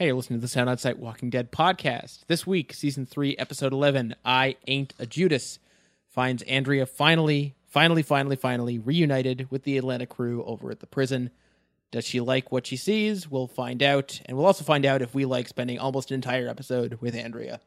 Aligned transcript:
Hey, 0.00 0.06
you're 0.06 0.14
listening 0.14 0.38
to 0.38 0.40
the 0.40 0.48
Sound 0.48 0.70
On 0.70 0.78
Sight 0.78 0.98
Walking 0.98 1.28
Dead 1.28 1.52
podcast. 1.52 2.20
This 2.26 2.46
week, 2.46 2.72
season 2.72 3.04
three, 3.04 3.36
episode 3.36 3.74
11, 3.74 4.14
I 4.24 4.56
Ain't 4.66 4.94
a 4.98 5.04
Judas, 5.04 5.58
finds 6.08 6.42
Andrea 6.44 6.86
finally, 6.86 7.54
finally, 7.66 8.00
finally, 8.00 8.36
finally 8.36 8.78
reunited 8.78 9.50
with 9.50 9.64
the 9.64 9.76
Atlanta 9.76 10.06
crew 10.06 10.42
over 10.44 10.70
at 10.70 10.80
the 10.80 10.86
prison. 10.86 11.28
Does 11.90 12.06
she 12.06 12.18
like 12.18 12.50
what 12.50 12.66
she 12.66 12.78
sees? 12.78 13.30
We'll 13.30 13.46
find 13.46 13.82
out. 13.82 14.22
And 14.24 14.38
we'll 14.38 14.46
also 14.46 14.64
find 14.64 14.86
out 14.86 15.02
if 15.02 15.14
we 15.14 15.26
like 15.26 15.48
spending 15.48 15.78
almost 15.78 16.10
an 16.10 16.14
entire 16.14 16.48
episode 16.48 16.96
with 17.02 17.14
Andrea. 17.14 17.60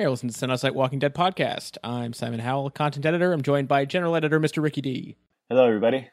Hey, 0.00 0.08
listen 0.08 0.30
to 0.30 0.34
Sound 0.34 0.50
On 0.50 0.56
Sight 0.56 0.74
Walking 0.74 0.98
Dead 0.98 1.14
podcast. 1.14 1.76
I'm 1.84 2.14
Simon 2.14 2.40
Howell, 2.40 2.70
content 2.70 3.04
editor. 3.04 3.34
I'm 3.34 3.42
joined 3.42 3.68
by 3.68 3.84
general 3.84 4.16
editor 4.16 4.40
Mr. 4.40 4.62
Ricky 4.62 4.80
D 4.80 5.16
Hello, 5.50 5.66
everybody. 5.66 6.08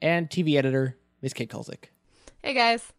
and 0.00 0.30
TV 0.30 0.56
editor 0.56 0.96
Miss 1.22 1.32
Kate 1.32 1.50
Kulzick. 1.50 1.86
Hey 2.40 2.54
guys. 2.54 2.92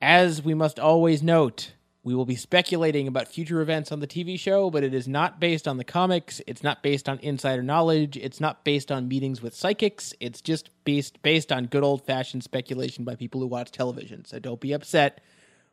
As 0.00 0.40
we 0.42 0.54
must 0.54 0.80
always 0.80 1.22
note, 1.22 1.74
we 2.02 2.14
will 2.14 2.24
be 2.24 2.34
speculating 2.34 3.06
about 3.06 3.28
future 3.28 3.60
events 3.60 3.92
on 3.92 4.00
the 4.00 4.06
TV 4.06 4.40
show, 4.40 4.70
but 4.70 4.84
it 4.84 4.94
is 4.94 5.06
not 5.06 5.38
based 5.38 5.68
on 5.68 5.76
the 5.76 5.84
comics. 5.84 6.40
It's 6.46 6.62
not 6.62 6.82
based 6.82 7.06
on 7.06 7.18
insider 7.18 7.62
knowledge. 7.62 8.16
It's 8.16 8.40
not 8.40 8.64
based 8.64 8.90
on 8.90 9.06
meetings 9.06 9.42
with 9.42 9.54
psychics. 9.54 10.14
It's 10.18 10.40
just 10.40 10.70
based 10.86 11.20
based 11.20 11.52
on 11.52 11.66
good 11.66 11.84
old 11.84 12.06
fashioned 12.06 12.42
speculation 12.42 13.04
by 13.04 13.16
people 13.16 13.42
who 13.42 13.48
watch 13.48 13.70
television. 13.70 14.24
So 14.24 14.38
don't 14.38 14.60
be 14.60 14.72
upset 14.72 15.20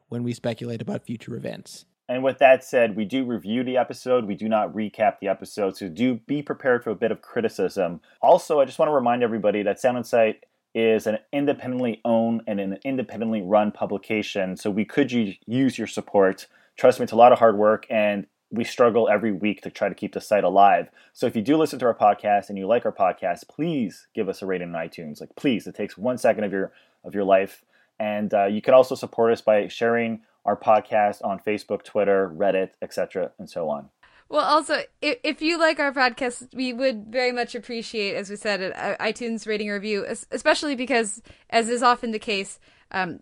when 0.10 0.24
we 0.24 0.34
speculate 0.34 0.82
about 0.82 1.06
future 1.06 1.38
events. 1.38 1.86
And 2.12 2.26
with 2.26 2.40
that 2.40 2.62
said, 2.62 2.98
we 2.98 3.06
do 3.06 3.24
review 3.24 3.64
the 3.64 3.78
episode. 3.78 4.26
We 4.26 4.36
do 4.36 4.50
not 4.50 4.74
recap 4.74 5.20
the 5.22 5.30
episode. 5.30 5.78
So 5.78 5.88
do 5.88 6.16
be 6.16 6.42
prepared 6.42 6.84
for 6.84 6.90
a 6.90 6.96
bit 6.96 7.10
of 7.10 7.22
criticism. 7.22 8.02
Also, 8.22 8.60
I 8.60 8.66
just 8.66 8.78
want 8.78 8.90
to 8.90 8.94
remind 8.94 9.24
everybody 9.24 9.64
that 9.64 9.80
Sound 9.80 9.96
On 9.96 10.04
Sight 10.04 10.44
is 10.76 11.08
an 11.08 11.20
independently 11.32 12.02
owned 12.04 12.42
and 12.48 12.60
an 12.60 12.80
independently 12.84 13.42
run 13.42 13.72
publication. 13.72 14.58
So 14.58 14.70
we 14.70 14.84
could 14.84 15.10
use 15.10 15.78
your 15.78 15.88
support. 15.88 16.48
Trust 16.76 17.00
me, 17.00 17.06
it's 17.06 17.14
a 17.14 17.16
lot 17.16 17.32
of 17.32 17.40
hard 17.40 17.58
work 17.58 17.88
and 17.90 18.28
we 18.50 18.66
struggle 18.66 19.08
every 19.08 19.32
week 19.32 19.62
to 19.62 19.70
try 19.70 19.88
to 19.88 19.96
keep 19.96 20.12
the 20.12 20.20
site 20.20 20.44
alive. 20.44 20.90
So 21.14 21.28
if 21.28 21.36
you 21.38 21.42
do 21.42 21.56
listen 21.56 21.80
to 21.80 21.86
our 21.86 21.96
podcast 21.96 22.50
and 22.50 22.58
you 22.58 22.68
like 22.68 22.86
our 22.86 22.92
podcast, 22.92 23.48
please 23.48 24.08
give 24.14 24.28
us 24.28 24.42
a 24.42 24.46
rating 24.46 24.76
on 24.76 24.86
iTunes. 24.86 25.22
Like 25.22 25.34
please, 25.38 25.66
it 25.66 25.76
takes 25.76 25.98
one 25.98 26.18
second 26.18 26.44
of 26.44 26.52
your 26.52 26.74
of 27.06 27.16
your 27.16 27.24
life. 27.24 27.64
And 28.02 28.34
uh, 28.34 28.48
you 28.48 28.62
can 28.62 28.74
also 28.74 28.96
support 28.96 29.32
us 29.32 29.40
by 29.40 29.70
sharing 29.70 30.22
our 30.46 30.58
podcast 30.58 31.24
on 31.24 31.40
Facebook, 31.40 31.84
Twitter, 31.84 32.32
Reddit, 32.36 32.72
etc., 32.82 33.32
and 33.38 33.50
so 33.50 33.70
on. 33.70 33.90
Well, 34.32 34.46
also, 34.46 34.84
if, 35.02 35.18
if 35.24 35.42
you 35.42 35.60
like 35.60 35.78
our 35.80 35.92
podcast, 35.92 36.56
we 36.56 36.72
would 36.72 37.08
very 37.08 37.34
much 37.34 37.54
appreciate, 37.54 38.16
as 38.16 38.30
we 38.30 38.38
said, 38.38 38.62
an 38.62 38.96
iTunes 39.02 39.46
rating 39.46 39.70
review, 39.70 40.06
especially 40.32 40.76
because, 40.76 41.22
as 41.50 41.68
is 41.68 41.84
often 41.84 42.12
the 42.12 42.20
case, 42.20 42.58
um, 42.92 43.20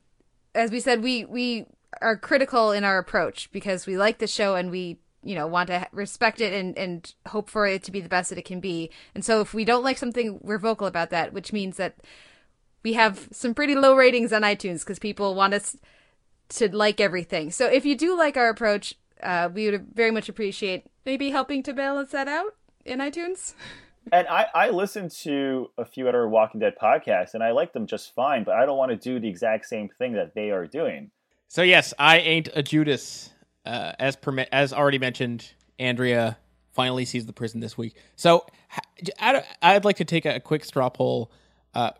as 0.54 0.70
we 0.70 0.80
said, 0.80 1.02
we 1.02 1.26
we 1.26 1.66
are 2.00 2.16
critical 2.16 2.72
in 2.72 2.84
our 2.84 3.00
approach 3.00 3.52
because 3.52 3.88
we 3.88 3.98
like 3.98 4.20
the 4.20 4.28
show 4.28 4.54
and 4.54 4.70
we 4.70 5.00
you 5.24 5.34
know 5.34 5.48
want 5.48 5.68
to 5.68 5.88
respect 5.92 6.42
it 6.42 6.54
and 6.54 6.78
and 6.78 7.16
hope 7.28 7.50
for 7.50 7.66
it 7.66 7.82
to 7.84 7.92
be 7.92 8.02
the 8.02 8.10
best 8.10 8.30
that 8.30 8.38
it 8.38 8.46
can 8.46 8.60
be. 8.60 8.92
And 9.16 9.26
so, 9.26 9.42
if 9.42 9.52
we 9.52 9.66
don't 9.66 9.84
like 9.84 9.98
something, 9.98 10.40
we're 10.44 10.60
vocal 10.60 10.86
about 10.86 11.10
that, 11.10 11.34
which 11.34 11.52
means 11.52 11.78
that 11.78 11.96
we 12.84 12.94
have 12.94 13.30
some 13.32 13.56
pretty 13.56 13.74
low 13.74 13.96
ratings 13.96 14.32
on 14.32 14.44
iTunes 14.44 14.82
because 14.82 15.00
people 15.00 15.34
want 15.34 15.56
us 15.56 15.72
to 15.72 15.80
like 16.74 17.00
everything. 17.00 17.52
So 17.52 17.66
if 17.68 17.86
you 17.86 17.96
do 17.96 18.18
like 18.18 18.38
our 18.38 18.50
approach, 18.50 18.96
uh, 19.22 19.50
we 19.54 19.70
would 19.70 19.88
very 19.94 20.12
much 20.12 20.30
appreciate 20.30 20.86
maybe 21.06 21.30
helping 21.30 21.64
to 21.64 21.74
balance 21.74 22.12
that 22.12 22.28
out 22.28 22.56
in 22.86 23.00
iTunes. 23.00 23.54
And 24.12 24.28
I, 24.28 24.48
I 24.56 24.70
listen 24.70 25.10
to 25.24 25.70
a 25.78 25.86
few 25.86 26.08
other 26.08 26.28
Walking 26.28 26.60
Dead 26.60 26.74
podcasts, 26.82 27.36
and 27.36 27.44
I 27.44 27.52
like 27.52 27.74
them 27.74 27.86
just 27.86 28.16
fine, 28.16 28.44
but 28.44 28.56
I 28.56 28.66
don't 28.66 28.78
want 28.78 28.90
to 28.90 28.98
do 28.98 29.20
the 29.20 29.28
exact 29.28 29.68
same 29.68 29.88
thing 29.88 30.14
that 30.14 30.34
they 30.34 30.50
are 30.50 30.66
doing. 30.66 31.12
So 31.48 31.62
yes, 31.62 31.94
I 32.00 32.18
ain't 32.18 32.50
a 32.56 32.64
Judas. 32.64 33.32
Uh, 33.66 33.92
as 34.00 34.16
permi- 34.16 34.48
as 34.52 34.74
already 34.74 34.98
mentioned, 34.98 35.54
Andrea 35.78 36.38
finally 36.72 37.06
sees 37.06 37.26
the 37.28 37.34
prison 37.34 37.60
this 37.60 37.78
week. 37.78 37.98
So 38.16 38.46
h- 39.00 39.10
I'd, 39.20 39.44
I'd 39.62 39.86
like 39.86 39.98
to 39.98 40.06
take 40.06 40.26
a 40.26 40.40
quick 40.40 40.66
straw 40.66 40.90
poll. 40.90 41.32
Uh, 41.76 41.92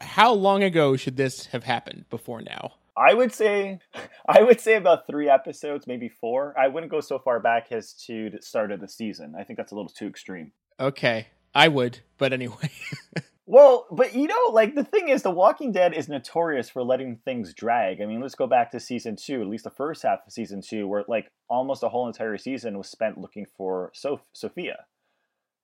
how 0.00 0.32
long 0.32 0.62
ago 0.62 0.96
should 0.96 1.16
this 1.16 1.46
have 1.46 1.64
happened 1.64 2.04
before 2.10 2.42
now? 2.42 2.74
I 3.00 3.14
would 3.14 3.32
say, 3.32 3.78
I 4.28 4.42
would 4.42 4.60
say 4.60 4.74
about 4.74 5.06
three 5.06 5.28
episodes, 5.28 5.86
maybe 5.86 6.08
four. 6.08 6.54
I 6.58 6.68
wouldn't 6.68 6.92
go 6.92 7.00
so 7.00 7.18
far 7.18 7.40
back 7.40 7.72
as 7.72 7.94
to 8.06 8.30
the 8.30 8.42
start 8.42 8.70
of 8.72 8.80
the 8.80 8.88
season. 8.88 9.34
I 9.38 9.44
think 9.44 9.56
that's 9.56 9.72
a 9.72 9.74
little 9.74 9.90
too 9.90 10.06
extreme. 10.06 10.52
Okay, 10.78 11.28
I 11.54 11.68
would, 11.68 12.00
but 12.18 12.32
anyway. 12.32 12.70
Well, 13.50 13.88
but 13.90 14.14
you 14.14 14.28
know, 14.28 14.50
like 14.52 14.76
the 14.76 14.84
thing 14.84 15.08
is, 15.08 15.24
The 15.24 15.30
Walking 15.32 15.72
Dead 15.72 15.92
is 15.92 16.08
notorious 16.08 16.70
for 16.70 16.84
letting 16.84 17.16
things 17.16 17.52
drag. 17.52 18.00
I 18.00 18.06
mean, 18.06 18.20
let's 18.20 18.36
go 18.36 18.46
back 18.46 18.70
to 18.70 18.78
season 18.78 19.16
two, 19.16 19.40
at 19.40 19.48
least 19.48 19.64
the 19.64 19.70
first 19.70 20.04
half 20.04 20.20
of 20.24 20.32
season 20.32 20.62
two, 20.62 20.86
where 20.86 21.02
like 21.08 21.32
almost 21.48 21.82
a 21.82 21.88
whole 21.88 22.06
entire 22.06 22.38
season 22.38 22.78
was 22.78 22.88
spent 22.88 23.18
looking 23.18 23.46
for 23.56 23.90
Soph- 23.92 24.28
Sophia. 24.32 24.84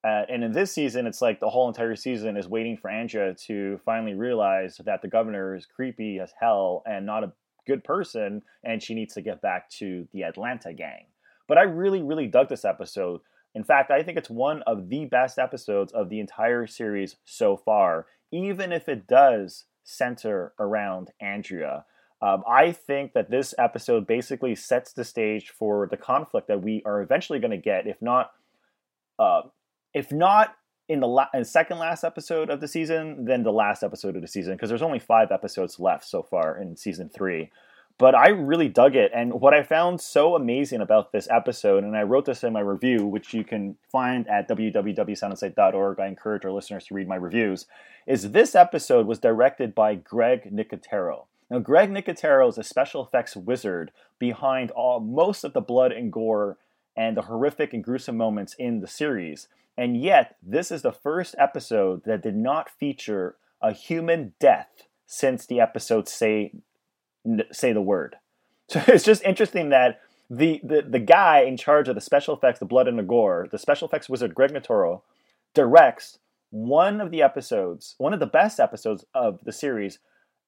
Uh, 0.05 0.23
and 0.29 0.45
in 0.45 0.53
this 0.53 0.73
season, 0.73 1.07
it's 1.07 1.21
like 1.21 1.41
the 1.41 1.51
whole 1.51 1.69
entire 1.69 1.97
season 1.97 2.37
is 2.37 2.49
waiting 2.49 2.77
for 2.77 2.89
Andrea 2.89 3.34
to 3.47 3.81
finally 3.84 4.15
realize 4.15 4.81
that 4.84 5.03
the 5.03 5.09
governor 5.09 5.55
is 5.55 5.67
creepy 5.67 6.21
as 6.21 6.33
hell 6.39 6.83
and 6.87 7.05
not 7.05 7.25
a 7.25 7.33
good 7.67 7.83
person, 7.83 8.43
and 8.62 8.83
she 8.83 8.95
needs 8.95 9.15
to 9.15 9.23
get 9.23 9.43
back 9.43 9.69
to 9.71 10.07
the 10.12 10.23
Atlanta 10.23 10.73
gang. 10.73 11.07
But 11.49 11.59
I 11.59 11.62
really, 11.62 12.03
really 12.03 12.27
dug 12.27 12.49
this 12.49 12.65
episode. 12.65 13.21
In 13.55 13.65
fact, 13.65 13.91
I 13.91 14.03
think 14.03 14.19
it's 14.19 14.31
one 14.31 14.62
of 14.62 14.91
the 14.91 15.07
best 15.07 15.39
episodes 15.39 15.93
of 15.93 16.09
the 16.09 16.21
entire 16.21 16.67
series 16.67 17.17
so 17.25 17.57
far, 17.57 18.07
even 18.31 18.73
if 18.73 18.89
it 18.89 19.07
does 19.07 19.65
center 19.83 20.53
around 20.59 21.11
Andrea. 21.21 21.84
Um, 22.21 22.45
I 22.49 22.73
think 22.73 23.13
that 23.13 23.31
this 23.31 23.55
episode 23.59 24.07
basically 24.07 24.55
sets 24.55 24.93
the 24.93 25.05
stage 25.05 25.51
for 25.51 25.87
the 25.91 25.97
conflict 25.97 26.49
that 26.49 26.63
we 26.63 26.83
are 26.84 27.03
eventually 27.03 27.39
going 27.39 27.51
to 27.51 27.57
get, 27.57 27.87
if 27.87 28.01
not, 28.01 28.33
uh, 29.19 29.43
if 29.97 30.12
not 30.12 30.55
in 30.89 31.01
the, 31.01 31.09
la- 31.09 31.27
second 31.43 31.79
last 31.79 32.05
episode 32.05 32.51
of 32.51 32.61
the 32.61 32.69
season, 32.69 33.25
then 33.25 33.43
the 33.43 33.51
last 33.51 33.83
episode 33.83 34.15
of 34.15 34.23
the 34.23 34.29
season, 34.29 34.55
because 34.55 34.69
there's 34.69 34.83
only 34.83 35.01
five 35.01 35.33
episodes 35.33 35.81
left 35.81 36.05
so 36.05 36.23
far 36.23 36.57
in 36.57 36.77
season 36.77 37.09
three 37.09 37.51
but 37.99 38.15
I 38.15 38.29
really 38.29 38.69
dug 38.69 38.95
it. 38.95 39.11
And 39.15 39.41
what 39.41 39.55
I 39.55 39.62
found 39.62 40.01
so 40.01 40.34
amazing 40.34 40.81
about 40.81 41.12
this 41.12 41.29
episode, 41.31 41.83
and 41.83 41.97
I 41.97 42.03
wrote 42.03 42.27
this 42.27 42.45
in 42.45 42.53
my 42.53 42.61
review, 42.61 43.07
which 43.07 43.33
you 43.33 43.43
can 43.43 43.77
find 43.91 44.29
at 44.29 44.49
www.soundonsight.org. 44.49 46.01
I 46.01 46.07
encourage 46.07 46.45
our 46.45 46.53
listeners 46.53 46.84
to 46.87 46.95
read 46.95 47.09
my 47.09 47.17
reviews, 47.17 47.67
is 48.07 48.33
this 48.33 48.55
episode 48.55 49.07
was 49.07 49.19
directed 49.19 49.75
by 49.75 49.95
Greg 49.95 50.53
Nicotero. 50.55 51.25
Now, 51.51 51.61
Greg 51.61 51.91
Nicotero 51.91 52.49
is 52.49 52.59
a 52.59 52.65
special 52.65 53.05
effects 53.05 53.37
wizard 53.37 53.93
behind 54.19 54.71
all 54.73 55.01
most 55.01 55.45
of 55.45 55.53
the 55.53 55.61
blood 55.61 55.93
and 55.93 56.13
gore 56.13 56.59
and 56.97 57.17
the 57.17 57.23
horrific 57.23 57.73
and 57.73 57.84
gruesome 57.84 58.17
moments 58.17 58.55
in 58.59 58.81
the 58.81 58.89
series. 58.89 59.49
And 59.77 60.01
yet, 60.01 60.37
this 60.43 60.71
is 60.71 60.83
the 60.83 60.93
first 60.93 61.35
episode 61.39 62.03
that 62.05 62.23
did 62.23 62.37
not 62.37 62.71
feature 62.71 63.37
a 63.61 63.73
human 63.73 64.33
death 64.41 64.85
since 65.07 65.47
the 65.47 65.61
episode 65.61 66.09
say 66.09 66.53
say 67.53 67.73
the 67.73 67.83
word. 67.83 68.17
So 68.69 68.83
it's 68.89 69.05
just 69.05 69.23
interesting 69.23 69.69
that 69.69 70.01
the, 70.29 70.61
the 70.65 70.83
the 70.83 70.99
guy 70.99 71.43
in 71.43 71.57
charge 71.57 71.89
of 71.89 71.95
the 71.95 72.01
special 72.01 72.35
effects, 72.35 72.59
the 72.59 72.65
blood 72.65 72.89
and 72.89 72.99
the 72.99 73.05
gore, 73.05 73.47
the 73.49 73.61
special 73.61 73.87
effects 73.87 74.09
wizard 74.09 74.35
Greg 74.35 74.51
Nicotero, 74.51 75.03
directs 75.55 76.19
one 76.51 77.01
of 77.01 77.13
the 77.13 77.23
episodes, 77.23 77.95
one 77.99 78.13
of 78.13 78.19
the 78.19 78.27
best 78.27 78.59
episodes 78.59 79.05
of 79.15 79.39
the 79.45 79.53
series, 79.53 80.01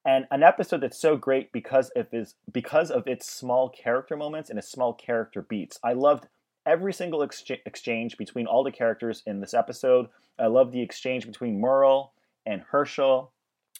and 0.05 0.25
an 0.31 0.43
episode 0.43 0.81
that's 0.81 0.99
so 0.99 1.15
great 1.15 1.53
because 1.53 1.91
of 1.95 2.07
its 2.13 2.35
because 2.51 2.91
of 2.91 3.07
its 3.07 3.31
small 3.31 3.69
character 3.69 4.17
moments 4.17 4.49
and 4.49 4.59
its 4.59 4.69
small 4.69 4.93
character 4.93 5.41
beats. 5.41 5.79
I 5.81 5.93
loved 5.93 6.27
every 6.65 6.93
single 6.93 7.23
ex- 7.23 7.43
exchange 7.65 8.17
between 8.17 8.47
all 8.47 8.63
the 8.63 8.71
characters 8.71 9.23
in 9.25 9.39
this 9.39 9.53
episode. 9.53 10.07
I 10.37 10.47
love 10.47 10.71
the 10.71 10.81
exchange 10.81 11.25
between 11.25 11.59
Merle 11.59 12.13
and 12.45 12.63
Hershel. 12.71 13.29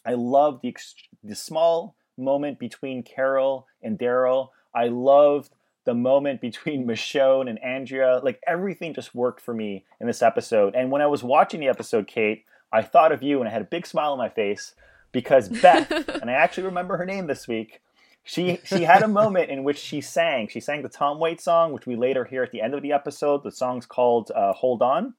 I 0.04 0.14
love 0.14 0.60
the 0.62 0.68
ex- 0.68 0.94
the 1.22 1.34
small 1.34 1.94
moment 2.16 2.58
between 2.58 3.02
Carol 3.02 3.66
and 3.82 3.98
Daryl. 3.98 4.48
I 4.74 4.88
loved 4.88 5.52
the 5.84 5.94
moment 5.94 6.40
between 6.40 6.86
Michonne 6.86 7.48
and 7.48 7.62
Andrea. 7.62 8.20
Like 8.22 8.40
everything 8.46 8.94
just 8.94 9.14
worked 9.14 9.40
for 9.40 9.54
me 9.54 9.84
in 10.00 10.06
this 10.06 10.22
episode. 10.22 10.74
And 10.74 10.90
when 10.90 11.02
I 11.02 11.06
was 11.06 11.22
watching 11.22 11.60
the 11.60 11.68
episode, 11.68 12.06
Kate, 12.06 12.44
I 12.72 12.82
thought 12.82 13.12
of 13.12 13.22
you 13.22 13.40
and 13.40 13.48
I 13.48 13.52
had 13.52 13.62
a 13.62 13.66
big 13.66 13.86
smile 13.86 14.12
on 14.12 14.18
my 14.18 14.28
face 14.28 14.74
because 15.12 15.48
Beth, 15.48 15.90
and 16.20 16.30
I 16.30 16.34
actually 16.34 16.64
remember 16.64 16.96
her 16.96 17.06
name 17.06 17.26
this 17.26 17.48
week, 17.48 17.80
she 18.24 18.60
she 18.64 18.82
had 18.82 19.02
a 19.02 19.08
moment 19.08 19.50
in 19.50 19.64
which 19.64 19.78
she 19.78 20.00
sang. 20.00 20.48
She 20.48 20.60
sang 20.60 20.82
the 20.82 20.88
Tom 20.88 21.18
Waits 21.18 21.44
song, 21.44 21.72
which 21.72 21.86
we 21.86 21.96
later 21.96 22.24
hear 22.24 22.42
at 22.42 22.52
the 22.52 22.60
end 22.60 22.74
of 22.74 22.82
the 22.82 22.92
episode. 22.92 23.42
The 23.42 23.50
song's 23.50 23.86
called 23.86 24.30
uh, 24.34 24.52
"Hold 24.52 24.82
On," 24.82 25.14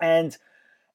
and 0.00 0.36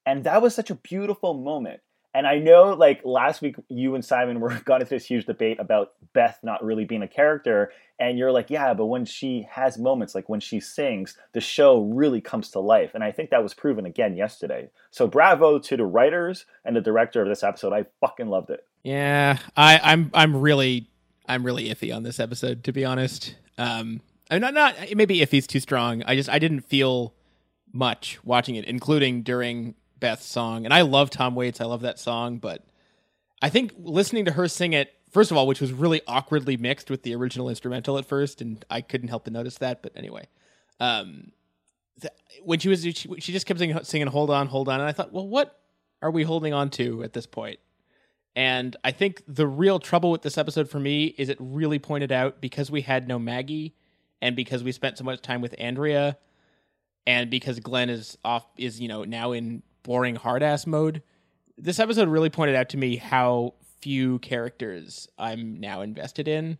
and 0.05 0.23
that 0.23 0.41
was 0.41 0.55
such 0.55 0.69
a 0.69 0.75
beautiful 0.75 1.33
moment. 1.33 1.81
And 2.13 2.25
I 2.25 2.39
know, 2.39 2.69
like 2.69 3.01
last 3.03 3.41
week, 3.41 3.57
you 3.67 3.93
and 3.93 4.05
Simon 4.05 4.39
were 4.39 4.57
got 4.65 4.79
into 4.81 4.91
this 4.95 5.05
huge 5.05 5.25
debate 5.25 5.59
about 5.59 5.91
Beth 6.13 6.39
not 6.43 6.63
really 6.63 6.85
being 6.85 7.03
a 7.03 7.09
character, 7.09 7.73
and 7.99 8.17
you're 8.17 8.31
like, 8.31 8.49
yeah, 8.49 8.73
but 8.73 8.85
when 8.85 9.03
she 9.03 9.45
has 9.51 9.77
moments, 9.77 10.15
like 10.15 10.29
when 10.29 10.39
she 10.39 10.61
sings, 10.61 11.17
the 11.33 11.41
show 11.41 11.81
really 11.81 12.21
comes 12.21 12.49
to 12.51 12.59
life. 12.61 12.91
And 12.93 13.03
I 13.03 13.11
think 13.11 13.31
that 13.31 13.43
was 13.43 13.53
proven 13.53 13.85
again 13.85 14.15
yesterday. 14.15 14.69
So 14.91 15.07
bravo 15.07 15.59
to 15.59 15.75
the 15.75 15.85
writers 15.85 16.45
and 16.63 16.73
the 16.73 16.81
director 16.81 17.21
of 17.21 17.27
this 17.27 17.43
episode. 17.43 17.73
I 17.73 17.85
fucking 17.99 18.27
loved 18.27 18.49
it. 18.49 18.65
Yeah, 18.83 19.39
I, 19.57 19.79
I'm 19.83 20.11
I'm 20.13 20.37
really 20.37 20.87
I'm 21.27 21.43
really 21.43 21.69
iffy 21.69 21.95
on 21.95 22.03
this 22.03 22.19
episode, 22.19 22.63
to 22.65 22.71
be 22.71 22.85
honest. 22.85 23.35
Um, 23.57 24.01
I'm 24.29 24.41
not 24.41 24.53
not 24.53 24.75
maybe 24.95 25.19
iffy's 25.19 25.47
too 25.47 25.59
strong. 25.59 26.03
I 26.05 26.15
just 26.15 26.29
I 26.29 26.39
didn't 26.39 26.61
feel 26.61 27.13
much 27.71 28.19
watching 28.23 28.55
it, 28.55 28.65
including 28.65 29.21
during 29.21 29.75
Beth's 29.99 30.25
song. 30.25 30.65
And 30.65 30.73
I 30.73 30.81
love 30.81 31.09
Tom 31.09 31.35
Waits. 31.35 31.61
I 31.61 31.65
love 31.65 31.81
that 31.81 31.99
song, 31.99 32.37
but 32.37 32.65
I 33.41 33.49
think 33.49 33.73
listening 33.77 34.25
to 34.25 34.31
her 34.31 34.47
sing 34.47 34.73
it, 34.73 34.93
first 35.11 35.31
of 35.31 35.37
all, 35.37 35.45
which 35.45 35.61
was 35.61 35.71
really 35.73 36.01
awkwardly 36.07 36.57
mixed 36.57 36.89
with 36.89 37.03
the 37.03 37.15
original 37.15 37.49
instrumental 37.49 37.97
at 37.97 38.05
first, 38.05 38.41
and 38.41 38.63
I 38.69 38.81
couldn't 38.81 39.09
help 39.09 39.25
to 39.25 39.31
notice 39.31 39.57
that. 39.59 39.81
But 39.81 39.93
anyway, 39.95 40.27
um, 40.79 41.31
th- 42.01 42.13
when 42.43 42.59
she 42.59 42.69
was 42.69 42.83
she, 42.83 42.93
she 42.93 43.31
just 43.31 43.45
kept 43.45 43.59
singing, 43.59 43.77
singing 43.83 44.07
"Hold 44.07 44.29
on, 44.29 44.47
hold 44.47 44.69
on," 44.69 44.79
and 44.79 44.89
I 44.89 44.91
thought, 44.91 45.11
well, 45.11 45.27
what 45.27 45.59
are 46.01 46.11
we 46.11 46.23
holding 46.23 46.53
on 46.53 46.69
to 46.71 47.03
at 47.03 47.13
this 47.13 47.25
point? 47.25 47.59
And 48.35 48.75
I 48.83 48.91
think 48.91 49.23
the 49.27 49.47
real 49.47 49.79
trouble 49.79 50.11
with 50.11 50.21
this 50.21 50.37
episode 50.37 50.69
for 50.69 50.79
me 50.79 51.05
is 51.17 51.29
it 51.29 51.37
really 51.39 51.79
pointed 51.79 52.11
out 52.11 52.41
because 52.41 52.69
we 52.69 52.81
had 52.81 53.07
no 53.07 53.17
Maggie 53.17 53.75
and 54.21 54.35
because 54.35 54.63
we 54.63 54.71
spent 54.71 54.97
so 54.97 55.03
much 55.03 55.21
time 55.21 55.41
with 55.41 55.55
Andrea 55.57 56.17
and 57.07 57.29
because 57.29 57.59
Glenn 57.59 57.89
is 57.89 58.17
off 58.25 58.45
is 58.57 58.79
you 58.79 58.87
know 58.87 59.03
now 59.03 59.31
in 59.31 59.63
boring 59.83 60.15
hard 60.15 60.43
ass 60.43 60.67
mode. 60.67 61.01
This 61.57 61.79
episode 61.79 62.09
really 62.09 62.29
pointed 62.29 62.55
out 62.55 62.69
to 62.69 62.77
me 62.77 62.97
how 62.97 63.53
few 63.79 64.19
characters 64.19 65.07
I'm 65.17 65.59
now 65.59 65.81
invested 65.81 66.27
in, 66.27 66.57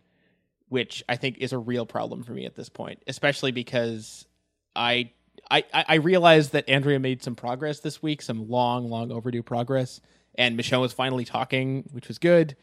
which 0.68 1.02
I 1.08 1.16
think 1.16 1.38
is 1.38 1.52
a 1.52 1.58
real 1.58 1.84
problem 1.84 2.22
for 2.22 2.32
me 2.32 2.46
at 2.46 2.54
this 2.54 2.68
point, 2.68 3.02
especially 3.06 3.52
because 3.52 4.26
I 4.74 5.10
I 5.50 5.64
I 5.72 5.94
realized 5.96 6.52
that 6.52 6.68
Andrea 6.68 6.98
made 6.98 7.22
some 7.22 7.34
progress 7.34 7.80
this 7.80 8.02
week, 8.02 8.22
some 8.22 8.48
long, 8.48 8.88
long 8.88 9.12
overdue 9.12 9.42
progress, 9.42 10.00
and 10.38 10.58
Michonne 10.58 10.80
was 10.80 10.92
finally 10.92 11.24
talking, 11.24 11.88
which 11.92 12.08
was 12.08 12.18
good. 12.18 12.56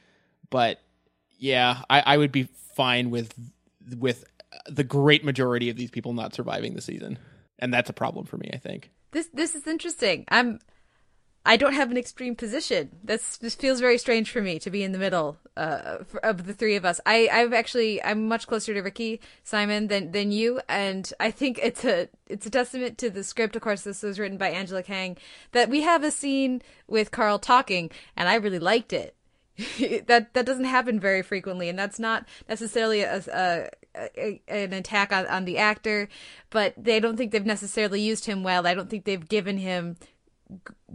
But 0.49 0.79
yeah, 1.37 1.81
I, 1.89 2.01
I 2.05 2.17
would 2.17 2.31
be 2.31 2.43
fine 2.75 3.09
with 3.09 3.33
with 3.97 4.25
the 4.67 4.83
great 4.83 5.23
majority 5.23 5.69
of 5.69 5.77
these 5.77 5.91
people 5.91 6.13
not 6.13 6.33
surviving 6.33 6.75
the 6.75 6.81
season, 6.81 7.17
and 7.59 7.73
that's 7.73 7.89
a 7.89 7.93
problem 7.93 8.25
for 8.25 8.37
me. 8.37 8.49
I 8.53 8.57
think 8.57 8.91
this 9.11 9.27
this 9.33 9.55
is 9.55 9.67
interesting. 9.67 10.25
I'm 10.29 10.59
I 11.45 11.57
don't 11.57 11.73
have 11.73 11.91
an 11.91 11.97
extreme 11.97 12.35
position. 12.35 12.91
This 13.03 13.37
this 13.37 13.55
feels 13.55 13.81
very 13.81 13.97
strange 13.97 14.31
for 14.31 14.41
me 14.41 14.59
to 14.59 14.69
be 14.69 14.81
in 14.81 14.93
the 14.93 14.97
middle 14.97 15.37
uh, 15.57 15.97
of 16.23 16.45
the 16.45 16.53
three 16.53 16.75
of 16.75 16.85
us. 16.85 17.01
I 17.05 17.27
I've 17.31 17.51
actually 17.51 18.01
I'm 18.01 18.27
much 18.29 18.47
closer 18.47 18.73
to 18.73 18.81
Ricky 18.81 19.19
Simon 19.43 19.87
than 19.87 20.11
than 20.11 20.31
you, 20.31 20.61
and 20.69 21.11
I 21.19 21.31
think 21.31 21.59
it's 21.61 21.83
a 21.83 22.07
it's 22.27 22.45
a 22.45 22.49
testament 22.49 22.97
to 22.99 23.09
the 23.09 23.25
script. 23.25 23.57
Of 23.57 23.61
course, 23.61 23.81
this 23.81 24.03
was 24.03 24.19
written 24.19 24.37
by 24.37 24.49
Angela 24.49 24.83
Kang. 24.83 25.17
That 25.51 25.69
we 25.69 25.81
have 25.81 26.03
a 26.03 26.11
scene 26.11 26.61
with 26.87 27.11
Carl 27.11 27.39
talking, 27.39 27.91
and 28.15 28.29
I 28.29 28.35
really 28.35 28.59
liked 28.59 28.93
it. 28.93 29.15
that 30.07 30.33
that 30.33 30.45
doesn't 30.45 30.65
happen 30.65 30.97
very 30.97 31.21
frequently, 31.21 31.67
and 31.67 31.77
that's 31.77 31.99
not 31.99 32.25
necessarily 32.47 33.01
a, 33.01 33.21
a, 33.33 33.69
a, 34.17 34.41
an 34.47 34.73
attack 34.73 35.11
on, 35.11 35.27
on 35.27 35.45
the 35.45 35.57
actor, 35.57 36.07
but 36.49 36.73
they 36.77 36.99
don't 36.99 37.17
think 37.17 37.31
they've 37.31 37.45
necessarily 37.45 38.01
used 38.01 38.25
him 38.25 38.43
well. 38.43 38.65
I 38.65 38.73
don't 38.73 38.89
think 38.89 39.05
they've 39.05 39.27
given 39.27 39.57
him 39.57 39.97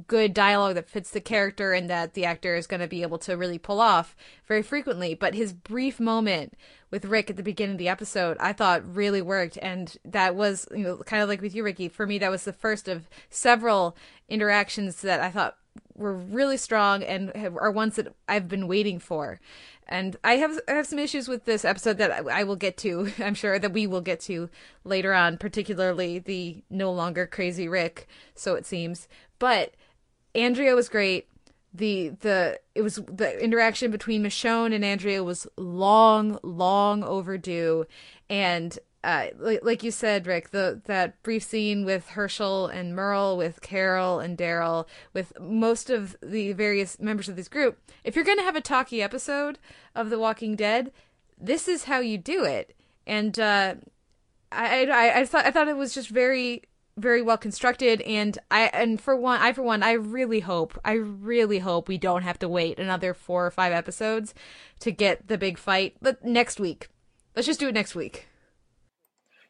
good 0.06 0.32
dialogue 0.32 0.74
that 0.74 0.88
fits 0.88 1.10
the 1.10 1.20
character 1.20 1.72
and 1.72 1.90
that 1.90 2.14
the 2.14 2.24
actor 2.24 2.54
is 2.54 2.66
going 2.66 2.80
to 2.80 2.86
be 2.86 3.02
able 3.02 3.18
to 3.18 3.36
really 3.36 3.58
pull 3.58 3.80
off 3.80 4.14
very 4.46 4.62
frequently. 4.62 5.14
But 5.14 5.34
his 5.34 5.52
brief 5.52 5.98
moment 5.98 6.54
with 6.90 7.04
Rick 7.04 7.30
at 7.30 7.36
the 7.36 7.42
beginning 7.42 7.74
of 7.74 7.78
the 7.78 7.88
episode, 7.88 8.36
I 8.38 8.52
thought 8.52 8.94
really 8.94 9.22
worked, 9.22 9.58
and 9.60 9.94
that 10.04 10.34
was 10.34 10.66
you 10.70 10.84
know 10.84 10.96
kind 10.98 11.22
of 11.22 11.28
like 11.28 11.42
with 11.42 11.54
you, 11.54 11.62
Ricky. 11.62 11.88
For 11.88 12.06
me, 12.06 12.18
that 12.18 12.30
was 12.30 12.44
the 12.44 12.52
first 12.52 12.88
of 12.88 13.08
several 13.30 13.96
interactions 14.28 15.00
that 15.02 15.20
I 15.20 15.30
thought 15.30 15.56
were 15.94 16.14
really 16.14 16.56
strong 16.56 17.02
and 17.02 17.34
have, 17.34 17.56
are 17.56 17.70
ones 17.70 17.96
that 17.96 18.14
I've 18.28 18.48
been 18.48 18.68
waiting 18.68 18.98
for. 18.98 19.40
And 19.88 20.16
I 20.22 20.34
have 20.34 20.58
I 20.68 20.72
have 20.72 20.86
some 20.86 20.98
issues 20.98 21.28
with 21.28 21.44
this 21.44 21.64
episode 21.64 21.98
that 21.98 22.12
I, 22.12 22.40
I 22.40 22.44
will 22.44 22.56
get 22.56 22.76
to. 22.78 23.10
I'm 23.18 23.34
sure 23.34 23.58
that 23.58 23.72
we 23.72 23.86
will 23.86 24.00
get 24.02 24.20
to 24.20 24.50
later 24.84 25.14
on, 25.14 25.38
particularly 25.38 26.18
the 26.18 26.62
no 26.70 26.92
longer 26.92 27.26
crazy 27.26 27.68
Rick, 27.68 28.06
so 28.34 28.54
it 28.54 28.66
seems. 28.66 29.08
But 29.38 29.74
Andrea 30.34 30.74
was 30.74 30.88
great. 30.88 31.26
The 31.72 32.10
the 32.20 32.60
it 32.74 32.82
was 32.82 32.96
the 32.96 33.42
interaction 33.42 33.90
between 33.90 34.22
Michonne 34.22 34.74
and 34.74 34.84
Andrea 34.84 35.24
was 35.24 35.46
long, 35.56 36.38
long 36.42 37.02
overdue, 37.02 37.86
and 38.28 38.78
uh, 39.04 39.26
like, 39.38 39.60
like 39.62 39.82
you 39.82 39.90
said, 39.90 40.26
Rick, 40.26 40.50
the 40.50 40.80
that 40.86 41.22
brief 41.22 41.44
scene 41.44 41.84
with 41.84 42.08
Hershel 42.08 42.66
and 42.66 42.96
Merle, 42.96 43.36
with 43.36 43.60
Carol 43.60 44.18
and 44.18 44.36
Daryl, 44.36 44.86
with 45.12 45.32
most 45.40 45.88
of 45.88 46.16
the 46.20 46.52
various 46.52 46.98
members 46.98 47.28
of 47.28 47.36
this 47.36 47.48
group. 47.48 47.78
If 48.02 48.16
you're 48.16 48.24
going 48.24 48.38
to 48.38 48.44
have 48.44 48.56
a 48.56 48.60
talkie 48.60 49.02
episode 49.02 49.58
of 49.94 50.10
The 50.10 50.18
Walking 50.18 50.56
Dead, 50.56 50.90
this 51.38 51.68
is 51.68 51.84
how 51.84 52.00
you 52.00 52.18
do 52.18 52.44
it. 52.44 52.74
And 53.06 53.38
uh, 53.38 53.76
I, 54.50 54.86
I, 54.86 55.20
I 55.20 55.24
thought 55.24 55.46
I 55.46 55.50
thought 55.52 55.68
it 55.68 55.76
was 55.76 55.94
just 55.94 56.08
very 56.08 56.64
very 56.96 57.22
well 57.22 57.38
constructed 57.38 58.00
and 58.00 58.38
i 58.50 58.62
and 58.72 59.00
for 59.00 59.14
one 59.14 59.40
i 59.40 59.52
for 59.52 59.62
one 59.62 59.84
i 59.84 59.92
really 59.92 60.40
hope 60.40 60.76
i 60.84 60.92
really 60.92 61.60
hope 61.60 61.86
we 61.86 61.96
don't 61.96 62.22
have 62.22 62.40
to 62.40 62.48
wait 62.48 62.76
another 62.76 63.14
four 63.14 63.46
or 63.46 63.52
five 63.52 63.72
episodes 63.72 64.34
to 64.80 64.90
get 64.90 65.28
the 65.28 65.38
big 65.38 65.56
fight 65.56 65.94
but 66.02 66.24
next 66.24 66.58
week 66.58 66.88
let's 67.36 67.46
just 67.46 67.60
do 67.60 67.68
it 67.68 67.74
next 67.74 67.94
week 67.94 68.27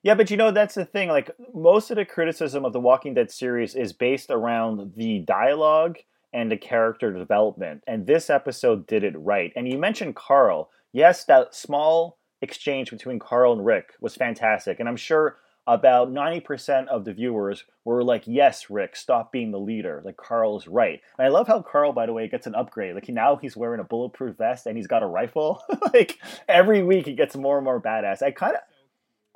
yeah, 0.02 0.14
but 0.14 0.30
you 0.30 0.36
know 0.36 0.50
that's 0.50 0.74
the 0.74 0.84
thing. 0.84 1.08
Like 1.08 1.30
most 1.54 1.90
of 1.90 1.96
the 1.96 2.04
criticism 2.04 2.64
of 2.64 2.72
the 2.72 2.80
Walking 2.80 3.14
Dead 3.14 3.30
series 3.30 3.74
is 3.74 3.92
based 3.92 4.30
around 4.30 4.94
the 4.96 5.20
dialogue 5.20 5.98
and 6.32 6.50
the 6.50 6.56
character 6.56 7.12
development, 7.12 7.82
and 7.86 8.06
this 8.06 8.30
episode 8.30 8.86
did 8.86 9.04
it 9.04 9.18
right. 9.18 9.52
And 9.56 9.68
you 9.68 9.78
mentioned 9.78 10.16
Carl. 10.16 10.70
Yes, 10.92 11.24
that 11.24 11.54
small 11.54 12.18
exchange 12.40 12.90
between 12.90 13.18
Carl 13.18 13.52
and 13.52 13.64
Rick 13.64 13.94
was 14.00 14.14
fantastic, 14.14 14.80
and 14.80 14.88
I'm 14.88 14.96
sure 14.96 15.36
about 15.68 16.10
90% 16.10 16.88
of 16.88 17.04
the 17.04 17.12
viewers 17.12 17.64
were 17.84 18.02
like, 18.02 18.22
Yes, 18.26 18.70
Rick, 18.70 18.96
stop 18.96 19.30
being 19.30 19.50
the 19.50 19.60
leader. 19.60 20.00
Like, 20.02 20.16
Carl 20.16 20.58
is 20.58 20.66
right. 20.66 20.98
And 21.18 21.26
I 21.26 21.28
love 21.28 21.46
how 21.46 21.60
Carl, 21.60 21.92
by 21.92 22.06
the 22.06 22.14
way, 22.14 22.26
gets 22.26 22.46
an 22.46 22.54
upgrade. 22.54 22.94
Like, 22.94 23.08
now 23.10 23.36
he's 23.36 23.54
wearing 23.54 23.78
a 23.78 23.84
bulletproof 23.84 24.38
vest 24.38 24.64
and 24.64 24.78
he's 24.78 24.86
got 24.86 25.02
a 25.02 25.06
rifle. 25.06 25.62
like, 25.92 26.18
every 26.48 26.82
week 26.82 27.04
he 27.04 27.12
gets 27.12 27.36
more 27.36 27.58
and 27.58 27.66
more 27.66 27.82
badass. 27.82 28.22
I 28.22 28.30
kind 28.30 28.54
of, 28.54 28.60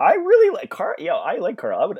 I 0.00 0.14
really 0.14 0.54
like 0.54 0.70
Carl. 0.70 0.96
Yeah, 0.98 1.14
I 1.14 1.36
like 1.36 1.58
Carl. 1.58 1.80
I 1.80 1.86
would, 1.86 1.98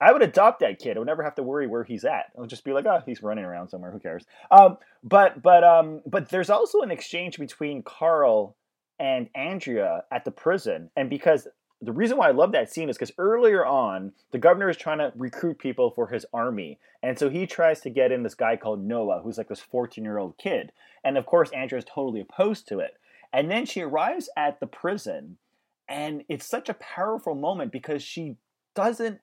I 0.00 0.12
would 0.12 0.22
adopt 0.22 0.60
that 0.60 0.78
kid. 0.78 0.96
I 0.96 1.00
would 1.00 1.06
never 1.06 1.22
have 1.22 1.34
to 1.36 1.42
worry 1.42 1.66
where 1.66 1.84
he's 1.84 2.04
at. 2.04 2.32
I'll 2.38 2.46
just 2.46 2.64
be 2.64 2.72
like, 2.72 2.86
oh, 2.86 3.02
he's 3.04 3.22
running 3.22 3.44
around 3.44 3.68
somewhere. 3.68 3.90
Who 3.90 3.98
cares? 3.98 4.24
Um, 4.50 4.78
but 5.02 5.42
but 5.42 5.64
um, 5.64 6.02
but 6.06 6.28
there's 6.28 6.50
also 6.50 6.80
an 6.80 6.90
exchange 6.90 7.38
between 7.38 7.82
Carl 7.82 8.56
and 8.98 9.28
Andrea 9.34 10.04
at 10.12 10.24
the 10.24 10.30
prison, 10.30 10.90
and 10.96 11.10
because 11.10 11.48
the 11.84 11.92
reason 11.92 12.16
why 12.16 12.28
I 12.28 12.32
love 12.32 12.52
that 12.52 12.72
scene 12.72 12.88
is 12.88 12.96
because 12.96 13.12
earlier 13.18 13.64
on, 13.64 14.12
the 14.32 14.38
governor 14.38 14.70
is 14.70 14.76
trying 14.76 14.98
to 14.98 15.12
recruit 15.16 15.58
people 15.58 15.90
for 15.90 16.08
his 16.08 16.24
army. 16.32 16.78
And 17.02 17.18
so 17.18 17.28
he 17.28 17.46
tries 17.46 17.80
to 17.80 17.90
get 17.90 18.12
in 18.12 18.22
this 18.22 18.34
guy 18.34 18.56
called 18.56 18.82
Noah, 18.82 19.20
who's 19.22 19.36
like 19.36 19.48
this 19.48 19.60
14 19.60 20.02
year 20.02 20.18
old 20.18 20.38
kid. 20.38 20.72
And 21.04 21.18
of 21.18 21.26
course, 21.26 21.50
Andrea 21.50 21.78
is 21.78 21.84
totally 21.84 22.20
opposed 22.20 22.66
to 22.68 22.78
it. 22.78 22.92
And 23.32 23.50
then 23.50 23.66
she 23.66 23.82
arrives 23.82 24.30
at 24.36 24.60
the 24.60 24.66
prison 24.66 25.36
and 25.88 26.24
it's 26.28 26.46
such 26.46 26.68
a 26.68 26.74
powerful 26.74 27.34
moment 27.34 27.72
because 27.72 28.02
she 28.02 28.36
doesn't 28.74 29.18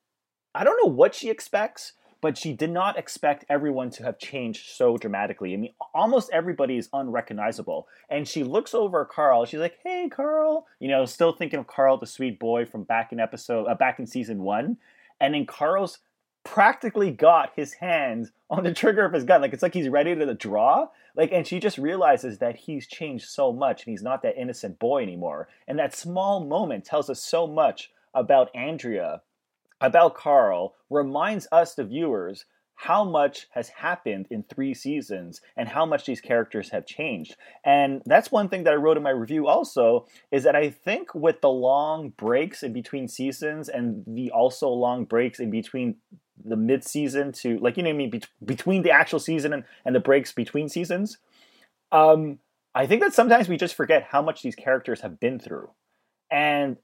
i 0.56 0.64
don't 0.64 0.80
know 0.84 0.92
what 0.92 1.16
she 1.16 1.30
expects 1.30 1.94
but 2.22 2.38
she 2.38 2.54
did 2.54 2.70
not 2.70 2.98
expect 2.98 3.44
everyone 3.50 3.90
to 3.90 4.04
have 4.04 4.20
changed 4.20 4.70
so 4.70 4.96
dramatically. 4.96 5.54
I 5.54 5.58
mean 5.58 5.74
almost 5.94 6.30
everybody 6.32 6.78
is 6.78 6.88
unrecognizable. 6.94 7.88
And 8.10 8.28
she 8.28 8.44
looks 8.44 8.74
over 8.74 9.04
carl 9.06 9.46
she's 9.46 9.60
like 9.60 9.80
hey 9.84 10.08
carl 10.10 10.68
you 10.80 10.88
know 10.88 11.06
still 11.06 11.34
thinking 11.34 11.60
of 11.60 11.68
carl 11.68 11.98
the 11.98 12.06
sweet 12.06 12.40
boy 12.40 12.66
from 12.66 12.84
back 12.84 13.12
in 13.12 13.20
episode 13.20 13.66
uh, 13.66 13.76
back 13.76 14.00
in 14.00 14.06
season 14.06 14.44
one. 14.44 14.78
And 15.20 15.34
then 15.34 15.46
carl's 15.46 16.00
practically 16.44 17.12
got 17.12 17.54
his 17.56 17.74
hands 17.74 18.32
on 18.50 18.64
the 18.64 18.74
trigger 18.74 19.06
of 19.06 19.14
his 19.14 19.24
gun. 19.24 19.42
Like 19.42 19.54
it's 19.54 19.64
like 19.64 19.74
he's 19.74 19.90
ready 19.90 20.16
to 20.16 20.34
draw. 20.34 20.88
Like, 21.16 21.32
and 21.32 21.46
she 21.46 21.60
just 21.60 21.78
realizes 21.78 22.40
that 22.40 22.56
he's 22.56 22.88
changed 22.88 23.26
so 23.28 23.52
much 23.52 23.86
and 23.86 23.92
he's 23.92 24.04
not 24.04 24.24
that 24.24 24.40
innocent 24.40 24.80
boy 24.80 25.04
anymore. 25.04 25.50
And 25.68 25.78
that 25.80 25.96
small 25.96 26.46
moment 26.46 26.86
tells 26.86 27.10
us 27.10 27.22
so 27.22 27.48
much 27.48 27.92
about 28.14 28.54
Andrea, 28.56 29.22
about 29.80 30.16
Carl, 30.16 30.76
reminds 30.90 31.48
us, 31.52 31.76
the 31.76 31.84
viewers, 31.84 32.46
how 32.82 33.04
much 33.04 33.48
has 33.52 33.70
happened 33.70 34.26
in 34.32 34.42
three 34.42 34.74
seasons 34.74 35.40
and 35.56 35.70
how 35.70 35.86
much 35.86 36.06
these 36.06 36.20
characters 36.20 36.72
have 36.72 36.84
changed. 36.84 37.36
And 37.64 38.02
that's 38.08 38.32
one 38.32 38.50
thing 38.50 38.64
that 38.64 38.74
I 38.74 38.78
wrote 38.78 38.98
in 38.98 39.04
my 39.04 39.12
review 39.12 39.48
also 39.48 40.08
is 40.32 40.44
that 40.46 40.56
I 40.56 40.72
think 40.72 41.14
with 41.14 41.42
the 41.42 41.50
long 41.50 42.10
breaks 42.18 42.64
in 42.64 42.74
between 42.74 43.08
seasons 43.08 43.70
and 43.70 44.04
the 44.08 44.32
also 44.32 44.68
long 44.70 45.06
breaks 45.06 45.40
in 45.40 45.52
between 45.52 45.98
the 46.46 46.56
mid 46.56 46.84
season 46.84 47.32
to 47.32 47.58
like 47.60 47.78
you 47.78 47.84
know 47.84 47.90
I 47.90 47.94
mean 47.94 48.10
be- 48.10 48.24
between 48.44 48.84
the 48.84 48.92
actual 48.92 49.20
season 49.20 49.54
and, 49.54 49.64
and 49.86 49.96
the 49.96 50.00
breaks 50.00 50.32
between 50.32 50.70
seasons. 50.70 51.18
Um, 51.92 52.40
I 52.74 52.88
think 52.88 53.02
that 53.02 53.14
sometimes 53.14 53.50
we 53.50 53.58
just 53.58 53.76
forget 53.76 54.08
how 54.12 54.22
much 54.22 54.42
these 54.42 54.56
characters 54.56 55.02
have 55.02 55.20
been 55.20 55.40
through, 55.40 55.72
and 56.30 56.78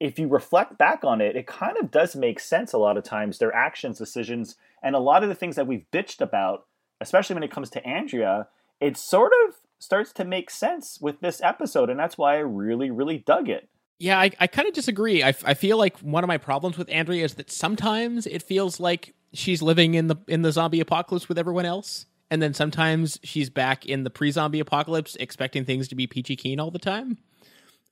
if 0.00 0.18
you 0.18 0.28
reflect 0.28 0.78
back 0.78 1.04
on 1.04 1.20
it, 1.20 1.36
it 1.36 1.46
kind 1.46 1.76
of 1.78 1.90
does 1.90 2.14
make 2.14 2.38
sense 2.38 2.72
a 2.72 2.78
lot 2.78 2.96
of 2.96 3.04
times 3.04 3.38
their 3.38 3.54
actions, 3.54 3.98
decisions, 3.98 4.56
and 4.82 4.94
a 4.94 5.00
lot 5.00 5.22
of 5.22 5.28
the 5.28 5.34
things 5.34 5.56
that 5.56 5.66
we've 5.66 5.86
bitched 5.92 6.20
about, 6.20 6.66
especially 7.00 7.34
when 7.34 7.42
it 7.42 7.50
comes 7.50 7.70
to 7.70 7.86
Andrea, 7.86 8.48
it 8.80 8.96
sort 8.96 9.32
of 9.46 9.54
starts 9.78 10.12
to 10.12 10.24
make 10.24 10.50
sense 10.50 10.98
with 11.00 11.20
this 11.20 11.40
episode, 11.42 11.90
and 11.90 11.98
that's 11.98 12.18
why 12.18 12.36
I 12.36 12.40
really, 12.40 12.90
really 12.90 13.18
dug 13.18 13.48
it. 13.48 13.68
Yeah, 13.98 14.18
I, 14.18 14.30
I 14.38 14.46
kind 14.46 14.68
of 14.68 14.74
disagree. 14.74 15.22
I, 15.22 15.28
I 15.44 15.54
feel 15.54 15.78
like 15.78 15.98
one 16.00 16.22
of 16.22 16.28
my 16.28 16.38
problems 16.38 16.76
with 16.76 16.90
Andrea 16.90 17.24
is 17.24 17.34
that 17.34 17.50
sometimes 17.50 18.26
it 18.26 18.42
feels 18.42 18.78
like 18.78 19.14
she's 19.32 19.62
living 19.62 19.94
in 19.94 20.08
the 20.08 20.16
in 20.28 20.42
the 20.42 20.52
zombie 20.52 20.80
apocalypse 20.80 21.28
with 21.28 21.38
everyone 21.38 21.64
else, 21.64 22.04
and 22.30 22.42
then 22.42 22.52
sometimes 22.52 23.18
she's 23.22 23.48
back 23.48 23.86
in 23.86 24.04
the 24.04 24.10
pre-zombie 24.10 24.60
apocalypse, 24.60 25.16
expecting 25.16 25.64
things 25.64 25.88
to 25.88 25.94
be 25.94 26.06
peachy 26.06 26.36
keen 26.36 26.60
all 26.60 26.70
the 26.70 26.78
time. 26.78 27.18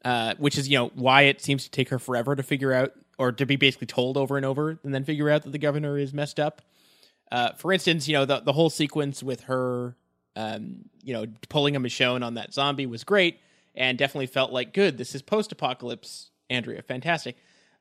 Uh, 0.05 0.35
which 0.37 0.59
is 0.59 0.69
you 0.69 0.77
know 0.77 0.91
why 0.95 1.23
it 1.23 1.41
seems 1.41 1.65
to 1.65 1.71
take 1.71 1.89
her 1.89 1.99
forever 1.99 2.37
to 2.37 2.43
figure 2.43 2.75
out 2.75 2.93
or 3.19 3.33
to 3.33 3.47
be 3.47 3.57
basically 3.57 3.87
told 3.87 4.19
over 4.19 4.37
and 4.37 4.45
over 4.45 4.79
and 4.85 4.95
then 4.95 5.05
figure 5.05 5.31
out 5.31 5.43
that 5.45 5.53
the 5.53 5.59
governor 5.59 5.97
is 5.97 6.13
messed 6.13 6.39
up. 6.39 6.61
Uh, 7.33 7.53
for 7.53 7.73
instance, 7.73 8.07
you 8.07 8.13
know 8.13 8.27
the 8.27 8.41
the 8.41 8.53
whole 8.53 8.69
sequence 8.69 9.23
with 9.23 9.45
her, 9.45 9.97
um, 10.37 10.85
you 11.03 11.15
know, 11.15 11.25
pulling 11.49 11.75
a 11.75 11.81
Michonne 11.81 12.23
on 12.23 12.35
that 12.35 12.53
zombie 12.53 12.85
was 12.85 13.05
great 13.05 13.39
and 13.75 13.99
definitely 13.99 14.27
felt 14.27 14.53
like 14.53 14.73
good. 14.73 14.99
This 14.99 15.15
is 15.15 15.23
post 15.23 15.53
apocalypse 15.53 16.31
Andrea, 16.51 16.83
fantastic. 16.83 17.37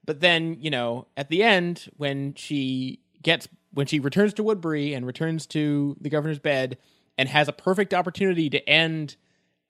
But 0.05 0.19
then 0.19 0.57
you 0.59 0.69
know 0.69 1.07
at 1.17 1.29
the 1.29 1.43
end 1.43 1.89
when 1.97 2.33
she 2.35 2.99
gets 3.21 3.47
when 3.73 3.87
she 3.87 3.99
returns 3.99 4.33
to 4.35 4.43
Woodbury 4.43 4.93
and 4.93 5.05
returns 5.05 5.45
to 5.47 5.97
the 5.99 6.09
governor's 6.09 6.39
bed 6.39 6.77
and 7.17 7.29
has 7.29 7.47
a 7.47 7.53
perfect 7.53 7.93
opportunity 7.93 8.49
to 8.49 8.69
end, 8.69 9.15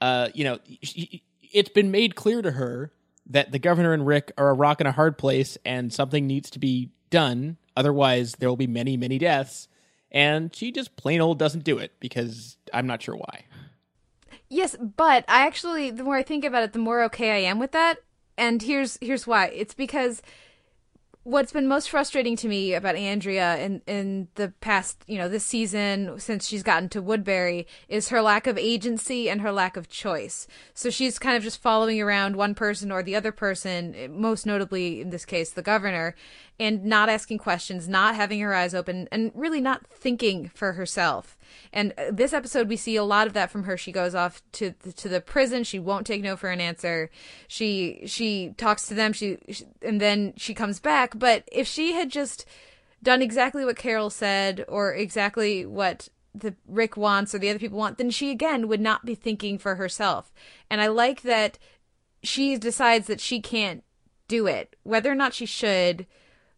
uh, 0.02 0.30
you 0.34 0.44
know. 0.44 0.60
She, 0.82 1.24
it's 1.54 1.70
been 1.70 1.92
made 1.92 2.16
clear 2.16 2.42
to 2.42 2.52
her 2.52 2.92
that 3.28 3.52
the 3.52 3.60
governor 3.60 3.94
and 3.94 4.06
Rick 4.06 4.32
are 4.38 4.50
a 4.50 4.54
rock 4.54 4.82
and 4.82 4.88
a 4.88 4.92
hard 4.92 5.18
place 5.18 5.58
and 5.64 5.94
something 5.94 6.28
needs 6.28 6.50
to 6.52 6.60
be 6.60 6.90
done. 7.10 7.58
Otherwise, 7.78 8.34
there 8.40 8.50
will 8.50 8.58
be 8.58 8.68
many, 8.68 8.98
many 8.98 9.18
deaths. 9.18 9.68
And 10.12 10.54
she 10.56 10.72
just 10.72 10.96
plain 10.96 11.22
old 11.22 11.40
doesn't 11.40 11.64
do 11.64 11.78
it 11.78 11.92
because 12.00 12.58
I'm 12.74 12.88
not 12.88 13.02
sure 13.02 13.16
why. 13.16 13.46
Yes, 14.54 14.76
but 14.80 15.26
I 15.28 15.48
actually, 15.48 15.90
the 15.90 16.04
more 16.04 16.16
I 16.16 16.22
think 16.22 16.46
about 16.46 16.62
it, 16.62 16.74
the 16.74 16.80
more 16.80 17.02
okay 17.06 17.32
I 17.32 17.50
am 17.50 17.58
with 17.58 17.72
that. 17.72 17.98
And 18.38 18.62
here's 18.62 19.00
here's 19.02 19.26
why. 19.26 19.48
It's 19.48 19.74
because 19.74 20.22
what's 21.24 21.52
been 21.52 21.68
most 21.68 21.90
frustrating 21.90 22.36
to 22.36 22.48
me 22.48 22.76
about 22.76 22.96
Andrea 22.96 23.58
in 23.58 23.82
in 23.88 24.28
the 24.36 24.50
past, 24.62 25.04
you 25.08 25.18
know, 25.18 25.28
this 25.28 25.44
season 25.44 26.20
since 26.20 26.48
she's 26.48 26.62
gotten 26.62 26.88
to 26.90 27.02
Woodbury 27.02 27.66
is 27.90 28.10
her 28.10 28.22
lack 28.22 28.46
of 28.46 28.60
agency 28.60 29.28
and 29.28 29.42
her 29.42 29.52
lack 29.52 29.76
of 29.76 29.90
choice. 29.90 30.48
So 30.76 30.92
she's 30.92 31.18
kind 31.18 31.36
of 31.36 31.42
just 31.42 31.60
following 31.60 32.00
around 32.00 32.36
one 32.36 32.54
person 32.54 32.92
or 32.92 33.02
the 33.02 33.16
other 33.16 33.32
person, 33.32 33.96
most 34.12 34.46
notably 34.46 35.02
in 35.02 35.10
this 35.10 35.26
case 35.26 35.50
the 35.50 35.64
governor, 35.64 36.14
and 36.60 36.86
not 36.86 37.10
asking 37.10 37.40
questions, 37.40 37.90
not 37.90 38.16
having 38.16 38.40
her 38.40 38.54
eyes 38.54 38.76
open 38.76 39.08
and 39.12 39.32
really 39.34 39.60
not 39.60 39.88
thinking 39.88 40.50
for 40.54 40.74
herself. 40.74 41.38
And 41.72 41.94
uh, 41.98 42.12
this 42.12 42.34
episode, 42.34 42.70
we 42.70 42.78
see 42.78 42.96
a 42.96 43.04
lot 43.04 43.28
of 43.28 43.34
that 43.34 43.52
from 43.52 43.64
her. 43.64 43.76
She 43.76 43.92
goes 43.92 44.14
off 44.14 44.42
to 44.54 44.72
to 44.72 45.10
the 45.10 45.22
prison. 45.22 45.64
She 45.64 45.80
won't 45.80 46.06
take 46.06 46.22
no 46.22 46.36
for 46.36 46.50
an 46.50 46.62
answer. 46.62 47.10
She 47.48 48.04
she 48.06 48.54
talks 48.58 48.88
to 48.88 48.94
them. 48.94 49.14
She, 49.14 49.40
she 49.50 49.66
and 49.82 50.00
then 50.00 50.34
she 50.38 50.54
comes 50.54 50.80
back. 50.80 51.18
But 51.18 51.44
if 51.52 51.68
she 51.68 51.94
had 51.94 52.10
just 52.10 52.46
done 53.02 53.22
exactly 53.22 53.66
what 53.66 53.76
Carol 53.76 54.10
said, 54.10 54.64
or 54.68 54.94
exactly 54.94 55.66
what 55.66 56.08
the 56.36 56.56
Rick 56.68 56.98
wants, 56.98 57.34
or 57.34 57.40
the 57.40 57.50
other 57.50 57.60
people 57.60 57.78
want, 57.78 57.98
then 57.98 58.10
she 58.10 58.32
again 58.32 58.68
would 58.68 58.82
not 58.82 59.06
be 59.06 59.16
thinking 59.16 59.58
for 59.58 59.76
herself. 59.76 60.32
And 60.70 60.82
I 60.82 60.88
like 60.88 61.24
that 61.24 61.58
she 62.22 62.58
decides 62.58 63.08
that 63.08 63.20
she 63.20 63.42
can't 63.42 63.84
do 64.28 64.48
it, 64.48 64.76
whether 64.84 65.12
or 65.12 65.16
not 65.16 65.34
she 65.34 65.46
should 65.46 66.08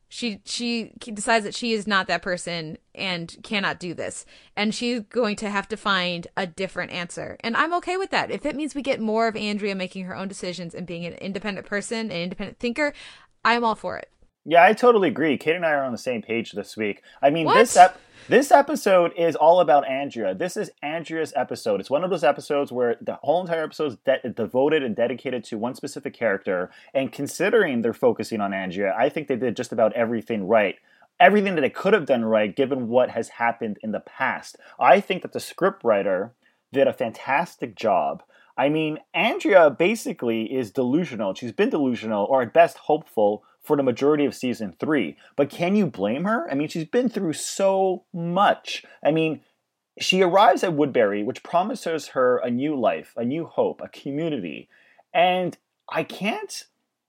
she 0.07 0.41
she 0.45 0.93
decides 1.13 1.45
that 1.45 1.55
she 1.55 1.73
is 1.73 1.87
not 1.87 2.07
that 2.07 2.21
person 2.21 2.77
and 2.93 3.35
cannot 3.43 3.79
do 3.79 3.93
this. 3.93 4.25
And 4.55 4.73
she's 4.73 5.01
going 5.01 5.35
to 5.37 5.49
have 5.49 5.67
to 5.69 5.77
find 5.77 6.27
a 6.37 6.47
different 6.47 6.91
answer. 6.91 7.37
And 7.41 7.57
i'm 7.57 7.73
okay 7.75 7.97
with 7.97 8.11
that. 8.11 8.31
If 8.31 8.45
it 8.45 8.55
means 8.55 8.75
we 8.75 8.81
get 8.81 8.99
more 8.99 9.27
of 9.27 9.35
andrea 9.35 9.75
making 9.75 10.05
her 10.05 10.15
own 10.15 10.27
decisions 10.27 10.73
and 10.75 10.87
being 10.87 11.05
an 11.05 11.13
independent 11.13 11.65
person 11.67 12.11
an 12.11 12.21
independent 12.21 12.59
thinker 12.59 12.93
i'm 13.43 13.63
all 13.63 13.75
for 13.75 13.97
it 13.97 14.09
yeah 14.45 14.63
i 14.63 14.73
totally 14.73 15.07
agree. 15.09 15.37
Kate 15.37 15.55
and 15.55 15.65
i 15.65 15.71
are 15.71 15.83
on 15.83 15.91
the 15.91 15.97
same 15.97 16.21
page 16.21 16.51
this 16.53 16.77
week. 16.77 17.01
I 17.21 17.29
mean 17.29 17.45
What? 17.45 17.55
this 17.55 17.75
ep- 17.75 17.99
this 18.27 18.51
episode 18.51 19.11
is 19.17 19.35
all 19.35 19.59
about 19.59 19.87
andrea. 19.87 20.33
This 20.33 20.55
is 20.57 20.71
andrea's 20.81 21.33
episode. 21.35 21.79
It's 21.79 21.89
one 21.89 22.03
of 22.03 22.09
those 22.09 22.23
episodes 22.23 22.71
where 22.71 22.95
the 23.01 23.15
whole 23.15 23.41
entire 23.41 23.63
episode 23.63 23.91
is 23.93 23.97
de- 24.05 24.29
devoted 24.29 24.83
and 24.83 24.95
dedicated 24.95 25.43
to 25.45 25.57
one 25.57 25.75
specific 25.75 26.13
character. 26.13 26.71
And 26.93 27.11
considering 27.11 27.81
they're 27.81 27.93
focusing 27.93 28.41
on 28.41 28.53
andrea 28.53 28.95
i 28.97 29.09
think 29.09 29.27
they 29.27 29.35
did 29.35 29.55
just 29.57 29.71
about 29.71 29.93
everything 29.93 30.47
right 30.47 30.75
everything 31.19 31.55
that 31.55 31.61
they 31.61 31.69
could 31.69 31.93
have 31.93 32.05
done 32.05 32.25
right 32.25 32.55
given 32.55 32.87
what 32.89 33.09
has 33.11 33.29
happened 33.29 33.77
in 33.81 33.91
the 33.91 33.99
past. 34.01 34.57
I 34.77 34.99
think 34.99 35.21
that 35.21 35.31
the 35.31 35.39
scriptwriter 35.39 36.31
did 36.73 36.87
a 36.87 36.93
fantastic 36.93 37.75
job. 37.75 38.21
I 38.57 38.69
mean, 38.69 38.99
Andrea 39.13 39.69
basically 39.69 40.53
is 40.53 40.71
delusional. 40.71 41.33
She's 41.33 41.51
been 41.51 41.69
delusional, 41.69 42.25
or 42.25 42.41
at 42.41 42.53
best 42.53 42.77
hopeful, 42.79 43.43
for 43.65 43.75
the 43.75 43.83
majority 43.83 44.25
of 44.25 44.35
season 44.35 44.75
three. 44.79 45.17
But 45.35 45.49
can 45.49 45.75
you 45.75 45.87
blame 45.87 46.25
her? 46.25 46.49
I 46.49 46.55
mean, 46.55 46.67
she's 46.67 46.85
been 46.85 47.09
through 47.09 47.33
so 47.33 48.05
much. 48.13 48.83
I 49.03 49.11
mean, 49.11 49.41
she 49.99 50.21
arrives 50.21 50.63
at 50.63 50.73
Woodbury, 50.73 51.23
which 51.23 51.43
promises 51.43 52.09
her 52.09 52.37
a 52.37 52.49
new 52.49 52.79
life, 52.79 53.13
a 53.15 53.25
new 53.25 53.45
hope, 53.45 53.81
a 53.81 53.87
community. 53.87 54.69
And 55.13 55.57
I 55.89 56.03
can't 56.03 56.65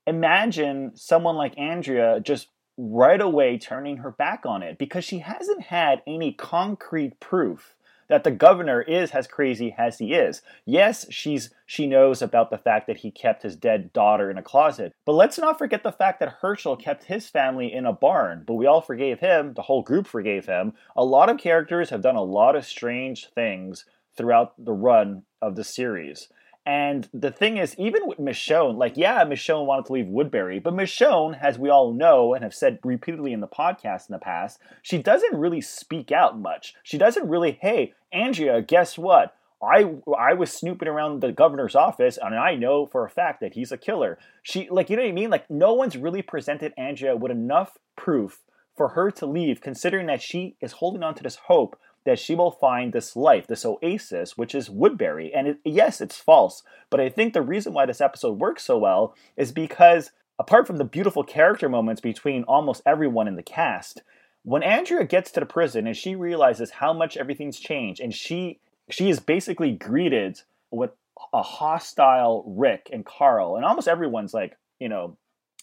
imagine 0.07 0.93
someone 0.95 1.37
like 1.37 1.59
Andrea 1.59 2.21
just 2.21 2.49
right 2.79 3.21
away 3.21 3.59
turning 3.59 3.99
her 3.99 4.11
back 4.11 4.45
on 4.45 4.63
it 4.63 4.79
because 4.79 5.05
she 5.05 5.19
hasn't 5.21 5.63
had 5.63 6.03
any 6.07 6.33
concrete 6.33 7.19
proof 7.21 7.76
that 8.09 8.25
the 8.25 8.31
governor 8.31 8.81
is 8.83 9.11
as 9.11 9.27
crazy 9.27 9.75
as 9.77 9.99
he 9.99 10.15
is. 10.15 10.43
Yes, 10.65 11.07
she's 11.11 11.51
she 11.67 11.87
knows 11.87 12.23
about 12.23 12.51
the 12.51 12.59
fact 12.59 12.87
that 12.87 12.99
he 12.99 13.11
kept 13.11 13.43
his 13.43 13.57
dead 13.57 13.93
daughter 13.93 14.31
in 14.31 14.39
a 14.39 14.43
closet. 14.43 14.95
But 15.05 15.13
let's 15.13 15.39
not 15.39 15.59
forget 15.59 15.83
the 15.83 15.93
fact 15.93 16.21
that 16.21 16.39
Hershel 16.41 16.77
kept 16.77 17.05
his 17.05 17.29
family 17.29 17.73
in 17.73 17.87
a 17.87 17.93
barn, 17.93 18.45
but 18.47 18.55
we 18.55 18.67
all 18.67 18.81
forgave 18.81 19.21
him, 19.21 19.55
the 19.55 19.63
whole 19.63 19.83
group 19.83 20.07
forgave 20.07 20.47
him. 20.47 20.75
A 20.97 21.05
lot 21.05 21.29
of 21.29 21.39
characters 21.39 21.91
have 21.91 22.03
done 22.03 22.17
a 22.17 22.23
lot 22.23 22.57
of 22.57 22.65
strange 22.65 23.29
things 23.35 23.85
throughout 24.17 24.53
the 24.59 24.73
run 24.73 25.23
of 25.43 25.57
the 25.57 25.65
series. 25.65 26.29
And 26.67 27.09
the 27.15 27.31
thing 27.31 27.59
is, 27.59 27.77
even 27.79 28.09
with 28.09 28.19
Michonne, 28.19 28.77
like, 28.77 28.97
yeah, 28.97 29.25
Michonne 29.25 29.67
wanted 29.67 29.87
to 29.87 29.93
leave 29.93 30.09
Woodbury, 30.09 30.59
but 30.59 30.75
Michonne, 30.75 31.41
as 31.41 31.61
we 31.61 31.71
all 31.71 31.93
know 31.93 32.35
and 32.35 32.43
have 32.43 32.55
said 32.55 32.81
repeatedly 32.83 33.33
in 33.33 33.41
the 33.41 33.47
podcast 33.47 34.09
in 34.09 34.13
the 34.13 34.19
past, 34.19 34.59
she 34.83 34.99
doesn't 34.99 35.39
really 35.39 35.61
speak 35.61 36.11
out 36.11 36.37
much. 36.37 36.75
She 36.83 36.99
doesn't 36.99 37.29
really, 37.29 37.59
hey, 37.63 37.95
Andrea, 38.13 38.63
guess 38.63 38.99
what? 38.99 39.37
I 39.63 39.95
I 40.19 40.35
was 40.35 40.53
snooping 40.53 40.89
around 40.89 41.23
the 41.23 41.33
governor's 41.33 41.75
office 41.75 42.19
and 42.21 42.35
I 42.35 42.57
know 42.57 42.85
for 42.85 43.07
a 43.07 43.11
fact 43.11 43.41
that 43.41 43.55
he's 43.55 43.73
a 43.73 43.79
killer. 43.79 44.19
She 44.43 44.69
like 44.71 44.91
you 44.91 44.97
know 44.97 45.03
what 45.03 45.09
I 45.09 45.13
mean? 45.13 45.31
Like 45.31 45.49
no 45.49 45.73
one's 45.73 45.97
really 45.97 46.21
presented 46.21 46.75
Andrea 46.77 47.17
with 47.17 47.33
enough 47.33 47.79
proof 47.97 48.43
for 48.77 48.89
her 48.89 49.11
to 49.13 49.25
leave 49.25 49.63
considering 49.63 50.07
that 50.09 50.21
she 50.21 50.57
is 50.61 50.73
holding 50.73 51.03
on 51.03 51.15
to 51.15 51.23
this 51.23 51.37
hope 51.47 51.79
that 52.07 52.19
she 52.19 52.35
will 52.35 52.51
find 52.51 52.93
this 52.93 53.15
life, 53.15 53.47
this 53.47 53.67
oasis, 53.67 54.39
which 54.39 54.55
is 54.55 54.71
Woodbury. 54.71 55.35
And 55.35 55.49
it, 55.49 55.59
yes, 55.65 56.01
it's 56.01 56.17
false, 56.17 56.63
but 56.89 57.01
I 57.01 57.11
think 57.11 57.35
the 57.35 57.43
reason 57.43 57.75
why 57.75 57.85
this 57.85 58.01
episode 58.01 58.39
works 58.39 58.65
so 58.65 58.79
well 58.79 59.15
is 59.37 59.53
because 59.53 60.13
apart 60.39 60.67
from 60.67 60.77
the 60.79 60.85
beautiful 60.85 61.25
character 61.25 61.69
moments 61.69 62.01
between 62.01 62.45
almost 62.45 62.83
everyone 62.87 63.29
in 63.29 63.37
the 63.37 63.43
cast, 63.43 64.03
when 64.43 64.63
Andrea 64.63 65.05
gets 65.05 65.33
to 65.33 65.41
the 65.41 65.47
prison 65.47 65.87
and 65.87 65.97
she 65.97 66.15
realizes 66.15 66.71
how 66.71 66.93
much 66.93 67.17
everything's 67.17 67.59
changed 67.59 68.01
and 68.01 68.15
she 68.15 68.61
she 68.89 69.11
is 69.11 69.19
basically 69.19 69.73
greeted 69.73 70.41
with 70.71 70.93
a 71.33 71.43
hostile 71.43 72.45
Rick 72.47 72.89
and 72.93 73.05
Carl 73.05 73.57
and 73.57 73.65
almost 73.65 73.89
everyone's 73.89 74.33
like, 74.33 74.57
you 74.79 74.89
know, 74.89 75.17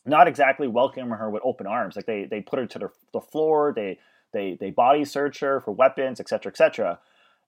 not 0.06 0.28
exactly 0.28 0.68
welcoming 0.68 1.12
her 1.12 1.30
with 1.30 1.42
open 1.46 1.66
arms. 1.66 1.96
Like 1.96 2.06
they 2.06 2.26
they 2.26 2.42
put 2.42 2.60
her 2.60 2.66
to 2.66 2.80
the, 2.80 2.90
the 3.14 3.22
floor, 3.22 3.72
they 3.74 4.00
they 4.34 4.58
they 4.60 4.72
body 4.72 5.06
search 5.06 5.40
her 5.40 5.60
for 5.60 5.72
weapons, 5.72 6.20
etc., 6.20 6.52
etc. 6.52 7.00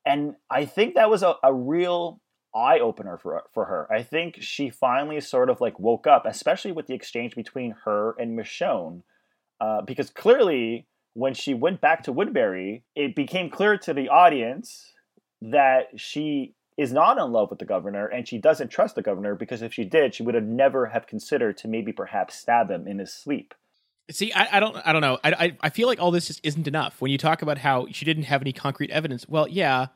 And 0.05 0.35
I 0.49 0.65
think 0.65 0.95
that 0.95 1.09
was 1.09 1.23
a, 1.23 1.35
a 1.43 1.53
real 1.53 2.21
eye 2.55 2.79
opener 2.79 3.17
for 3.17 3.43
for 3.53 3.65
her. 3.65 3.91
I 3.91 4.03
think 4.03 4.37
she 4.39 4.69
finally 4.69 5.19
sort 5.19 5.49
of 5.49 5.59
like 5.59 5.79
woke 5.79 6.07
up, 6.07 6.25
especially 6.25 6.71
with 6.71 6.87
the 6.87 6.93
exchange 6.93 7.35
between 7.35 7.75
her 7.85 8.15
and 8.17 8.37
Michonne, 8.37 9.01
uh, 9.59 9.81
because 9.81 10.09
clearly 10.09 10.87
when 11.13 11.33
she 11.33 11.53
went 11.53 11.81
back 11.81 12.03
to 12.03 12.11
Woodbury, 12.11 12.83
it 12.95 13.15
became 13.15 13.49
clear 13.49 13.77
to 13.77 13.93
the 13.93 14.09
audience 14.09 14.93
that 15.41 15.87
she 15.95 16.53
is 16.77 16.91
not 16.91 17.17
in 17.17 17.31
love 17.31 17.49
with 17.49 17.59
the 17.59 17.65
governor 17.65 18.05
and 18.05 18.27
she 18.27 18.37
doesn't 18.37 18.67
trust 18.67 18.95
the 18.95 19.01
governor 19.01 19.33
because 19.33 19.61
if 19.61 19.73
she 19.73 19.85
did, 19.85 20.13
she 20.13 20.23
would 20.23 20.35
have 20.35 20.43
never 20.43 20.87
have 20.87 21.07
considered 21.07 21.57
to 21.57 21.69
maybe 21.69 21.93
perhaps 21.93 22.35
stab 22.35 22.69
him 22.69 22.85
in 22.85 22.99
his 22.99 23.13
sleep. 23.13 23.53
See, 24.11 24.31
I, 24.33 24.57
I 24.57 24.59
don't, 24.59 24.75
I 24.85 24.93
don't 24.93 25.01
know. 25.01 25.17
I, 25.23 25.31
I, 25.31 25.57
I 25.61 25.69
feel 25.69 25.87
like 25.87 25.99
all 25.99 26.11
this 26.11 26.27
just 26.27 26.39
isn't 26.43 26.67
enough. 26.67 27.01
When 27.01 27.11
you 27.11 27.17
talk 27.17 27.41
about 27.41 27.57
how 27.57 27.87
she 27.91 28.05
didn't 28.05 28.23
have 28.23 28.41
any 28.41 28.53
concrete 28.53 28.91
evidence, 28.91 29.27
well, 29.27 29.47
yeah, 29.47 29.87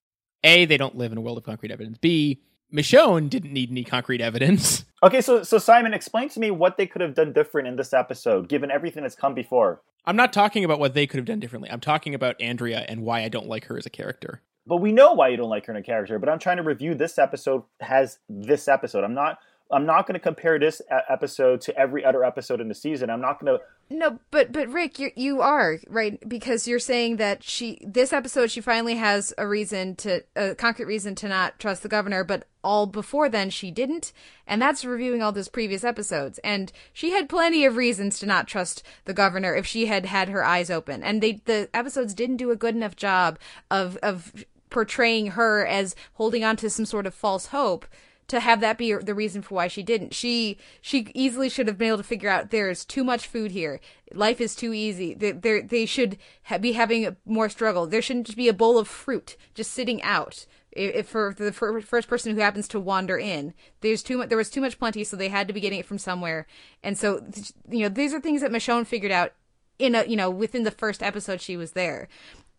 a 0.44 0.66
they 0.66 0.78
don't 0.78 0.96
live 0.96 1.12
in 1.12 1.18
a 1.18 1.22
world 1.22 1.38
of 1.38 1.44
concrete 1.44 1.72
evidence. 1.72 1.98
B 1.98 2.42
Michonne 2.74 3.30
didn't 3.30 3.54
need 3.54 3.72
any 3.72 3.84
concrete 3.84 4.22
evidence. 4.22 4.86
Okay, 5.02 5.22
so 5.22 5.44
so 5.44 5.58
Simon, 5.60 5.94
explain 5.94 6.28
to 6.28 6.42
me 6.42 6.52
what 6.52 6.76
they 6.76 6.86
could 6.86 7.02
have 7.02 7.14
done 7.14 7.32
different 7.32 7.70
in 7.70 7.78
this 7.78 7.94
episode, 7.94 8.50
given 8.50 8.70
everything 8.70 9.04
that's 9.04 9.16
come 9.16 9.34
before. 9.34 9.82
I'm 10.04 10.18
not 10.18 10.34
talking 10.34 10.66
about 10.66 10.78
what 10.78 10.94
they 10.94 11.08
could 11.08 11.20
have 11.20 11.26
done 11.26 11.40
differently. 11.40 11.72
I'm 11.72 11.80
talking 11.80 12.14
about 12.14 12.36
Andrea 12.42 12.84
and 12.86 13.04
why 13.04 13.24
I 13.24 13.30
don't 13.30 13.48
like 13.48 13.64
her 13.68 13.78
as 13.78 13.86
a 13.86 13.90
character. 13.90 14.42
But 14.68 14.78
we 14.78 14.92
know 14.92 15.14
why 15.14 15.30
you 15.30 15.38
don't 15.38 15.50
like 15.50 15.68
her 15.68 15.74
in 15.74 15.80
a 15.80 15.84
character. 15.84 16.20
But 16.20 16.28
I'm 16.28 16.38
trying 16.38 16.58
to 16.58 16.64
review 16.64 16.96
this 16.96 17.18
episode 17.18 17.64
as 17.80 18.20
this 18.28 18.68
episode. 18.68 19.06
I'm 19.06 19.14
not 19.14 19.40
I'm 19.72 19.86
not 19.86 20.06
going 20.06 20.16
to 20.16 20.20
compare 20.20 20.60
this 20.60 20.82
episode 21.10 21.62
to 21.62 21.78
every 21.78 22.04
other 22.04 22.26
episode 22.26 22.60
in 22.60 22.68
the 22.68 22.76
season. 22.76 23.10
I'm 23.10 23.22
not 23.22 23.40
going 23.40 23.58
to. 23.58 23.64
No, 23.92 24.20
but 24.30 24.52
but 24.52 24.70
Rick, 24.70 25.00
you 25.00 25.10
you 25.16 25.42
are 25.42 25.80
right 25.88 26.20
because 26.30 26.68
you're 26.68 26.78
saying 26.78 27.18
that 27.18 27.44
she 27.44 27.82
this 27.84 28.14
episode 28.14 28.52
she 28.52 28.62
finally 28.62 28.96
has 28.96 29.34
a 29.36 29.48
reason 29.48 29.96
to 29.98 30.24
a 30.36 30.54
concrete 30.54 30.86
reason 30.86 31.16
to 31.16 31.28
not 31.28 31.58
trust 31.58 31.82
the 31.82 31.90
governor, 31.90 32.24
but 32.24 32.46
all 32.64 32.86
before 32.86 33.30
then 33.30 33.50
she 33.50 33.72
didn't, 33.72 34.14
and 34.46 34.62
that's 34.62 34.86
reviewing 34.86 35.24
all 35.24 35.32
those 35.32 35.50
previous 35.50 35.84
episodes. 35.84 36.38
And 36.44 36.72
she 36.94 37.12
had 37.12 37.28
plenty 37.28 37.66
of 37.66 37.78
reasons 37.78 38.20
to 38.20 38.28
not 38.28 38.48
trust 38.48 38.84
the 39.06 39.14
governor 39.14 39.56
if 39.56 39.66
she 39.66 39.88
had 39.88 40.06
had 40.06 40.30
her 40.30 40.46
eyes 40.46 40.70
open. 40.70 41.02
And 41.02 41.20
they 41.20 41.42
the 41.46 41.68
episodes 41.74 42.14
didn't 42.14 42.38
do 42.38 42.52
a 42.52 42.56
good 42.56 42.76
enough 42.76 42.96
job 42.96 43.40
of 43.72 43.98
of 44.04 44.46
portraying 44.70 45.32
her 45.32 45.66
as 45.66 45.96
holding 46.14 46.44
on 46.44 46.56
to 46.58 46.70
some 46.70 46.86
sort 46.86 47.08
of 47.08 47.16
false 47.16 47.48
hope 47.48 47.88
to 48.30 48.40
have 48.40 48.62
that 48.62 48.78
be 48.78 48.94
the 48.94 49.14
reason 49.14 49.42
for 49.42 49.56
why 49.56 49.68
she 49.68 49.84
didn't. 49.84 50.14
She 50.14 50.58
she 50.82 51.08
easily 51.14 51.50
should 51.50 51.68
have 51.68 51.78
been 51.78 51.90
able 51.90 51.98
to 51.98 52.04
figure 52.04 52.30
out 52.30 52.52
there's 52.52 52.86
too 52.86 53.04
much 53.04 53.28
food 53.28 53.52
here. 53.52 53.80
Life 54.14 54.40
is 54.40 54.56
too 54.56 54.74
easy. 54.74 55.14
They 55.14 55.32
they, 55.32 55.62
they 55.62 55.86
should 55.86 56.18
ha- 56.44 56.58
be 56.58 56.74
having 56.74 57.16
more 57.26 57.50
struggle. 57.50 57.86
There 57.88 58.02
shouldn't 58.02 58.28
just 58.28 58.38
be 58.38 58.48
a 58.48 58.54
bowl 58.54 58.78
of 58.78 58.88
fruit 58.88 59.36
just 59.54 59.72
sitting 59.72 60.02
out. 60.02 60.46
If 60.72 61.08
for 61.08 61.36
the 61.38 61.52
first 61.52 62.08
person 62.08 62.36
who 62.36 62.42
happens 62.42 62.68
to 62.70 62.80
wander 62.80 63.18
in, 63.18 63.56
there's 63.82 64.04
too 64.04 64.20
much. 64.20 64.30
There 64.30 64.38
was 64.38 64.52
too 64.52 64.62
much 64.62 64.78
plenty, 64.78 65.04
so 65.04 65.18
they 65.18 65.30
had 65.30 65.48
to 65.48 65.54
be 65.54 65.60
getting 65.60 65.80
it 65.80 65.86
from 65.86 65.98
somewhere. 65.98 66.46
And 66.84 66.98
so, 66.98 67.26
you 67.70 67.80
know, 67.80 67.90
these 67.90 68.14
are 68.14 68.22
things 68.22 68.42
that 68.42 68.52
Michonne 68.52 68.86
figured 68.86 69.12
out 69.12 69.34
in 69.80 69.96
a 69.96 70.04
you 70.06 70.16
know 70.16 70.30
within 70.30 70.64
the 70.64 70.72
first 70.72 71.02
episode 71.02 71.42
she 71.42 71.58
was 71.58 71.72
there 71.72 72.08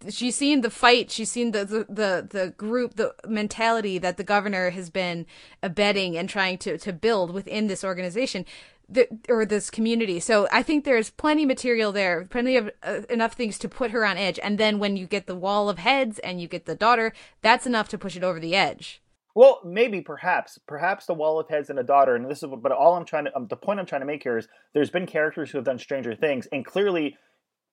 she's 0.08 0.36
seen 0.36 0.62
the 0.62 0.70
fight 0.70 1.10
she's 1.10 1.30
seen 1.30 1.50
the, 1.50 1.64
the 1.64 1.86
the 1.88 2.28
the, 2.30 2.54
group 2.56 2.94
the 2.94 3.14
mentality 3.26 3.98
that 3.98 4.16
the 4.16 4.24
governor 4.24 4.70
has 4.70 4.90
been 4.90 5.26
abetting 5.62 6.16
and 6.16 6.28
trying 6.28 6.56
to 6.58 6.78
to 6.78 6.92
build 6.92 7.32
within 7.32 7.66
this 7.66 7.84
organization 7.84 8.46
the, 8.88 9.06
or 9.28 9.44
this 9.44 9.70
community 9.70 10.18
so 10.18 10.48
i 10.50 10.62
think 10.62 10.84
there's 10.84 11.10
plenty 11.10 11.44
material 11.44 11.92
there 11.92 12.26
plenty 12.30 12.56
of 12.56 12.70
uh, 12.82 13.00
enough 13.10 13.34
things 13.34 13.58
to 13.58 13.68
put 13.68 13.90
her 13.90 14.04
on 14.04 14.16
edge 14.16 14.38
and 14.42 14.58
then 14.58 14.78
when 14.78 14.96
you 14.96 15.06
get 15.06 15.26
the 15.26 15.36
wall 15.36 15.68
of 15.68 15.78
heads 15.78 16.18
and 16.20 16.40
you 16.40 16.48
get 16.48 16.66
the 16.66 16.74
daughter 16.74 17.12
that's 17.42 17.66
enough 17.66 17.88
to 17.88 17.98
push 17.98 18.16
it 18.16 18.24
over 18.24 18.40
the 18.40 18.54
edge 18.54 19.02
well, 19.34 19.60
maybe, 19.64 20.00
perhaps, 20.00 20.58
perhaps 20.66 21.06
the 21.06 21.14
wall 21.14 21.38
of 21.38 21.48
heads 21.48 21.70
and 21.70 21.78
a 21.78 21.84
daughter, 21.84 22.16
and 22.16 22.28
this 22.28 22.42
is. 22.42 22.50
But 22.60 22.72
all 22.72 22.96
I'm 22.96 23.04
trying 23.04 23.26
to, 23.26 23.36
um, 23.36 23.46
the 23.46 23.56
point 23.56 23.78
I'm 23.78 23.86
trying 23.86 24.00
to 24.00 24.06
make 24.06 24.24
here 24.24 24.38
is, 24.38 24.48
there's 24.74 24.90
been 24.90 25.06
characters 25.06 25.50
who 25.50 25.58
have 25.58 25.64
done 25.64 25.78
stranger 25.78 26.14
things, 26.16 26.46
and 26.50 26.66
clearly 26.66 27.16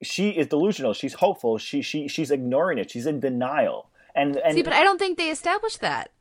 she 0.01 0.29
is 0.29 0.47
delusional. 0.47 0.93
She's 0.93 1.15
hopeful. 1.15 1.57
She 1.57 1.81
she 1.81 2.07
she's 2.07 2.31
ignoring 2.31 2.77
it. 2.77 2.91
She's 2.91 3.05
in 3.05 3.19
denial. 3.19 3.89
And 4.15 4.37
and 4.37 4.55
see, 4.55 4.63
but 4.63 4.73
I 4.73 4.83
don't 4.83 4.97
think 4.97 5.17
they 5.17 5.29
established 5.29 5.81
that. 5.81 6.11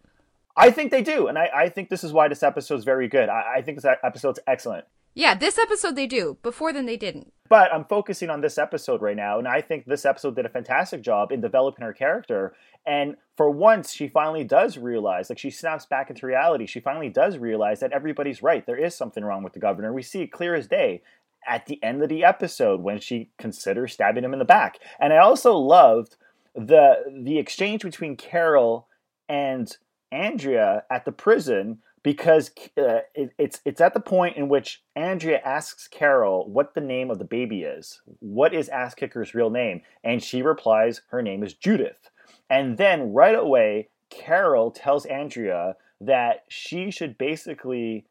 I 0.57 0.71
think 0.71 0.91
they 0.91 1.03
do, 1.03 1.27
and 1.27 1.37
I, 1.37 1.51
I 1.55 1.69
think 1.69 1.91
this 1.91 2.03
is 2.03 2.13
why 2.13 2.29
this 2.29 2.43
episode 2.43 2.77
is 2.77 2.85
very 2.85 3.09
good. 3.09 3.29
I, 3.29 3.57
I 3.57 3.63
think 3.63 3.81
this 3.81 3.97
episode's 4.03 4.41
excellent. 4.47 4.87
Yeah, 5.15 5.35
this 5.35 5.59
episode 5.59 5.97
they 5.97 6.07
do. 6.07 6.37
Before 6.43 6.73
then, 6.73 6.87
they 6.87 6.97
didn't. 6.97 7.33
But 7.49 7.73
I'm 7.73 7.85
focusing 7.85 8.29
on 8.29 8.41
this 8.41 8.59
episode 8.59 9.01
right 9.01 9.17
now, 9.17 9.39
and 9.39 9.49
I 9.49 9.61
think 9.61 9.85
this 9.87 10.05
episode 10.05 10.37
did 10.37 10.47
a 10.47 10.51
fantastic 10.51 11.01
job 11.03 11.31
in 11.31 11.41
developing 11.41 11.85
her 11.85 11.93
character. 11.93 12.55
And 12.87 13.17
for 13.37 13.51
once, 13.51 13.93
she 13.93 14.09
finally 14.09 14.45
does 14.45 14.77
realize, 14.77 15.31
like 15.31 15.39
she 15.39 15.51
snaps 15.51 15.87
back 15.87 16.11
into 16.11 16.27
reality. 16.27 16.67
She 16.67 16.81
finally 16.81 17.09
does 17.09 17.39
realize 17.39 17.81
that 17.81 17.93
everybody's 17.93 18.43
right. 18.43 18.65
There 18.67 18.77
is 18.77 18.95
something 18.95 19.25
wrong 19.25 19.43
with 19.43 19.53
the 19.53 19.59
governor. 19.59 19.93
We 19.93 20.03
see 20.03 20.23
it 20.23 20.33
clear 20.33 20.55
as 20.55 20.67
day 20.67 21.03
at 21.47 21.67
the 21.67 21.83
end 21.83 22.03
of 22.03 22.09
the 22.09 22.25
episode 22.25 22.81
when 22.81 23.01
she 23.01 23.31
considers 23.39 23.93
stabbing 23.93 24.25
him 24.25 24.33
in 24.33 24.39
the 24.39 24.45
back. 24.45 24.79
And 25.01 25.13
I 25.13 25.19
also 25.19 25.55
loved 25.55 26.17
the 26.55 27.05
the 27.25 27.39
exchange 27.39 27.83
between 27.83 28.17
Carol 28.17 28.89
and 29.29 29.77
Andrea 30.11 30.85
at 30.91 31.05
the 31.05 31.13
prison 31.13 31.79
because 32.03 32.51
uh, 32.79 33.01
it, 33.15 33.33
it's 33.39 33.61
it's 33.65 33.81
at 33.81 33.93
the 33.93 34.01
point 34.01 34.37
in 34.37 34.49
which 34.49 34.83
Andrea 34.95 35.41
asks 35.45 35.89
Carol 35.89 36.49
what 36.49 36.75
the 36.75 36.81
name 36.81 37.11
of 37.11 37.19
the 37.19 37.25
baby 37.25 37.63
is. 37.63 38.01
What 38.21 38.55
is 38.55 38.69
Ass 38.69 38.95
Kicker's 38.95 39.35
real 39.35 39.51
name? 39.51 39.83
And 40.05 40.23
she 40.23 40.43
replies 40.43 41.03
her 41.09 41.21
name 41.21 41.43
is 41.43 41.55
Judith. 41.55 42.11
And 42.49 42.79
then 42.79 43.13
right 43.13 43.35
away 43.35 43.89
Carol 44.09 44.71
tells 44.71 45.05
Andrea 45.05 45.77
that 46.01 46.45
she 46.49 46.91
should 46.91 47.19
basically 47.19 48.07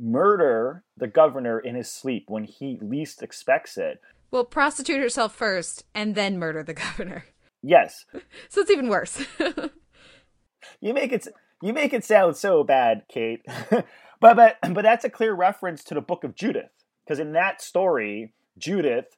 murder 0.00 0.84
the 0.96 1.06
governor 1.06 1.58
in 1.60 1.74
his 1.74 1.90
sleep 1.90 2.24
when 2.28 2.44
he 2.44 2.78
least 2.80 3.22
expects 3.22 3.76
it. 3.76 4.00
Well, 4.30 4.44
prostitute 4.44 5.00
herself 5.00 5.34
first 5.34 5.84
and 5.94 6.14
then 6.14 6.38
murder 6.38 6.62
the 6.62 6.74
governor. 6.74 7.26
Yes. 7.62 8.06
so 8.48 8.62
it's 8.62 8.70
even 8.70 8.88
worse. 8.88 9.24
you 10.80 10.94
make 10.94 11.12
it 11.12 11.28
you 11.62 11.72
make 11.72 11.92
it 11.92 12.04
sound 12.04 12.36
so 12.36 12.64
bad, 12.64 13.02
Kate. 13.12 13.42
but 13.70 13.84
but 14.20 14.56
but 14.72 14.82
that's 14.82 15.04
a 15.04 15.10
clear 15.10 15.34
reference 15.34 15.84
to 15.84 15.94
the 15.94 16.00
book 16.00 16.24
of 16.24 16.34
Judith 16.34 16.70
because 17.04 17.18
in 17.18 17.32
that 17.32 17.60
story, 17.60 18.32
Judith 18.56 19.16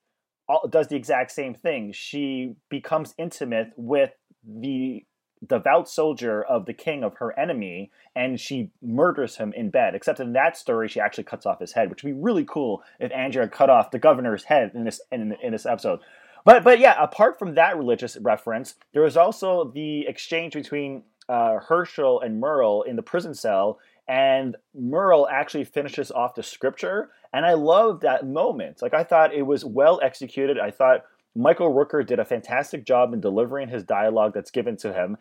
does 0.70 0.88
the 0.88 0.96
exact 0.96 1.30
same 1.30 1.54
thing. 1.54 1.92
She 1.92 2.56
becomes 2.68 3.14
intimate 3.16 3.68
with 3.76 4.10
the 4.44 5.04
devout 5.46 5.88
soldier 5.88 6.42
of 6.42 6.66
the 6.66 6.72
king 6.72 7.02
of 7.02 7.16
her 7.16 7.38
enemy, 7.38 7.90
and 8.14 8.38
she 8.38 8.70
murders 8.80 9.36
him 9.36 9.52
in 9.54 9.70
bed. 9.70 9.94
Except 9.94 10.20
in 10.20 10.32
that 10.34 10.56
story, 10.56 10.88
she 10.88 11.00
actually 11.00 11.24
cuts 11.24 11.46
off 11.46 11.60
his 11.60 11.72
head, 11.72 11.90
which 11.90 12.02
would 12.02 12.14
be 12.14 12.20
really 12.20 12.44
cool 12.44 12.82
if 13.00 13.12
Andrea 13.12 13.48
cut 13.48 13.70
off 13.70 13.90
the 13.90 13.98
governor's 13.98 14.44
head 14.44 14.72
in 14.74 14.84
this 14.84 15.00
in, 15.10 15.36
in 15.42 15.52
this 15.52 15.66
episode. 15.66 16.00
But 16.44 16.64
but 16.64 16.78
yeah, 16.78 16.96
apart 16.98 17.38
from 17.38 17.54
that 17.54 17.76
religious 17.76 18.16
reference, 18.18 18.74
there 18.92 19.02
was 19.02 19.16
also 19.16 19.70
the 19.74 20.06
exchange 20.06 20.54
between 20.54 21.04
uh, 21.28 21.58
Hershel 21.58 22.20
and 22.24 22.40
Merle 22.40 22.82
in 22.82 22.96
the 22.96 23.02
prison 23.02 23.34
cell, 23.34 23.78
and 24.08 24.56
Merle 24.74 25.28
actually 25.28 25.64
finishes 25.64 26.10
off 26.10 26.34
the 26.34 26.42
scripture, 26.42 27.10
and 27.32 27.46
I 27.46 27.54
love 27.54 28.00
that 28.00 28.26
moment. 28.26 28.82
Like 28.82 28.94
I 28.94 29.04
thought 29.04 29.34
it 29.34 29.42
was 29.42 29.64
well 29.64 30.00
executed. 30.02 30.58
I 30.58 30.70
thought 30.70 31.04
Michael 31.34 31.72
Rooker 31.72 32.06
did 32.06 32.18
a 32.18 32.24
fantastic 32.24 32.84
job 32.84 33.14
in 33.14 33.20
delivering 33.20 33.68
his 33.68 33.84
dialogue 33.84 34.34
that's 34.34 34.50
given 34.50 34.76
to 34.78 34.92
him 34.92 35.16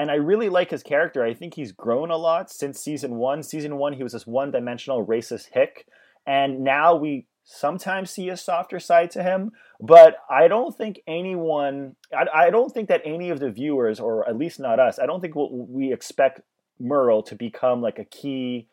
and 0.00 0.10
I 0.10 0.14
really 0.14 0.48
like 0.48 0.70
his 0.70 0.82
character. 0.82 1.22
I 1.22 1.34
think 1.34 1.52
he's 1.52 1.72
grown 1.72 2.10
a 2.10 2.16
lot 2.16 2.50
since 2.50 2.80
season 2.80 3.16
one. 3.16 3.42
Season 3.42 3.76
one, 3.76 3.92
he 3.92 4.02
was 4.02 4.12
this 4.14 4.26
one 4.26 4.50
dimensional 4.50 5.04
racist 5.04 5.48
hick, 5.52 5.86
and 6.26 6.64
now 6.64 6.96
we 6.96 7.26
sometimes 7.44 8.10
see 8.10 8.30
a 8.30 8.36
softer 8.36 8.80
side 8.80 9.10
to 9.10 9.22
him. 9.22 9.50
But 9.78 10.16
I 10.30 10.48
don't 10.48 10.74
think 10.74 11.00
anyone, 11.06 11.96
I, 12.16 12.46
I 12.46 12.50
don't 12.50 12.72
think 12.72 12.88
that 12.88 13.02
any 13.04 13.28
of 13.28 13.40
the 13.40 13.50
viewers, 13.50 14.00
or 14.00 14.26
at 14.26 14.38
least 14.38 14.58
not 14.58 14.80
us, 14.80 14.98
I 14.98 15.04
don't 15.04 15.20
think 15.20 15.34
we'll, 15.34 15.50
we 15.50 15.92
expect 15.92 16.40
Merle 16.78 17.22
to 17.24 17.34
become 17.34 17.82
like 17.82 17.98
a 17.98 18.06
key 18.06 18.68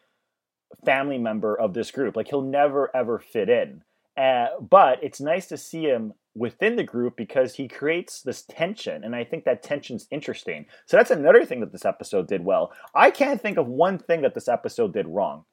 family 0.86 1.18
member 1.18 1.60
of 1.60 1.74
this 1.74 1.92
group. 1.92 2.16
Like 2.16 2.30
he'll 2.30 2.42
never 2.42 2.90
ever 2.96 3.20
fit 3.20 3.50
in. 3.50 3.84
Uh, 4.16 4.48
but 4.62 5.04
it's 5.04 5.20
nice 5.20 5.48
to 5.48 5.58
see 5.58 5.84
him 5.84 6.14
within 6.38 6.76
the 6.76 6.84
group 6.84 7.16
because 7.18 7.56
he 7.56 7.68
creates 7.68 8.22
this 8.22 8.44
tension 8.44 9.04
and 9.04 9.16
i 9.16 9.24
think 9.24 9.44
that 9.46 9.64
tension's 9.64 10.08
interesting. 10.12 10.66
So 10.86 10.98
that's 10.98 11.12
another 11.12 11.46
thing 11.46 11.60
that 11.62 11.72
this 11.72 11.86
episode 11.86 12.28
did 12.28 12.44
well. 12.44 12.72
I 12.94 13.12
can't 13.12 13.42
think 13.42 13.58
of 13.58 13.68
one 13.68 13.98
thing 13.98 14.22
that 14.22 14.34
this 14.34 14.48
episode 14.48 14.94
did 14.94 15.08
wrong. 15.08 15.46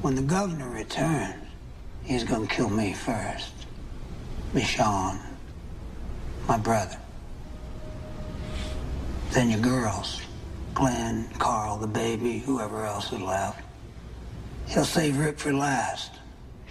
When 0.00 0.14
the 0.14 0.22
governor 0.22 0.70
returns 0.70 1.42
he's 2.04 2.24
to 2.24 2.46
kill 2.46 2.70
me 2.70 2.92
first. 2.92 3.52
Michonne 4.52 5.20
my 6.48 6.58
brother. 6.58 6.98
Then 9.30 9.50
your 9.50 9.60
girls 9.60 10.20
glenn 10.74 11.28
carl 11.38 11.76
the 11.76 11.86
baby 11.86 12.38
whoever 12.38 12.84
else 12.84 13.12
is 13.12 13.20
left. 13.20 13.62
He'll 14.66 14.84
save 14.84 15.18
Rick 15.18 15.38
for 15.38 15.52
last 15.52 16.12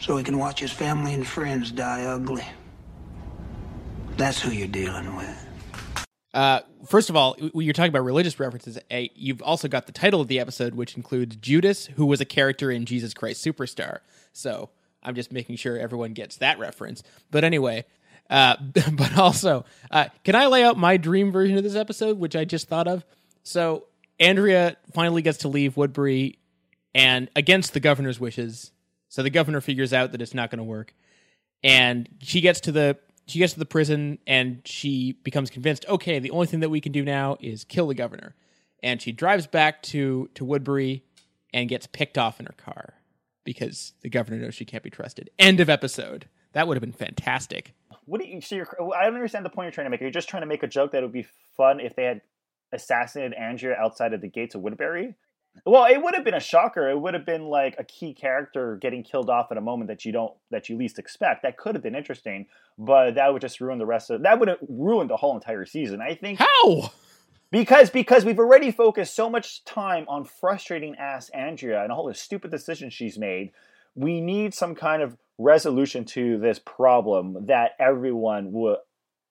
so 0.02 0.18
he 0.18 0.24
can 0.24 0.38
watch 0.38 0.60
his 0.60 0.72
family 0.72 1.14
and 1.14 1.26
friends 1.26 1.72
die 1.72 2.04
ugly. 2.04 2.44
That's 4.18 4.42
who 4.42 4.52
you're 4.52 4.68
dealing 4.68 5.16
with. 5.16 5.48
Uh, 6.34 6.62
first 6.88 7.10
of 7.10 7.16
all, 7.16 7.36
you're 7.54 7.74
talking 7.74 7.90
about 7.90 8.04
religious 8.04 8.40
references, 8.40 8.80
a, 8.90 9.12
you've 9.16 9.42
also 9.42 9.68
got 9.68 9.86
the 9.86 9.92
title 9.92 10.22
of 10.22 10.28
the 10.28 10.40
episode, 10.40 10.76
which 10.76 10.96
includes 10.96 11.36
Judas, 11.36 11.86
who 11.86 12.06
was 12.06 12.20
a 12.20 12.26
character 12.26 12.72
in 12.72 12.86
Jesus 12.86 13.14
Christ 13.14 13.46
Superstar. 13.46 14.00
So 14.34 14.70
I'm 15.04 15.14
just 15.14 15.32
making 15.32 15.58
sure 15.58 15.78
everyone 15.78 16.14
gets 16.14 16.38
that 16.38 16.58
reference. 16.58 17.04
But 17.30 17.44
anyway, 17.44 17.86
uh, 18.30 18.56
but 18.94 19.18
also, 19.18 19.66
uh, 19.92 20.06
can 20.24 20.36
I 20.36 20.48
lay 20.48 20.64
out 20.64 20.78
my 20.78 20.98
dream 20.98 21.32
version 21.32 21.58
of 21.58 21.64
this 21.64 21.76
episode, 21.76 22.18
which 22.18 22.36
I 22.36 22.46
just 22.46 22.68
thought 22.68 22.88
of? 22.88 23.06
So 23.44 23.86
Andrea 24.20 24.78
finally 24.94 25.22
gets 25.22 25.40
to 25.40 25.48
leave 25.48 25.78
Woodbury, 25.78 26.40
and 26.94 27.30
against 27.36 27.74
the 27.74 27.80
governor's 27.80 28.20
wishes, 28.20 28.72
So 29.12 29.24
the 29.24 29.30
governor 29.30 29.60
figures 29.60 29.92
out 29.92 30.14
that 30.14 30.22
it's 30.22 30.34
not 30.34 30.50
going 30.50 30.60
to 30.60 30.64
work, 30.64 30.96
and 31.62 32.08
she 32.20 32.40
gets 32.40 32.62
to 32.62 32.72
the 32.72 32.98
she 33.28 33.40
gets 33.40 33.52
to 33.54 33.60
the 33.60 33.66
prison 33.66 34.20
and 34.26 34.62
she 34.64 35.12
becomes 35.12 35.50
convinced. 35.50 35.86
Okay, 35.90 36.20
the 36.20 36.32
only 36.32 36.48
thing 36.48 36.62
that 36.62 36.70
we 36.70 36.80
can 36.80 36.94
do 36.94 37.04
now 37.04 37.36
is 37.42 37.66
kill 37.66 37.88
the 37.88 37.94
governor, 37.94 38.36
and 38.82 39.02
she 39.02 39.12
drives 39.12 39.48
back 39.48 39.84
to 39.84 40.30
to 40.36 40.46
Woodbury 40.46 41.04
and 41.54 41.68
gets 41.68 41.88
picked 41.88 42.18
off 42.18 42.40
in 42.40 42.46
her 42.46 42.56
car 42.56 42.94
because 43.44 43.92
the 44.00 44.10
governor 44.10 44.38
knows 44.38 44.56
she 44.56 44.64
can't 44.64 44.82
be 44.82 44.90
trusted. 44.90 45.30
End 45.38 45.60
of 45.60 45.70
episode. 45.70 46.30
That 46.54 46.70
would 46.70 46.78
have 46.78 46.82
been 46.82 46.94
fantastic. 46.94 47.74
What 48.06 48.22
do 48.22 48.28
you? 48.28 48.40
So 48.40 48.56
you're, 48.56 48.96
I 48.96 49.04
don't 49.04 49.16
understand 49.16 49.44
the 49.44 49.50
point 49.50 49.66
you're 49.66 49.72
trying 49.74 49.88
to 49.88 49.90
make. 49.90 50.00
Are 50.00 50.06
You're 50.06 50.12
just 50.12 50.30
trying 50.30 50.44
to 50.44 50.48
make 50.48 50.64
a 50.64 50.68
joke 50.68 50.94
that 50.94 51.00
it 51.00 51.02
would 51.02 51.12
be 51.12 51.28
fun 51.58 51.82
if 51.82 51.98
they 51.98 52.06
had 52.06 52.22
assassinated 52.72 53.34
Andrea 53.34 53.76
outside 53.76 54.14
of 54.14 54.22
the 54.22 54.30
gates 54.30 54.56
of 54.56 54.62
Woodbury. 54.62 55.16
Well, 55.66 55.86
it 55.86 56.02
would 56.02 56.16
have 56.16 56.24
been 56.24 56.34
a 56.34 56.40
shocker. 56.40 56.90
It 56.90 57.00
would 57.00 57.14
have 57.14 57.26
been 57.26 57.46
like 57.46 57.76
a 57.78 57.84
key 57.84 58.14
character 58.14 58.78
getting 58.82 59.04
killed 59.04 59.30
off 59.30 59.52
at 59.52 59.58
a 59.58 59.62
moment 59.62 59.90
that 59.90 60.06
you 60.06 60.12
don't 60.12 60.34
that 60.50 60.70
you 60.70 60.78
least 60.78 60.98
expect. 60.98 61.44
That 61.44 61.58
could 61.58 61.76
have 61.76 61.84
been 61.84 61.96
interesting, 61.96 62.48
but 62.78 63.16
that 63.16 63.32
would 63.32 63.42
just 63.42 63.62
ruin 63.62 63.78
the 63.78 63.86
rest 63.86 64.10
of 64.10 64.24
that 64.24 64.40
would 64.40 64.48
have 64.48 64.58
ruined 64.68 65.10
the 65.10 65.18
whole 65.18 65.36
entire 65.36 65.66
season. 65.66 66.02
I 66.02 66.16
think 66.16 66.40
How? 66.40 66.92
because 67.52 67.90
because 67.90 68.26
we've 68.26 68.40
already 68.40 68.72
focused 68.72 69.16
so 69.16 69.30
much 69.30 69.64
time 69.66 70.06
on 70.08 70.24
frustrating 70.24 70.96
ass 70.96 71.30
Andrea 71.30 71.84
and 71.84 71.92
all 71.92 72.08
the 72.08 72.14
stupid 72.14 72.50
decisions 72.50 72.94
she's 72.94 73.20
made. 73.20 73.52
We 73.94 74.22
need 74.22 74.54
some 74.54 74.74
kind 74.74 75.02
of 75.02 75.18
resolution 75.38 76.06
to 76.06 76.40
this 76.40 76.60
problem 76.60 77.48
that 77.48 77.72
everyone 77.78 78.54
will 78.54 78.78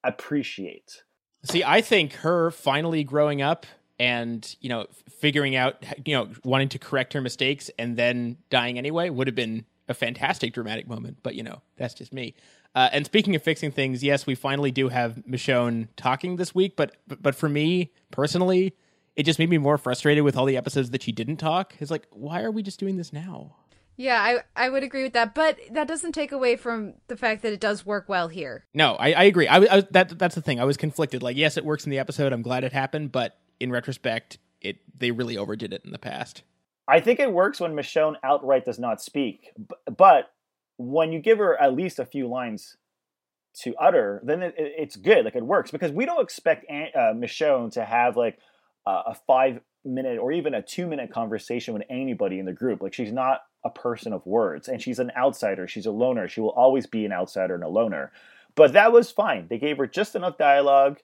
appreciate. 0.04 1.02
See, 1.44 1.64
I 1.64 1.80
think 1.80 2.12
her 2.16 2.50
finally 2.50 3.04
growing 3.04 3.40
up 3.40 3.64
and 4.00 4.56
you 4.60 4.70
know 4.70 4.86
figuring 5.18 5.54
out 5.54 5.84
you 6.04 6.16
know 6.16 6.28
wanting 6.42 6.70
to 6.70 6.78
correct 6.78 7.12
her 7.12 7.20
mistakes 7.20 7.70
and 7.78 7.96
then 7.96 8.38
dying 8.48 8.78
anyway 8.78 9.10
would 9.10 9.28
have 9.28 9.36
been 9.36 9.66
a 9.88 9.94
fantastic 9.94 10.54
dramatic 10.54 10.88
moment. 10.88 11.18
But 11.22 11.36
you 11.36 11.44
know 11.44 11.60
that's 11.76 11.94
just 11.94 12.12
me. 12.12 12.34
Uh, 12.74 12.88
and 12.92 13.04
speaking 13.04 13.34
of 13.36 13.42
fixing 13.42 13.72
things, 13.72 14.02
yes, 14.02 14.26
we 14.26 14.34
finally 14.34 14.70
do 14.70 14.88
have 14.88 15.16
Michonne 15.28 15.88
talking 15.96 16.36
this 16.36 16.54
week. 16.54 16.76
But, 16.76 16.96
but 17.06 17.22
but 17.22 17.34
for 17.34 17.48
me 17.48 17.92
personally, 18.10 18.74
it 19.16 19.24
just 19.24 19.38
made 19.38 19.50
me 19.50 19.58
more 19.58 19.76
frustrated 19.76 20.24
with 20.24 20.36
all 20.36 20.46
the 20.46 20.56
episodes 20.56 20.90
that 20.90 21.02
she 21.02 21.12
didn't 21.12 21.36
talk. 21.36 21.74
It's 21.78 21.90
like, 21.90 22.06
why 22.10 22.42
are 22.42 22.50
we 22.50 22.62
just 22.62 22.80
doing 22.80 22.96
this 22.96 23.12
now? 23.12 23.56
Yeah, 23.96 24.18
I 24.22 24.64
I 24.64 24.70
would 24.70 24.82
agree 24.82 25.02
with 25.02 25.12
that, 25.12 25.34
but 25.34 25.58
that 25.72 25.86
doesn't 25.86 26.12
take 26.12 26.32
away 26.32 26.56
from 26.56 26.94
the 27.08 27.18
fact 27.18 27.42
that 27.42 27.52
it 27.52 27.60
does 27.60 27.84
work 27.84 28.08
well 28.08 28.28
here. 28.28 28.64
No, 28.72 28.94
I, 28.94 29.12
I 29.12 29.24
agree. 29.24 29.46
I, 29.46 29.58
I 29.58 29.80
that 29.90 30.18
that's 30.18 30.36
the 30.36 30.40
thing. 30.40 30.58
I 30.58 30.64
was 30.64 30.78
conflicted. 30.78 31.22
Like, 31.22 31.36
yes, 31.36 31.58
it 31.58 31.66
works 31.66 31.84
in 31.84 31.90
the 31.90 31.98
episode. 31.98 32.32
I'm 32.32 32.40
glad 32.40 32.64
it 32.64 32.72
happened, 32.72 33.12
but 33.12 33.36
in 33.60 33.70
retrospect, 33.70 34.38
it 34.60 34.78
they 34.98 35.10
really 35.10 35.36
overdid 35.36 35.72
it 35.72 35.82
in 35.84 35.92
the 35.92 35.98
past. 35.98 36.42
I 36.88 36.98
think 37.00 37.20
it 37.20 37.32
works 37.32 37.60
when 37.60 37.74
Michonne 37.74 38.16
outright 38.24 38.64
does 38.64 38.78
not 38.78 39.00
speak, 39.00 39.50
but 39.96 40.30
when 40.76 41.12
you 41.12 41.20
give 41.20 41.38
her 41.38 41.60
at 41.60 41.74
least 41.74 41.98
a 41.98 42.04
few 42.06 42.26
lines 42.26 42.76
to 43.62 43.74
utter, 43.76 44.20
then 44.24 44.42
it, 44.42 44.54
it- 44.58 44.72
it's 44.78 44.96
good. 44.96 45.24
Like 45.24 45.36
it 45.36 45.44
works 45.44 45.70
because 45.70 45.92
we 45.92 46.06
don't 46.06 46.22
expect 46.22 46.68
An- 46.70 46.90
uh, 46.94 47.12
Michonne 47.14 47.70
to 47.72 47.84
have 47.84 48.16
like 48.16 48.38
uh, 48.86 49.02
a 49.06 49.14
five 49.26 49.60
minute 49.84 50.18
or 50.18 50.32
even 50.32 50.54
a 50.54 50.62
two 50.62 50.86
minute 50.86 51.10
conversation 51.12 51.74
with 51.74 51.82
anybody 51.90 52.38
in 52.38 52.46
the 52.46 52.52
group. 52.52 52.82
Like 52.82 52.94
she's 52.94 53.12
not 53.12 53.42
a 53.64 53.70
person 53.70 54.12
of 54.12 54.24
words, 54.26 54.68
and 54.68 54.80
she's 54.82 54.98
an 54.98 55.12
outsider. 55.16 55.68
She's 55.68 55.86
a 55.86 55.90
loner. 55.90 56.28
She 56.28 56.40
will 56.40 56.50
always 56.50 56.86
be 56.86 57.04
an 57.04 57.12
outsider 57.12 57.54
and 57.54 57.64
a 57.64 57.68
loner. 57.68 58.10
But 58.54 58.72
that 58.72 58.90
was 58.92 59.10
fine. 59.10 59.46
They 59.48 59.58
gave 59.58 59.76
her 59.78 59.86
just 59.86 60.14
enough 60.16 60.38
dialogue 60.38 60.98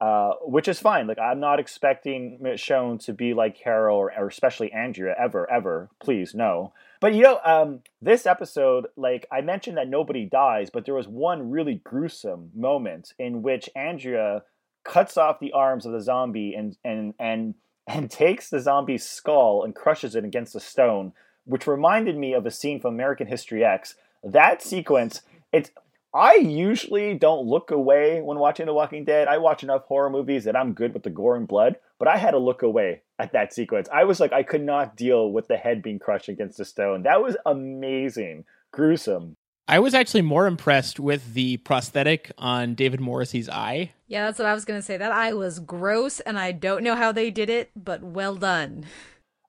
uh, 0.00 0.32
which 0.42 0.68
is 0.68 0.78
fine. 0.78 1.06
Like 1.06 1.18
I'm 1.18 1.40
not 1.40 1.58
expecting 1.58 2.38
Michonne 2.42 3.04
to 3.04 3.12
be 3.12 3.34
like 3.34 3.58
Carol 3.58 3.96
or, 3.96 4.12
or 4.16 4.28
especially 4.28 4.72
Andrea 4.72 5.14
ever, 5.18 5.50
ever. 5.50 5.90
Please, 6.00 6.34
no. 6.34 6.72
But 7.00 7.14
you 7.14 7.22
know, 7.22 7.40
um, 7.44 7.80
this 8.00 8.26
episode, 8.26 8.86
like 8.96 9.26
I 9.32 9.40
mentioned 9.40 9.76
that 9.76 9.88
nobody 9.88 10.24
dies, 10.24 10.70
but 10.70 10.84
there 10.84 10.94
was 10.94 11.08
one 11.08 11.50
really 11.50 11.80
gruesome 11.82 12.50
moment 12.54 13.12
in 13.18 13.42
which 13.42 13.68
Andrea 13.74 14.42
cuts 14.84 15.16
off 15.16 15.40
the 15.40 15.52
arms 15.52 15.84
of 15.84 15.92
the 15.92 16.00
zombie 16.00 16.54
and 16.54 16.76
and 16.84 17.14
and 17.18 17.54
and 17.86 18.10
takes 18.10 18.50
the 18.50 18.60
zombie's 18.60 19.04
skull 19.04 19.64
and 19.64 19.74
crushes 19.74 20.14
it 20.14 20.24
against 20.24 20.54
a 20.54 20.60
stone, 20.60 21.12
which 21.44 21.66
reminded 21.66 22.16
me 22.16 22.34
of 22.34 22.46
a 22.46 22.50
scene 22.50 22.80
from 22.80 22.94
American 22.94 23.26
History 23.26 23.64
X. 23.64 23.94
That 24.22 24.62
sequence, 24.62 25.22
it's 25.52 25.70
I 26.14 26.36
usually 26.36 27.14
don't 27.14 27.46
look 27.46 27.70
away 27.70 28.22
when 28.22 28.38
watching 28.38 28.66
The 28.66 28.72
Walking 28.72 29.04
Dead. 29.04 29.28
I 29.28 29.38
watch 29.38 29.62
enough 29.62 29.84
horror 29.84 30.08
movies 30.08 30.44
that 30.44 30.56
I'm 30.56 30.72
good 30.72 30.94
with 30.94 31.02
the 31.02 31.10
gore 31.10 31.36
and 31.36 31.46
blood, 31.46 31.76
but 31.98 32.08
I 32.08 32.16
had 32.16 32.30
to 32.30 32.38
look 32.38 32.62
away 32.62 33.02
at 33.18 33.32
that 33.32 33.52
sequence. 33.52 33.88
I 33.92 34.04
was 34.04 34.18
like, 34.18 34.32
I 34.32 34.42
could 34.42 34.62
not 34.62 34.96
deal 34.96 35.30
with 35.30 35.48
the 35.48 35.58
head 35.58 35.82
being 35.82 35.98
crushed 35.98 36.28
against 36.28 36.60
a 36.60 36.64
stone. 36.64 37.02
That 37.02 37.22
was 37.22 37.36
amazing, 37.44 38.46
gruesome. 38.72 39.36
I 39.70 39.80
was 39.80 39.92
actually 39.92 40.22
more 40.22 40.46
impressed 40.46 40.98
with 40.98 41.34
the 41.34 41.58
prosthetic 41.58 42.32
on 42.38 42.74
David 42.74 43.00
Morrissey's 43.00 43.50
eye. 43.50 43.92
Yeah, 44.06 44.24
that's 44.24 44.38
what 44.38 44.48
I 44.48 44.54
was 44.54 44.64
gonna 44.64 44.80
say. 44.80 44.96
That 44.96 45.12
eye 45.12 45.34
was 45.34 45.58
gross, 45.58 46.20
and 46.20 46.38
I 46.38 46.52
don't 46.52 46.82
know 46.82 46.94
how 46.94 47.12
they 47.12 47.30
did 47.30 47.50
it, 47.50 47.70
but 47.76 48.02
well 48.02 48.34
done. 48.34 48.86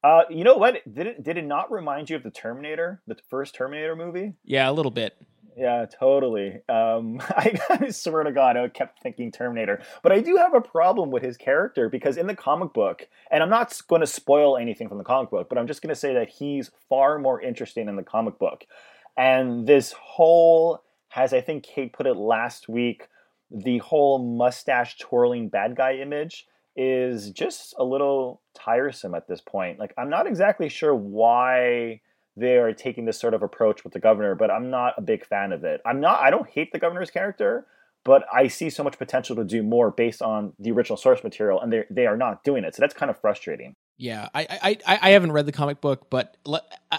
Uh, 0.04 0.24
you 0.30 0.44
know 0.44 0.56
what? 0.56 0.82
Did 0.94 1.08
it 1.08 1.24
did 1.24 1.38
it 1.38 1.46
not 1.46 1.72
remind 1.72 2.10
you 2.10 2.18
of 2.18 2.24
the 2.24 2.32
Terminator, 2.32 3.02
the 3.08 3.16
first 3.30 3.56
Terminator 3.56 3.96
movie? 3.96 4.34
Yeah, 4.44 4.70
a 4.70 4.74
little 4.74 4.92
bit. 4.92 5.16
Yeah, 5.60 5.86
totally. 6.00 6.62
Um, 6.70 7.22
I, 7.30 7.90
swear 7.90 8.24
to 8.24 8.32
God, 8.32 8.56
I 8.56 8.68
kept 8.70 9.04
thinking 9.04 9.32
Terminator. 9.32 9.82
But 10.02 10.14
I 10.14 10.22
do 10.22 10.38
have 10.38 10.54
a 10.54 10.62
problem 10.62 11.12
with 11.12 11.22
his 11.22 11.36
character 11.36 11.90
because 11.90 12.16
in 12.16 12.28
the 12.28 12.36
comic 12.36 12.72
book, 12.72 13.08
and 13.30 13.44
I'm 13.44 13.50
not 13.50 13.78
going 13.88 14.00
to 14.00 14.08
spoil 14.08 14.58
anything 14.58 14.88
from 14.88 14.98
the 15.00 15.04
comic 15.04 15.30
book, 15.30 15.50
but 15.50 15.58
I'm 15.58 15.68
just 15.68 15.82
going 15.82 15.94
to 15.94 16.00
say 16.00 16.14
that 16.14 16.30
he's 16.30 16.72
far 16.88 17.20
more 17.20 17.42
interesting 17.42 17.90
in 17.90 17.98
the 17.98 18.04
comic 18.04 18.40
book. 18.40 18.64
And 19.18 19.68
this 19.68 19.92
whole, 19.92 20.82
as 21.14 21.34
I 21.34 21.42
think 21.42 21.64
Kate 21.64 21.92
put 21.92 22.08
it 22.08 22.16
last 22.16 22.70
week, 22.70 23.10
the 23.52 23.80
whole 23.80 24.20
mustache 24.20 24.98
twirling 24.98 25.50
bad 25.50 25.76
guy 25.76 25.96
image 25.96 26.48
is 26.78 27.32
just 27.32 27.74
a 27.78 27.84
little 27.84 28.42
tiresome 28.54 29.14
at 29.14 29.28
this 29.28 29.42
point. 29.42 29.78
Like, 29.78 29.94
I'm 29.98 30.10
not 30.10 30.26
exactly 30.28 30.70
sure 30.70 30.96
why 30.96 32.00
they 32.40 32.58
are 32.58 32.74
taking 32.74 33.06
this 33.06 33.20
sort 33.20 33.34
of 33.34 33.44
approach 33.44 33.84
with 33.84 33.94
the 33.94 34.00
governor, 34.00 34.36
but 34.36 34.50
I'm 34.50 34.70
not 34.70 34.94
a 34.98 35.02
big 35.02 35.26
fan 35.26 35.52
of 35.52 35.64
it. 35.64 35.82
I'm 35.86 36.00
not 36.00 36.20
I 36.22 36.30
don't 36.30 36.50
hate 36.50 36.72
the 36.72 36.80
governor's 36.80 37.12
character, 37.12 37.66
but 38.04 38.26
I 38.34 38.48
see 38.48 38.70
so 38.70 38.84
much 38.84 38.98
potential 38.98 39.36
to 39.36 39.44
do 39.44 39.62
more 39.62 39.92
based 39.92 40.22
on 40.22 40.54
the 40.60 40.72
original 40.72 40.98
source 40.98 41.24
material, 41.24 41.62
and 41.62 41.72
they 41.72 41.86
they 41.90 42.08
are 42.08 42.18
not 42.18 42.44
doing 42.44 42.64
it. 42.64 42.76
So 42.76 42.82
that's 42.82 42.94
kind 42.94 43.10
of 43.10 43.20
frustrating. 43.20 43.76
Yeah, 43.98 44.30
I, 44.34 44.78
I 44.88 45.00
I 45.02 45.10
haven't 45.10 45.34
read 45.34 45.46
the 45.46 45.52
comic 45.52 45.82
book, 45.82 46.10
but 46.10 46.38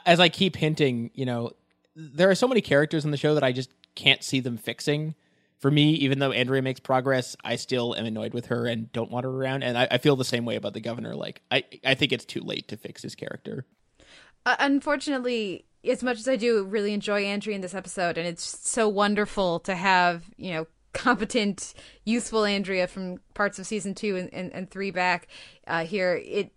as 0.05 0.21
I 0.21 0.29
keep 0.29 0.57
hinting, 0.57 1.11
you 1.15 1.25
know, 1.25 1.53
there 1.97 2.31
are 2.31 2.35
so 2.35 2.47
many 2.47 2.61
characters 2.61 3.05
in 3.05 3.11
the 3.11 3.17
show 3.17 3.35
that 3.35 3.43
I 3.43 3.53
just 3.53 3.71
can't 3.95 4.23
see 4.23 4.41
them 4.41 4.57
fixing. 4.57 5.15
For 5.59 5.71
me, 5.71 5.93
even 5.93 6.21
though 6.21 6.33
Andrea 6.33 6.63
makes 6.63 6.81
progress, 6.81 7.37
I 7.45 7.57
still 7.57 7.95
am 7.95 8.07
annoyed 8.07 8.33
with 8.33 8.47
her 8.47 8.67
and 8.67 8.91
don't 8.93 9.11
want 9.11 9.25
her 9.25 9.31
around. 9.31 9.63
And 9.63 9.77
I, 9.77 9.89
I 9.91 9.99
feel 9.99 10.17
the 10.17 10.25
same 10.25 10.47
way 10.47 10.57
about 10.57 10.73
the 10.73 10.81
governor. 10.81 11.15
Like, 11.15 11.43
I 11.51 11.65
I 11.85 11.95
think 11.95 12.13
it's 12.13 12.25
too 12.25 12.41
late 12.41 12.69
to 12.69 12.77
fix 12.77 13.03
his 13.03 13.15
character. 13.15 13.67
Uh, 14.47 14.57
unfortunately, 14.59 15.67
as 15.85 16.03
much 16.03 16.19
as 16.19 16.29
I 16.29 16.37
do 16.37 16.65
really 16.65 16.93
enjoy 16.93 17.25
Andrea 17.25 17.55
in 17.55 17.61
this 17.61 17.75
episode, 17.75 18.19
and 18.19 18.27
it's 18.27 18.69
so 18.69 18.89
wonderful 18.89 19.61
to 19.61 19.75
have 19.75 20.25
you 20.37 20.53
know 20.53 20.67
competent, 20.93 21.75
useful 22.05 22.45
Andrea 22.45 22.87
from 22.87 23.21
parts 23.35 23.59
of 23.59 23.67
season 23.67 23.95
two 23.95 24.17
and, 24.17 24.33
and, 24.33 24.53
and 24.53 24.71
three 24.71 24.91
back 24.91 25.29
uh, 25.67 25.85
here, 25.85 26.21
it 26.25 26.53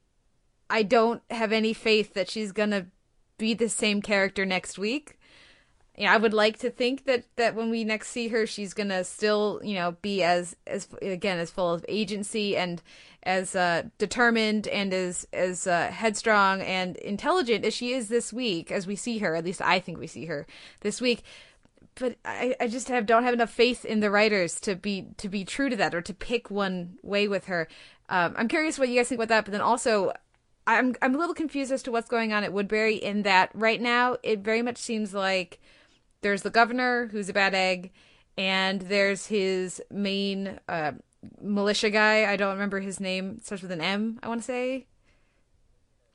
I 0.69 0.83
don't 0.83 1.21
have 1.29 1.51
any 1.51 1.73
faith 1.73 2.13
that 2.13 2.29
she's 2.29 2.51
gonna 2.51 2.87
be 3.37 3.53
the 3.53 3.69
same 3.69 4.01
character 4.01 4.45
next 4.45 4.79
week. 4.79 5.17
You 5.97 6.05
know, 6.05 6.11
I 6.11 6.17
would 6.17 6.33
like 6.33 6.57
to 6.59 6.71
think 6.71 7.05
that 7.05 7.25
that 7.35 7.53
when 7.53 7.69
we 7.69 7.83
next 7.83 8.09
see 8.09 8.29
her, 8.29 8.47
she's 8.47 8.73
gonna 8.73 9.03
still, 9.03 9.61
you 9.63 9.75
know, 9.75 9.95
be 10.01 10.23
as 10.23 10.55
as 10.65 10.87
again 11.01 11.37
as 11.37 11.51
full 11.51 11.71
of 11.71 11.85
agency 11.87 12.57
and 12.57 12.81
as 13.23 13.55
uh, 13.55 13.83
determined 13.97 14.67
and 14.67 14.93
as 14.93 15.27
as 15.31 15.67
uh, 15.67 15.87
headstrong 15.91 16.61
and 16.61 16.97
intelligent 16.97 17.63
as 17.63 17.73
she 17.73 17.93
is 17.93 18.09
this 18.09 18.33
week, 18.33 18.71
as 18.71 18.87
we 18.87 18.95
see 18.95 19.19
her. 19.19 19.35
At 19.35 19.45
least 19.45 19.61
I 19.61 19.79
think 19.79 19.99
we 19.99 20.07
see 20.07 20.25
her 20.25 20.47
this 20.81 20.99
week. 20.99 21.23
But 21.95 22.17
I, 22.25 22.55
I 22.59 22.67
just 22.67 22.89
have 22.89 23.05
don't 23.05 23.23
have 23.23 23.35
enough 23.35 23.51
faith 23.51 23.85
in 23.85 23.99
the 23.99 24.09
writers 24.09 24.59
to 24.61 24.75
be 24.75 25.09
to 25.17 25.29
be 25.29 25.45
true 25.45 25.69
to 25.69 25.75
that 25.75 25.93
or 25.93 26.01
to 26.01 26.13
pick 26.13 26.49
one 26.49 26.97
way 27.03 27.27
with 27.27 27.45
her. 27.45 27.67
Um, 28.09 28.33
I'm 28.35 28.47
curious 28.47 28.79
what 28.79 28.89
you 28.89 28.95
guys 28.95 29.09
think 29.09 29.19
about 29.19 29.29
that. 29.29 29.45
But 29.45 29.51
then 29.51 29.61
also, 29.61 30.11
I'm 30.65 30.95
I'm 31.03 31.13
a 31.13 31.17
little 31.19 31.35
confused 31.35 31.71
as 31.71 31.83
to 31.83 31.91
what's 31.91 32.09
going 32.09 32.33
on 32.33 32.43
at 32.43 32.51
Woodbury. 32.51 32.95
In 32.95 33.21
that 33.23 33.51
right 33.53 33.79
now, 33.79 34.17
it 34.23 34.39
very 34.39 34.63
much 34.63 34.77
seems 34.77 35.13
like 35.13 35.59
there's 36.23 36.41
the 36.41 36.49
governor 36.49 37.07
who's 37.11 37.29
a 37.29 37.33
bad 37.33 37.53
egg, 37.53 37.91
and 38.37 38.81
there's 38.81 39.27
his 39.27 39.81
main 39.91 40.59
uh, 40.67 40.93
militia 41.41 41.89
guy. 41.89 42.31
I 42.31 42.35
don't 42.35 42.53
remember 42.53 42.79
his 42.79 42.99
name. 42.99 43.35
It 43.37 43.45
starts 43.45 43.61
with 43.61 43.71
an 43.71 43.81
M. 43.81 44.19
I 44.23 44.27
want 44.27 44.41
to 44.41 44.45
say 44.45 44.87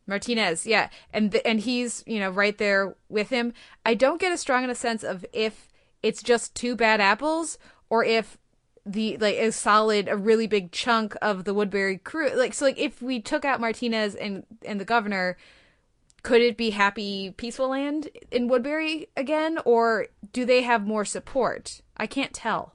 Martinez. 0.06 0.66
Yeah, 0.66 0.88
and 1.12 1.30
th- 1.32 1.44
and 1.44 1.60
he's 1.60 2.02
you 2.06 2.18
know 2.18 2.30
right 2.30 2.56
there 2.58 2.96
with 3.08 3.28
him. 3.28 3.52
I 3.86 3.94
don't 3.94 4.20
get 4.20 4.32
a 4.32 4.38
strong 4.38 4.64
enough 4.64 4.76
sense 4.76 5.04
of 5.04 5.24
if 5.32 5.68
it's 6.02 6.22
just 6.22 6.54
two 6.54 6.74
bad 6.74 7.00
apples 7.00 7.58
or 7.90 8.04
if 8.04 8.38
the 8.86 9.18
like 9.18 9.36
a 9.36 9.52
solid 9.52 10.08
a 10.08 10.16
really 10.16 10.46
big 10.46 10.72
chunk 10.72 11.14
of 11.20 11.44
the 11.44 11.52
Woodbury 11.52 11.98
crew 11.98 12.30
like 12.34 12.54
so 12.54 12.64
like 12.64 12.78
if 12.78 13.02
we 13.02 13.20
took 13.20 13.44
out 13.44 13.60
Martinez 13.60 14.14
and 14.14 14.44
and 14.64 14.80
the 14.80 14.84
governor 14.84 15.36
could 16.22 16.42
it 16.42 16.56
be 16.56 16.70
happy, 16.70 17.32
peaceful 17.36 17.70
land 17.70 18.08
in 18.30 18.48
Woodbury 18.48 19.08
again, 19.16 19.58
or 19.64 20.06
do 20.32 20.44
they 20.44 20.62
have 20.62 20.86
more 20.86 21.04
support? 21.04 21.80
I 21.96 22.06
can't 22.06 22.32
tell. 22.32 22.74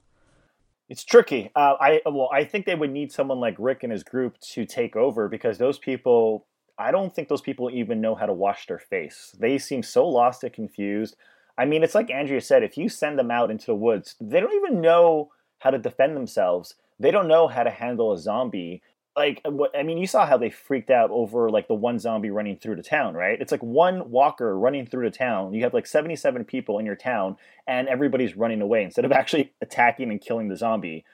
It's 0.88 1.04
tricky. 1.04 1.50
Uh, 1.54 1.74
I 1.80 2.00
well, 2.04 2.28
I 2.32 2.44
think 2.44 2.66
they 2.66 2.74
would 2.74 2.90
need 2.90 3.12
someone 3.12 3.40
like 3.40 3.56
Rick 3.58 3.82
and 3.82 3.92
his 3.92 4.04
group 4.04 4.38
to 4.52 4.64
take 4.64 4.96
over 4.96 5.28
because 5.28 5.58
those 5.58 5.78
people. 5.78 6.46
I 6.76 6.90
don't 6.90 7.14
think 7.14 7.28
those 7.28 7.40
people 7.40 7.70
even 7.70 8.00
know 8.00 8.16
how 8.16 8.26
to 8.26 8.32
wash 8.32 8.66
their 8.66 8.80
face. 8.80 9.32
They 9.38 9.58
seem 9.58 9.84
so 9.84 10.08
lost 10.08 10.42
and 10.42 10.52
confused. 10.52 11.14
I 11.56 11.66
mean, 11.66 11.84
it's 11.84 11.94
like 11.94 12.10
Andrea 12.10 12.40
said. 12.40 12.64
If 12.64 12.76
you 12.76 12.88
send 12.88 13.16
them 13.16 13.30
out 13.30 13.52
into 13.52 13.66
the 13.66 13.76
woods, 13.76 14.16
they 14.20 14.40
don't 14.40 14.54
even 14.54 14.80
know 14.80 15.30
how 15.60 15.70
to 15.70 15.78
defend 15.78 16.16
themselves. 16.16 16.74
They 16.98 17.12
don't 17.12 17.28
know 17.28 17.46
how 17.46 17.62
to 17.62 17.70
handle 17.70 18.12
a 18.12 18.18
zombie 18.18 18.82
like 19.16 19.40
what 19.44 19.76
I 19.76 19.82
mean, 19.82 19.98
you 19.98 20.06
saw 20.06 20.26
how 20.26 20.36
they 20.36 20.50
freaked 20.50 20.90
out 20.90 21.10
over 21.10 21.48
like 21.50 21.68
the 21.68 21.74
one 21.74 21.98
zombie 21.98 22.30
running 22.30 22.56
through 22.56 22.76
the 22.76 22.82
town, 22.82 23.14
right? 23.14 23.40
It's 23.40 23.52
like 23.52 23.62
one 23.62 24.10
walker 24.10 24.58
running 24.58 24.86
through 24.86 25.08
the 25.08 25.16
town. 25.16 25.54
You 25.54 25.62
have 25.62 25.74
like 25.74 25.86
77 25.86 26.44
people 26.44 26.78
in 26.78 26.86
your 26.86 26.96
town 26.96 27.36
and 27.66 27.88
everybody's 27.88 28.36
running 28.36 28.60
away 28.60 28.82
instead 28.82 29.04
of 29.04 29.12
actually 29.12 29.52
attacking 29.62 30.10
and 30.10 30.20
killing 30.20 30.48
the 30.48 30.56
zombie. 30.56 31.04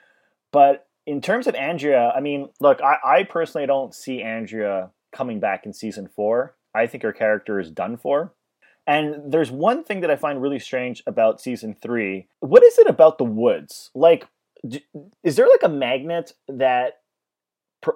But 0.51 0.87
in 1.05 1.21
terms 1.21 1.47
of 1.47 1.55
Andrea, 1.55 2.11
I 2.15 2.21
mean, 2.21 2.49
look, 2.59 2.81
I, 2.81 2.97
I 3.03 3.23
personally 3.23 3.67
don't 3.67 3.93
see 3.93 4.21
Andrea 4.21 4.89
coming 5.11 5.39
back 5.39 5.65
in 5.65 5.73
season 5.73 6.07
four. 6.07 6.55
I 6.73 6.87
think 6.87 7.03
her 7.03 7.13
character 7.13 7.59
is 7.59 7.69
done 7.69 7.97
for. 7.97 8.33
And 8.87 9.31
there's 9.31 9.51
one 9.51 9.83
thing 9.83 10.01
that 10.01 10.11
I 10.11 10.15
find 10.15 10.41
really 10.41 10.59
strange 10.59 11.03
about 11.05 11.41
season 11.41 11.75
three. 11.79 12.27
What 12.39 12.63
is 12.63 12.79
it 12.79 12.87
about 12.87 13.17
the 13.17 13.23
woods? 13.23 13.91
Like, 13.93 14.27
is 15.23 15.35
there 15.35 15.47
like 15.47 15.63
a 15.63 15.69
magnet 15.69 16.33
that 16.47 17.00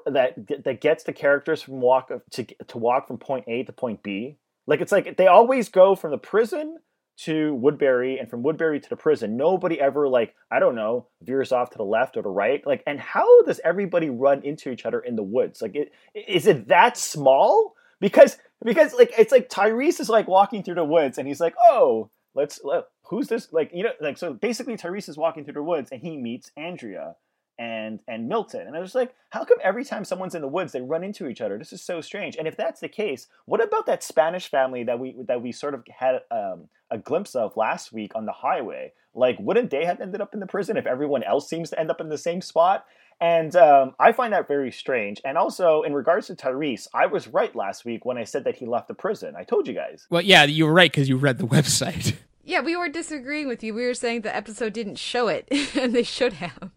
that 0.06 0.64
that 0.64 0.82
gets 0.82 1.04
the 1.04 1.14
characters 1.14 1.62
from 1.62 1.82
walk 1.82 2.12
to 2.32 2.44
to 2.44 2.78
walk 2.78 3.08
from 3.08 3.18
point 3.18 3.46
A 3.48 3.64
to 3.64 3.72
point 3.72 4.04
B. 4.04 4.38
Like 4.68 4.82
it's 4.82 4.92
like 4.92 5.18
they 5.18 5.28
always 5.28 5.70
go 5.70 5.96
from 5.96 6.12
the 6.12 6.18
prison 6.18 6.78
to 7.18 7.54
Woodbury 7.56 8.18
and 8.18 8.30
from 8.30 8.44
Woodbury 8.44 8.80
to 8.80 8.90
the 8.90 8.96
prison. 8.96 9.38
Nobody 9.38 9.80
ever 9.80 10.08
like 10.08 10.36
I 10.52 10.60
don't 10.60 10.76
know 10.76 11.08
veers 11.22 11.52
off 11.52 11.70
to 11.72 11.78
the 11.78 11.84
left 11.84 12.18
or 12.18 12.24
the 12.24 12.30
right. 12.30 12.66
Like 12.66 12.84
and 12.88 13.00
how 13.00 13.44
does 13.44 13.62
everybody 13.64 14.10
run 14.10 14.44
into 14.44 14.72
each 14.72 14.86
other 14.86 15.00
in 15.00 15.16
the 15.16 15.24
woods? 15.24 15.62
Like 15.62 15.76
it 15.76 15.92
is 16.14 16.48
it 16.48 16.68
that 16.68 16.98
small? 16.98 17.76
Because 18.02 18.38
because 18.64 18.94
like 18.94 19.14
it's 19.18 19.32
like 19.32 19.50
Tyrese 19.50 20.00
is 20.00 20.10
like 20.10 20.28
walking 20.28 20.64
through 20.64 20.76
the 20.76 20.84
woods 20.84 21.18
and 21.18 21.28
he's 21.28 21.40
like 21.40 21.56
oh 21.60 22.10
let's 22.34 22.60
let, 22.64 22.86
who's 23.04 23.28
this 23.28 23.52
like 23.54 23.72
you 23.74 23.84
know 23.84 23.92
like 24.02 24.18
so 24.18 24.34
basically 24.34 24.76
Tyrese 24.76 25.10
is 25.10 25.18
walking 25.18 25.46
through 25.46 25.54
the 25.54 25.64
woods 25.64 25.90
and 25.92 26.02
he 26.02 26.18
meets 26.18 26.52
Andrea 26.58 27.16
and 27.58 28.00
and 28.08 28.28
Milton. 28.28 28.68
And 28.68 28.76
I 28.76 28.80
was 28.80 28.96
like, 28.96 29.14
how 29.30 29.44
come 29.46 29.58
every 29.64 29.86
time 29.86 30.06
someone's 30.06 30.36
in 30.36 30.42
the 30.42 30.48
woods 30.48 30.72
they 30.72 30.82
run 30.82 31.04
into 31.04 31.28
each 31.28 31.42
other? 31.42 31.58
This 31.58 31.74
is 31.74 31.82
so 31.82 32.02
strange. 32.02 32.36
And 32.36 32.48
if 32.48 32.58
that's 32.58 32.82
the 32.82 32.90
case, 32.90 33.28
what 33.46 33.64
about 33.64 33.86
that 33.86 34.04
Spanish 34.04 34.50
family 34.50 34.84
that 34.84 35.00
we 35.00 35.16
that 35.28 35.42
we 35.42 35.52
sort 35.52 35.74
of 35.74 35.84
had 35.98 36.22
um, 36.32 36.68
a 36.92 36.98
glimpse 36.98 37.36
of 37.36 37.58
last 37.58 37.94
week 37.94 38.16
on 38.16 38.26
the 38.26 38.32
highway? 38.32 38.94
Like, 39.14 39.38
wouldn't 39.40 39.70
they 39.70 39.86
have 39.86 40.02
ended 40.02 40.22
up 40.22 40.34
in 40.34 40.40
the 40.40 40.48
prison 40.48 40.78
if 40.78 40.86
everyone 40.86 41.24
else 41.24 41.50
seems 41.50 41.70
to 41.70 41.80
end 41.80 41.90
up 41.90 42.02
in 42.02 42.10
the 42.10 42.18
same 42.18 42.42
spot? 42.42 42.86
And 43.22 43.56
um, 43.56 43.96
I 43.98 44.12
find 44.12 44.34
that 44.34 44.48
very 44.48 44.72
strange. 44.72 45.22
And 45.24 45.38
also, 45.38 45.84
in 45.84 45.94
regards 45.94 46.28
to 46.28 46.36
Tyrese, 46.36 46.88
I 46.94 47.06
was 47.06 47.28
right 47.28 47.56
last 47.56 47.86
week 47.86 48.04
when 48.04 48.18
I 48.18 48.26
said 48.26 48.44
that 48.44 48.58
he 48.58 48.66
left 48.66 48.90
the 48.90 48.94
prison. 48.94 49.36
I 49.38 49.46
told 49.46 49.68
you 49.68 49.74
guys. 49.74 50.06
Well, 50.10 50.22
yeah, 50.22 50.44
you 50.44 50.66
were 50.66 50.74
right 50.74 50.92
because 50.92 51.08
you 51.08 51.16
read 51.16 51.38
the 51.38 51.48
website. 51.48 52.16
Yeah, 52.44 52.60
we 52.62 52.76
were 52.76 52.90
disagreeing 52.90 53.48
with 53.48 53.64
you. 53.64 53.74
We 53.74 53.86
were 53.86 53.94
saying 53.94 54.22
the 54.22 54.36
episode 54.36 54.74
didn't 54.74 55.00
show 55.00 55.30
it, 55.30 55.48
and 55.76 55.96
they 55.96 56.04
should 56.04 56.34
have 56.34 56.72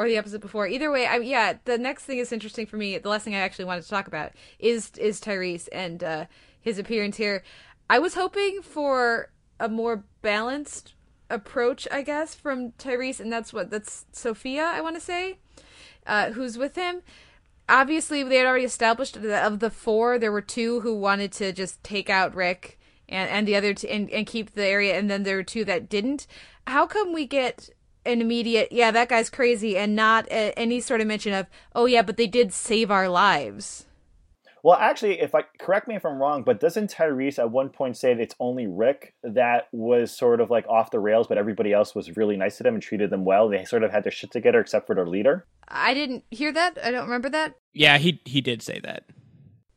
or 0.00 0.08
the 0.08 0.16
episode 0.16 0.40
before. 0.40 0.66
Either 0.66 0.90
way, 0.90 1.06
I, 1.06 1.16
yeah, 1.16 1.58
the 1.66 1.76
next 1.76 2.06
thing 2.06 2.16
is 2.16 2.32
interesting 2.32 2.64
for 2.64 2.78
me. 2.78 2.96
The 2.96 3.10
last 3.10 3.22
thing 3.22 3.34
I 3.34 3.40
actually 3.40 3.66
wanted 3.66 3.82
to 3.82 3.90
talk 3.90 4.06
about 4.06 4.32
is 4.58 4.92
is 4.96 5.20
Tyrese 5.20 5.68
and 5.72 6.02
uh, 6.02 6.24
his 6.58 6.78
appearance 6.78 7.18
here. 7.18 7.42
I 7.90 7.98
was 7.98 8.14
hoping 8.14 8.62
for 8.62 9.30
a 9.60 9.68
more 9.68 10.04
balanced 10.22 10.94
approach, 11.28 11.86
I 11.92 12.00
guess, 12.00 12.34
from 12.34 12.72
Tyrese, 12.72 13.20
and 13.20 13.30
that's 13.30 13.52
what 13.52 13.68
that's 13.68 14.06
Sophia. 14.10 14.64
I 14.64 14.80
want 14.80 14.96
to 14.96 15.02
say, 15.02 15.38
uh, 16.06 16.30
who's 16.30 16.56
with 16.56 16.76
him. 16.76 17.02
Obviously, 17.68 18.22
they 18.22 18.38
had 18.38 18.46
already 18.46 18.64
established 18.64 19.20
that 19.20 19.44
of 19.44 19.60
the 19.60 19.70
four, 19.70 20.18
there 20.18 20.32
were 20.32 20.40
two 20.40 20.80
who 20.80 20.96
wanted 20.96 21.30
to 21.32 21.52
just 21.52 21.84
take 21.84 22.08
out 22.08 22.34
Rick, 22.34 22.78
and 23.06 23.28
and 23.28 23.46
the 23.46 23.54
other 23.54 23.74
two 23.74 23.86
and, 23.88 24.08
and 24.08 24.26
keep 24.26 24.54
the 24.54 24.64
area, 24.64 24.98
and 24.98 25.10
then 25.10 25.24
there 25.24 25.36
were 25.36 25.42
two 25.42 25.66
that 25.66 25.90
didn't. 25.90 26.26
How 26.66 26.86
come 26.86 27.12
we 27.12 27.26
get 27.26 27.68
an 28.04 28.20
immediate 28.20 28.68
yeah 28.70 28.90
that 28.90 29.08
guy's 29.08 29.30
crazy 29.30 29.76
and 29.76 29.94
not 29.94 30.26
a, 30.30 30.58
any 30.58 30.80
sort 30.80 31.00
of 31.00 31.06
mention 31.06 31.32
of 31.32 31.46
oh 31.74 31.86
yeah 31.86 32.02
but 32.02 32.16
they 32.16 32.26
did 32.26 32.52
save 32.52 32.90
our 32.90 33.08
lives. 33.08 33.86
Well 34.62 34.76
actually 34.76 35.20
if 35.20 35.34
i 35.34 35.42
correct 35.58 35.88
me 35.88 35.96
if 35.96 36.04
i'm 36.04 36.18
wrong 36.18 36.42
but 36.42 36.60
doesn't 36.60 36.92
tyrese 36.92 37.38
at 37.38 37.50
one 37.50 37.70
point 37.70 37.96
say 37.96 38.12
that 38.12 38.22
it's 38.22 38.34
only 38.38 38.66
rick 38.66 39.14
that 39.22 39.68
was 39.72 40.14
sort 40.14 40.40
of 40.40 40.50
like 40.50 40.66
off 40.68 40.90
the 40.90 40.98
rails 40.98 41.26
but 41.26 41.38
everybody 41.38 41.72
else 41.72 41.94
was 41.94 42.16
really 42.16 42.36
nice 42.36 42.58
to 42.58 42.62
them 42.62 42.74
and 42.74 42.82
treated 42.82 43.08
them 43.10 43.24
well 43.24 43.48
they 43.48 43.64
sort 43.64 43.82
of 43.82 43.90
had 43.90 44.04
their 44.04 44.12
shit 44.12 44.30
together 44.30 44.60
except 44.60 44.86
for 44.86 44.94
their 44.94 45.06
leader? 45.06 45.46
I 45.66 45.94
didn't 45.94 46.24
hear 46.30 46.52
that. 46.52 46.78
I 46.82 46.90
don't 46.90 47.04
remember 47.04 47.30
that. 47.30 47.54
Yeah 47.72 47.96
he 47.98 48.20
he 48.24 48.40
did 48.40 48.60
say 48.62 48.80
that. 48.80 49.04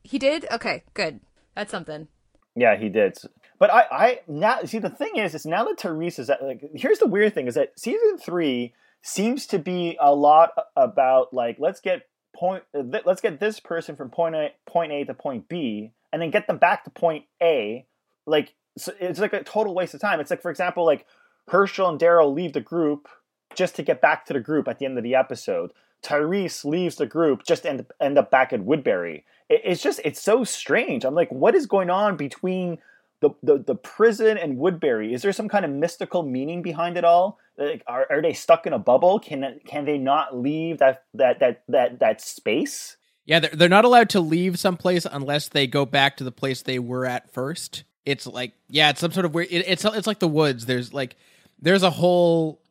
He 0.04 0.20
did? 0.20 0.46
Okay 0.52 0.84
good. 0.94 1.22
That's 1.56 1.72
something. 1.72 2.08
Yeah 2.56 2.76
he 2.76 2.90
did 2.90 3.18
but 3.64 3.74
I, 3.74 3.86
I 3.90 4.20
now 4.28 4.60
see 4.66 4.80
the 4.80 4.90
thing 4.90 5.16
is, 5.16 5.34
is 5.34 5.46
now 5.46 5.64
that 5.64 5.78
Tyrese 5.78 6.20
is 6.20 6.30
at, 6.30 6.44
like, 6.44 6.70
here's 6.76 7.00
the 7.00 7.08
weird 7.08 7.34
thing 7.34 7.48
is 7.48 7.56
that 7.56 7.80
season 7.80 8.18
three 8.18 8.74
seems 9.02 9.48
to 9.48 9.58
be 9.58 9.98
a 10.02 10.14
lot 10.14 10.50
about 10.76 11.34
like 11.34 11.56
let's 11.60 11.80
get 11.80 12.02
point 12.36 12.66
uh, 12.78 12.84
let's 13.06 13.22
get 13.22 13.40
this 13.40 13.62
person 13.62 13.96
from 13.96 14.10
point 14.10 14.36
A, 14.36 14.50
point 14.68 14.92
A 14.92 15.06
to 15.06 15.14
point 15.14 15.48
B, 15.48 15.94
and 16.12 16.22
then 16.22 16.30
get 16.30 16.46
them 16.48 16.58
back 16.58 16.84
to 16.84 16.90
point 16.90 17.24
A. 17.42 17.86
Like 18.26 18.54
so 18.78 18.92
it's 19.00 19.22
like 19.22 19.32
a 19.32 19.46
total 19.46 19.74
waste 19.74 19.94
of 19.94 20.02
time. 20.02 20.20
It's 20.20 20.30
like 20.30 20.42
for 20.42 20.52
example, 20.52 20.86
like 20.86 21.06
Hershel 21.50 21.88
and 21.88 21.98
Daryl 21.98 22.36
leave 22.36 22.52
the 22.52 22.60
group 22.60 23.08
just 23.56 23.78
to 23.78 23.82
get 23.82 24.02
back 24.02 24.26
to 24.26 24.34
the 24.34 24.42
group 24.42 24.68
at 24.68 24.80
the 24.80 24.86
end 24.86 24.98
of 24.98 25.06
the 25.06 25.16
episode. 25.16 25.72
Tyrese 26.04 26.66
leaves 26.66 26.98
the 26.98 27.06
group 27.06 27.44
just 27.48 27.66
end, 27.66 27.86
end 28.02 28.18
up 28.18 28.30
back 28.30 28.52
at 28.52 28.66
Woodbury. 28.66 29.24
It, 29.48 29.62
it's 29.64 29.82
just 29.82 30.02
it's 30.04 30.22
so 30.22 30.44
strange. 30.44 31.06
I'm 31.06 31.16
like, 31.16 31.32
what 31.32 31.56
is 31.56 31.66
going 31.66 31.90
on 31.90 32.18
between 32.18 32.80
the, 33.24 33.32
the, 33.42 33.58
the 33.60 33.76
prison 33.76 34.38
and 34.38 34.58
Woodbury, 34.58 35.14
is 35.14 35.22
there 35.22 35.32
some 35.32 35.48
kind 35.48 35.66
of 35.66 35.72
mystical 35.72 36.24
meaning 36.24 36.62
behind 36.62 36.98
it 36.98 37.04
all? 37.04 37.40
Like, 37.58 37.84
are, 37.88 38.06
are 38.10 38.22
they 38.22 38.34
stuck 38.34 38.68
in 38.68 38.74
a 38.74 38.80
bubble? 38.80 39.20
Can 39.20 39.60
can 39.66 39.86
they 39.86 39.98
not 39.98 40.36
leave 40.36 40.80
that 40.80 41.06
that 41.14 41.40
that 41.40 41.64
that 41.70 42.00
that 42.00 42.22
space? 42.22 42.98
Yeah, 43.26 43.40
they're, 43.40 43.52
they're 43.54 43.70
not 43.70 43.86
allowed 43.86 44.10
to 44.12 44.20
leave 44.20 44.60
someplace 44.60 45.06
unless 45.10 45.50
they 45.50 45.68
go 45.68 45.86
back 45.86 46.18
to 46.18 46.24
the 46.24 46.32
place 46.32 46.62
they 46.62 46.80
were 46.80 47.06
at 47.06 47.32
first. 47.32 47.84
It's 48.06 48.28
like 48.28 48.54
yeah, 48.68 48.90
it's 48.90 49.00
some 49.00 49.12
sort 49.12 49.26
of 49.26 49.34
weird. 49.34 49.48
It, 49.52 49.66
it's 49.68 49.86
it's 49.86 50.08
like 50.08 50.20
the 50.20 50.28
woods. 50.28 50.66
There's 50.66 50.94
like 50.94 51.16
there's 51.60 51.84
a 51.84 51.92
whole 51.92 52.62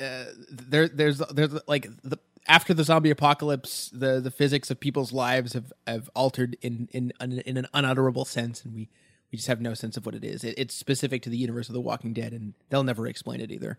uh, 0.00 0.24
there 0.50 0.88
there's 0.88 1.18
there's 1.18 1.52
like 1.68 1.88
the 2.02 2.18
after 2.48 2.74
the 2.74 2.84
zombie 2.84 3.10
apocalypse, 3.10 3.90
the 3.92 4.20
the 4.20 4.30
physics 4.30 4.70
of 4.70 4.80
people's 4.80 5.12
lives 5.12 5.52
have 5.52 5.72
have 5.86 6.10
altered 6.14 6.56
in 6.62 6.88
in 6.92 7.12
in 7.20 7.56
an 7.56 7.68
unutterable 7.72 8.24
sense, 8.24 8.64
and 8.64 8.74
we 8.74 8.88
we 9.32 9.36
just 9.36 9.48
have 9.48 9.60
no 9.60 9.74
sense 9.74 9.96
of 9.96 10.04
what 10.04 10.14
it 10.14 10.24
is. 10.24 10.44
It, 10.44 10.54
it's 10.58 10.74
specific 10.74 11.22
to 11.22 11.30
the 11.30 11.38
universe 11.38 11.68
of 11.68 11.72
The 11.72 11.80
Walking 11.80 12.12
Dead, 12.12 12.32
and 12.32 12.52
they'll 12.68 12.84
never 12.84 13.06
explain 13.06 13.40
it 13.40 13.50
either. 13.50 13.78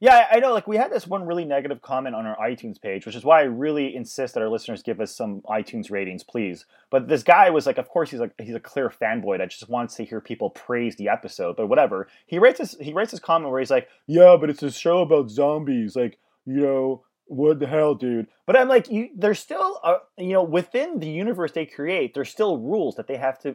Yeah, 0.00 0.26
I 0.32 0.40
know. 0.40 0.52
Like 0.52 0.66
we 0.66 0.76
had 0.76 0.90
this 0.90 1.06
one 1.06 1.26
really 1.26 1.44
negative 1.44 1.80
comment 1.80 2.16
on 2.16 2.26
our 2.26 2.36
iTunes 2.36 2.80
page, 2.80 3.06
which 3.06 3.14
is 3.14 3.24
why 3.24 3.40
I 3.40 3.44
really 3.44 3.94
insist 3.94 4.34
that 4.34 4.42
our 4.42 4.48
listeners 4.48 4.82
give 4.82 5.00
us 5.00 5.14
some 5.14 5.42
iTunes 5.42 5.92
ratings, 5.92 6.24
please. 6.24 6.66
But 6.90 7.06
this 7.06 7.22
guy 7.22 7.50
was 7.50 7.66
like, 7.66 7.78
of 7.78 7.88
course 7.88 8.10
he's 8.10 8.18
like 8.18 8.32
he's 8.40 8.56
a 8.56 8.60
clear 8.60 8.90
fanboy 8.90 9.38
that 9.38 9.50
just 9.50 9.68
wants 9.68 9.94
to 9.96 10.04
hear 10.04 10.20
people 10.20 10.50
praise 10.50 10.96
the 10.96 11.08
episode, 11.08 11.54
but 11.54 11.68
whatever. 11.68 12.08
He 12.26 12.40
writes 12.40 12.58
his 12.58 12.76
he 12.80 12.92
writes 12.92 13.12
his 13.12 13.20
comment 13.20 13.52
where 13.52 13.60
he's 13.60 13.70
like, 13.70 13.88
"Yeah, 14.08 14.36
but 14.40 14.50
it's 14.50 14.64
a 14.64 14.72
show 14.72 15.02
about 15.02 15.30
zombies. 15.30 15.94
Like, 15.94 16.18
you 16.46 16.62
know, 16.62 17.04
what 17.26 17.60
the 17.60 17.68
hell, 17.68 17.94
dude?" 17.94 18.26
But 18.44 18.56
I'm 18.56 18.66
like, 18.66 18.90
you, 18.90 19.10
there's 19.16 19.38
still, 19.38 19.78
uh, 19.84 19.98
you 20.18 20.32
know, 20.32 20.42
within 20.42 20.98
the 20.98 21.08
universe 21.08 21.52
they 21.52 21.66
create, 21.66 22.12
there's 22.14 22.28
still 22.28 22.58
rules 22.58 22.96
that 22.96 23.06
they 23.06 23.18
have 23.18 23.38
to 23.42 23.54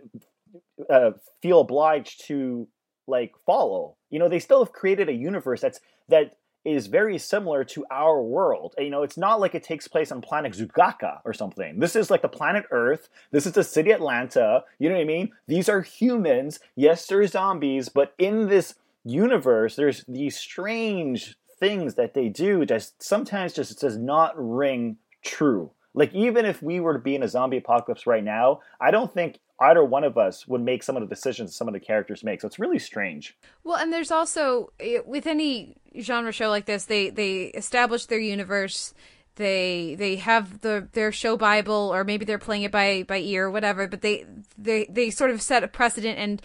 uh, 0.89 1.11
feel 1.41 1.61
obliged 1.61 2.25
to 2.27 2.67
like 3.07 3.33
follow. 3.45 3.95
You 4.09 4.19
know, 4.19 4.29
they 4.29 4.39
still 4.39 4.63
have 4.63 4.73
created 4.73 5.09
a 5.09 5.13
universe 5.13 5.61
that's 5.61 5.79
that 6.09 6.37
is 6.65 6.87
very 6.87 7.17
similar 7.17 7.63
to 7.63 7.85
our 7.89 8.21
world. 8.21 8.75
You 8.77 8.89
know, 8.89 9.03
it's 9.03 9.17
not 9.17 9.39
like 9.39 9.55
it 9.55 9.63
takes 9.63 9.87
place 9.87 10.11
on 10.11 10.21
planet 10.21 10.53
Zugaka 10.53 11.19
or 11.23 11.33
something. 11.33 11.79
This 11.79 11.95
is 11.95 12.11
like 12.11 12.21
the 12.21 12.27
planet 12.27 12.65
Earth. 12.71 13.07
This 13.31 13.45
is 13.45 13.53
the 13.53 13.63
city 13.63 13.91
Atlanta. 13.91 14.65
You 14.77 14.89
know 14.89 14.95
what 14.95 15.01
I 15.01 15.05
mean? 15.05 15.31
These 15.47 15.69
are 15.69 15.81
humans. 15.81 16.59
Yes, 16.75 17.07
they're 17.07 17.25
zombies, 17.25 17.87
but 17.87 18.13
in 18.17 18.49
this 18.49 18.75
universe, 19.05 19.77
there's 19.77 20.03
these 20.09 20.37
strange 20.37 21.37
things 21.57 21.95
that 21.95 22.13
they 22.13 22.27
do 22.27 22.65
that 22.65 22.91
sometimes 22.99 23.53
just 23.53 23.79
does 23.79 23.97
not 23.97 24.33
ring 24.37 24.97
true. 25.23 25.71
Like 25.97 26.13
even 26.13 26.45
if 26.45 26.61
we 26.61 26.79
were 26.79 26.93
to 26.93 26.99
be 26.99 27.15
in 27.15 27.23
a 27.23 27.27
zombie 27.27 27.57
apocalypse 27.57 28.05
right 28.05 28.23
now, 28.23 28.59
I 28.79 28.91
don't 28.91 29.11
think 29.11 29.39
either 29.59 29.83
one 29.83 30.03
of 30.03 30.15
us 30.15 30.47
would 30.47 30.61
make 30.61 30.83
some 30.83 30.95
of 30.95 31.01
the 31.01 31.09
decisions 31.09 31.55
some 31.55 31.67
of 31.67 31.73
the 31.73 31.79
characters 31.79 32.23
make. 32.23 32.39
So 32.41 32.47
it's 32.47 32.59
really 32.59 32.77
strange. 32.77 33.35
Well, 33.63 33.77
and 33.77 33.91
there's 33.91 34.11
also 34.11 34.71
with 35.07 35.25
any 35.25 35.75
genre 35.99 36.31
show 36.31 36.49
like 36.49 36.65
this, 36.67 36.85
they 36.85 37.09
they 37.09 37.45
establish 37.45 38.05
their 38.05 38.19
universe. 38.19 38.93
they 39.37 39.95
they 39.97 40.15
have 40.17 40.61
the 40.61 40.87
their 40.93 41.11
show 41.11 41.37
bible 41.37 41.91
or 41.93 42.03
maybe 42.03 42.25
they're 42.25 42.39
playing 42.47 42.63
it 42.63 42.71
by 42.71 43.03
by 43.07 43.19
ear 43.19 43.45
or 43.45 43.51
whatever 43.51 43.87
but 43.87 44.01
they 44.01 44.25
they 44.57 44.87
they 44.89 45.11
sort 45.11 45.29
of 45.29 45.41
set 45.41 45.63
a 45.63 45.67
precedent 45.67 46.17
and 46.17 46.41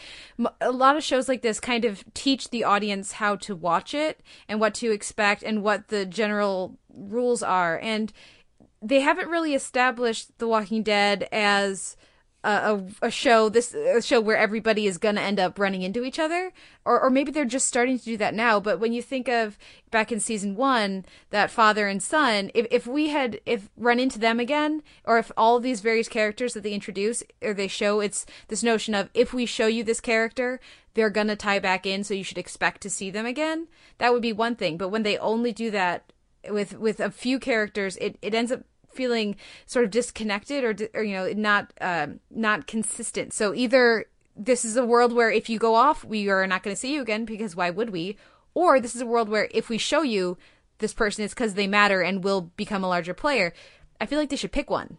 a 0.61 0.71
lot 0.71 0.95
of 0.95 1.03
shows 1.03 1.27
like 1.27 1.41
this 1.41 1.59
kind 1.59 1.87
of 1.87 2.05
teach 2.13 2.51
the 2.51 2.65
audience 2.65 3.13
how 3.13 3.35
to 3.35 3.57
watch 3.57 3.95
it 3.95 4.21
and 4.47 4.61
what 4.61 4.75
to 4.75 4.91
expect 4.93 5.43
and 5.43 5.63
what 5.63 5.89
the 5.89 6.05
general 6.05 6.77
rules 6.95 7.43
are 7.43 7.79
and 7.83 8.13
they 8.83 9.01
haven't 9.01 9.29
really 9.29 9.55
established 9.55 10.39
the 10.39 10.49
walking 10.49 10.83
dead 10.83 11.29
as 11.31 11.97
a, 12.45 12.83
a, 13.03 13.11
show 13.11 13.49
this 13.49 13.73
a 13.73 14.03
show 14.03 14.21
where 14.21 14.37
everybody 14.37 14.87
is 14.87 14.99
gonna 14.99 15.21
end 15.21 15.39
up 15.39 15.59
running 15.59 15.83
into 15.83 16.03
each 16.03 16.19
other. 16.19 16.53
Or 16.85 17.01
or 17.01 17.11
maybe 17.11 17.31
they're 17.31 17.45
just 17.45 17.69
starting 17.69 17.99
to 17.99 18.05
do 18.05 18.17
that 18.17 18.35
now. 18.35 18.59
But 18.59 18.81
when 18.81 18.93
you 18.93 19.01
think 19.01 19.29
of 19.29 19.57
back 19.91 20.11
in 20.11 20.19
season 20.19 20.57
one 20.57 21.05
that 21.31 21.51
father 21.51 21.87
and 21.87 22.03
son 22.03 22.51
if, 22.55 22.67
if 22.71 22.87
we 22.87 23.11
had 23.11 23.41
if 23.47 23.71
run 23.77 24.01
into 24.01 24.19
them 24.19 24.41
again 24.41 24.83
or 25.05 25.19
if 25.19 25.31
all 25.37 25.61
these 25.61 25.81
various 25.81 26.09
characters 26.09 26.55
that 26.55 26.65
they 26.65 26.73
introduce 26.73 27.23
or 27.43 27.55
they 27.55 27.69
show 27.69 28.01
it's 28.01 28.27
this 28.49 28.63
notion 28.63 28.95
of 28.95 29.09
if 29.15 29.33
we 29.33 29.47
show 29.47 29.69
you 29.69 29.85
this 29.85 30.01
character 30.01 30.59
they're 30.95 31.11
gonna 31.11 31.37
tie 31.37 31.61
back 31.61 31.87
in 31.87 32.03
so 32.03 32.13
you 32.13 32.25
should 32.25 32.39
expect 32.39 32.81
to 32.83 32.91
see 32.91 33.11
them 33.11 33.27
again. 33.27 33.69
That 33.99 34.13
would 34.13 34.23
be 34.23 34.33
one 34.33 34.57
thing. 34.57 34.77
But 34.77 34.89
when 34.89 35.05
they 35.05 35.17
only 35.19 35.53
do 35.53 35.71
that 35.71 36.13
with 36.51 36.77
with 36.77 36.99
a 36.99 37.13
few 37.13 37.39
characters 37.39 37.97
it, 37.99 38.19
it 38.21 38.35
ends 38.35 38.51
up 38.51 38.65
feeling 38.95 39.37
sort 39.67 39.85
of 39.85 39.91
disconnected 39.91 40.65
or, 40.65 40.89
or 40.95 41.03
you 41.03 41.15
know 41.15 41.33
not 41.33 41.73
uh, 41.81 42.09
not 42.31 42.67
consistent. 42.67 43.33
So 43.33 43.55
either 43.55 44.07
this 44.37 44.65
is 44.65 44.77
a 44.77 44.85
world 44.85 45.13
where 45.13 45.31
if 45.31 45.49
you 45.49 45.59
go 45.59 45.75
off, 45.75 46.05
we 46.05 46.29
are 46.29 46.47
not 46.47 46.63
going 46.63 46.75
to 46.75 46.81
see 46.81 46.95
you 46.95 47.03
again 47.03 47.25
because 47.25 47.57
why 47.57 47.71
would 47.71 47.91
we? 47.91 48.17
Or 48.55 48.81
this 48.81 48.95
is 48.95 49.03
a 49.03 49.07
world 49.07 49.29
where 49.29 49.49
if 49.53 49.69
we 49.69 49.79
show 49.79 50.03
you 50.03 50.39
this 50.79 50.95
person, 50.95 51.25
it's 51.25 51.35
because 51.35 51.55
they 51.55 51.67
matter 51.67 52.03
and 52.03 52.25
will 52.25 52.43
become 52.57 52.85
a 52.85 52.89
larger 52.89 53.15
player. 53.15 53.53
I 54.01 54.07
feel 54.07 54.19
like 54.19 54.31
they 54.31 54.37
should 54.37 54.53
pick 54.53 54.69
one. 54.69 54.99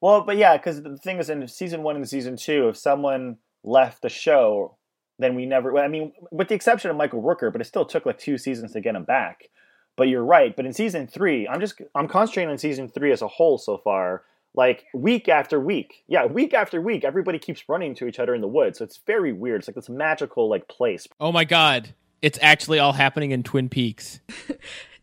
Well, 0.00 0.22
but 0.22 0.36
yeah, 0.36 0.56
because 0.56 0.82
the 0.82 0.96
thing 0.96 1.18
is, 1.18 1.30
in 1.30 1.46
season 1.46 1.82
one 1.82 1.96
and 1.96 2.08
season 2.08 2.36
two, 2.36 2.68
if 2.68 2.76
someone 2.76 3.38
left 3.62 4.02
the 4.02 4.08
show, 4.08 4.76
then 5.18 5.34
we 5.34 5.46
never. 5.46 5.78
I 5.78 5.88
mean, 5.88 6.12
with 6.30 6.48
the 6.48 6.54
exception 6.54 6.90
of 6.90 6.96
Michael 6.96 7.22
Rooker, 7.22 7.52
but 7.52 7.60
it 7.60 7.66
still 7.66 7.84
took 7.84 8.04
like 8.04 8.18
two 8.18 8.36
seasons 8.36 8.72
to 8.72 8.80
get 8.80 8.96
him 8.96 9.04
back. 9.04 9.48
But 9.96 10.08
you're 10.08 10.24
right. 10.24 10.54
But 10.54 10.66
in 10.66 10.72
season 10.72 11.06
three, 11.06 11.46
I'm 11.46 11.60
just 11.60 11.80
I'm 11.94 12.08
concentrating 12.08 12.50
on 12.50 12.58
season 12.58 12.88
three 12.88 13.12
as 13.12 13.22
a 13.22 13.28
whole 13.28 13.58
so 13.58 13.78
far. 13.78 14.24
Like 14.54 14.84
week 14.92 15.30
after 15.30 15.58
week, 15.58 16.04
yeah, 16.08 16.26
week 16.26 16.52
after 16.52 16.80
week, 16.80 17.04
everybody 17.04 17.38
keeps 17.38 17.66
running 17.68 17.94
to 17.94 18.06
each 18.06 18.18
other 18.18 18.34
in 18.34 18.42
the 18.42 18.48
woods. 18.48 18.78
So 18.78 18.84
it's 18.84 19.00
very 19.06 19.32
weird. 19.32 19.60
It's 19.60 19.68
like 19.68 19.76
this 19.76 19.88
magical 19.88 20.48
like 20.48 20.68
place. 20.68 21.06
Oh 21.20 21.32
my 21.32 21.44
god, 21.44 21.94
it's 22.20 22.38
actually 22.42 22.78
all 22.78 22.92
happening 22.92 23.30
in 23.30 23.42
Twin 23.42 23.68
Peaks. 23.68 24.20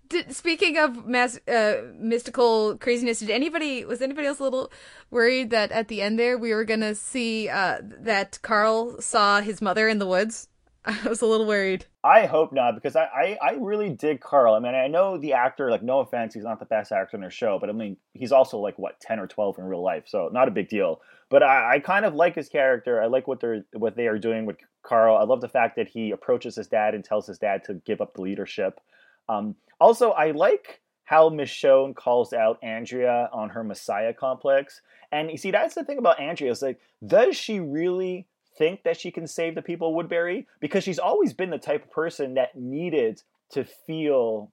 Did, 0.10 0.36
speaking 0.36 0.75
of 0.80 1.06
mass, 1.06 1.39
uh, 1.47 1.84
mystical 1.95 2.78
craziness, 2.80 3.19
did 3.19 3.30
anybody 3.30 3.86
was 3.86 4.02
anybody 4.02 4.25
else 4.25 4.39
a 4.39 4.43
little 4.43 4.71
worried 5.12 5.52
that 5.52 5.71
at 5.71 5.88
the 5.88 6.02
end 6.02 6.17
there 6.17 6.36
we 6.36 6.52
were 6.52 6.65
gonna 6.65 6.95
see 6.95 7.47
uh, 7.47 7.78
that 7.84 8.39
Carl 8.41 8.99
saw 9.02 9.39
his 9.39 9.62
mother 9.62 9.88
in 9.88 9.99
the 9.99 10.08
woods? 10.08 10.47
I 10.86 11.08
was 11.08 11.22
a 11.22 11.26
little 11.26 11.46
worried. 11.46 11.86
I 12.04 12.26
hope 12.26 12.54
not 12.54 12.76
because 12.76 12.96
I, 12.96 13.04
I, 13.04 13.38
I 13.42 13.52
really 13.60 13.89
dig 13.89 14.22
Carl. 14.22 14.54
I 14.54 14.60
mean, 14.60 14.76
I 14.76 14.88
know 14.88 15.18
the 15.18 15.34
actor, 15.34 15.70
like, 15.70 15.84
no 15.84 16.00
offense, 16.00 16.34
he's 16.34 16.44
not 16.44 16.60
the 16.60 16.65
best 16.65 16.92
actor 16.92 17.18
in 17.18 17.22
their 17.22 17.30
show, 17.30 17.58
but 17.60 17.70
I 17.70 17.74
mean, 17.74 17.98
he's 18.13 18.32
also 18.32 18.58
like, 18.60 18.80
what, 18.80 19.00
10 19.02 19.20
or 19.20 19.28
12 19.28 19.60
in 19.60 19.65
real 19.65 19.84
life, 19.84 20.04
so 20.08 20.30
not 20.32 20.48
a 20.48 20.52
big 20.52 20.70
deal. 20.70 21.02
But 21.30 21.44
I, 21.44 21.76
I 21.76 21.80
kind 21.80 22.06
of 22.06 22.15
like 22.15 22.36
his 22.36 22.50
character. 22.50 23.02
I 23.02 23.08
like 23.08 23.28
what 23.28 23.39
they're 23.39 23.63
what 23.74 23.96
they 23.96 24.08
are 24.08 24.18
doing 24.18 24.46
with 24.48 24.58
Carl. 24.82 25.15
I 25.15 25.24
love 25.24 25.42
the 25.42 25.48
fact 25.48 25.76
that 25.76 25.88
he 25.88 26.10
approaches 26.10 26.56
his 26.56 26.68
dad 26.68 26.96
and 26.96 27.04
tells 27.04 27.28
his 27.28 27.38
dad 27.38 27.63
to 27.65 27.76
give 27.86 28.02
up 28.02 28.15
the 28.15 28.22
leadership. 28.22 28.80
Um, 29.28 29.56
also, 29.80 30.10
I 30.12 30.32
like 30.32 30.82
how 31.04 31.30
Michonne 31.30 31.96
calls 31.96 32.34
out 32.34 32.58
Andrea 32.63 33.30
on 33.32 33.50
her 33.50 33.63
Messiah 33.63 34.13
complex. 34.13 34.82
And 35.12 35.30
you 35.32 35.38
see, 35.38 35.52
that's 35.52 35.76
the 35.76 35.84
thing 35.84 35.98
about 35.98 36.20
Andrea 36.20 36.52
is 36.52 36.62
like, 36.62 36.80
does 37.06 37.36
she 37.36 37.60
really 37.60 38.28
think 38.60 38.84
that 38.84 39.00
she 39.00 39.10
can 39.10 39.26
save 39.26 39.56
the 39.56 39.63
people 39.63 39.89
of 39.89 39.95
Woodbury 39.95 40.45
because 40.60 40.84
she's 40.84 41.00
always 41.00 41.34
been 41.34 41.50
the 41.50 41.58
type 41.58 41.86
of 41.86 41.91
person 41.91 42.36
that 42.36 42.56
needed 42.56 43.24
to 43.54 43.63
feel 43.63 44.52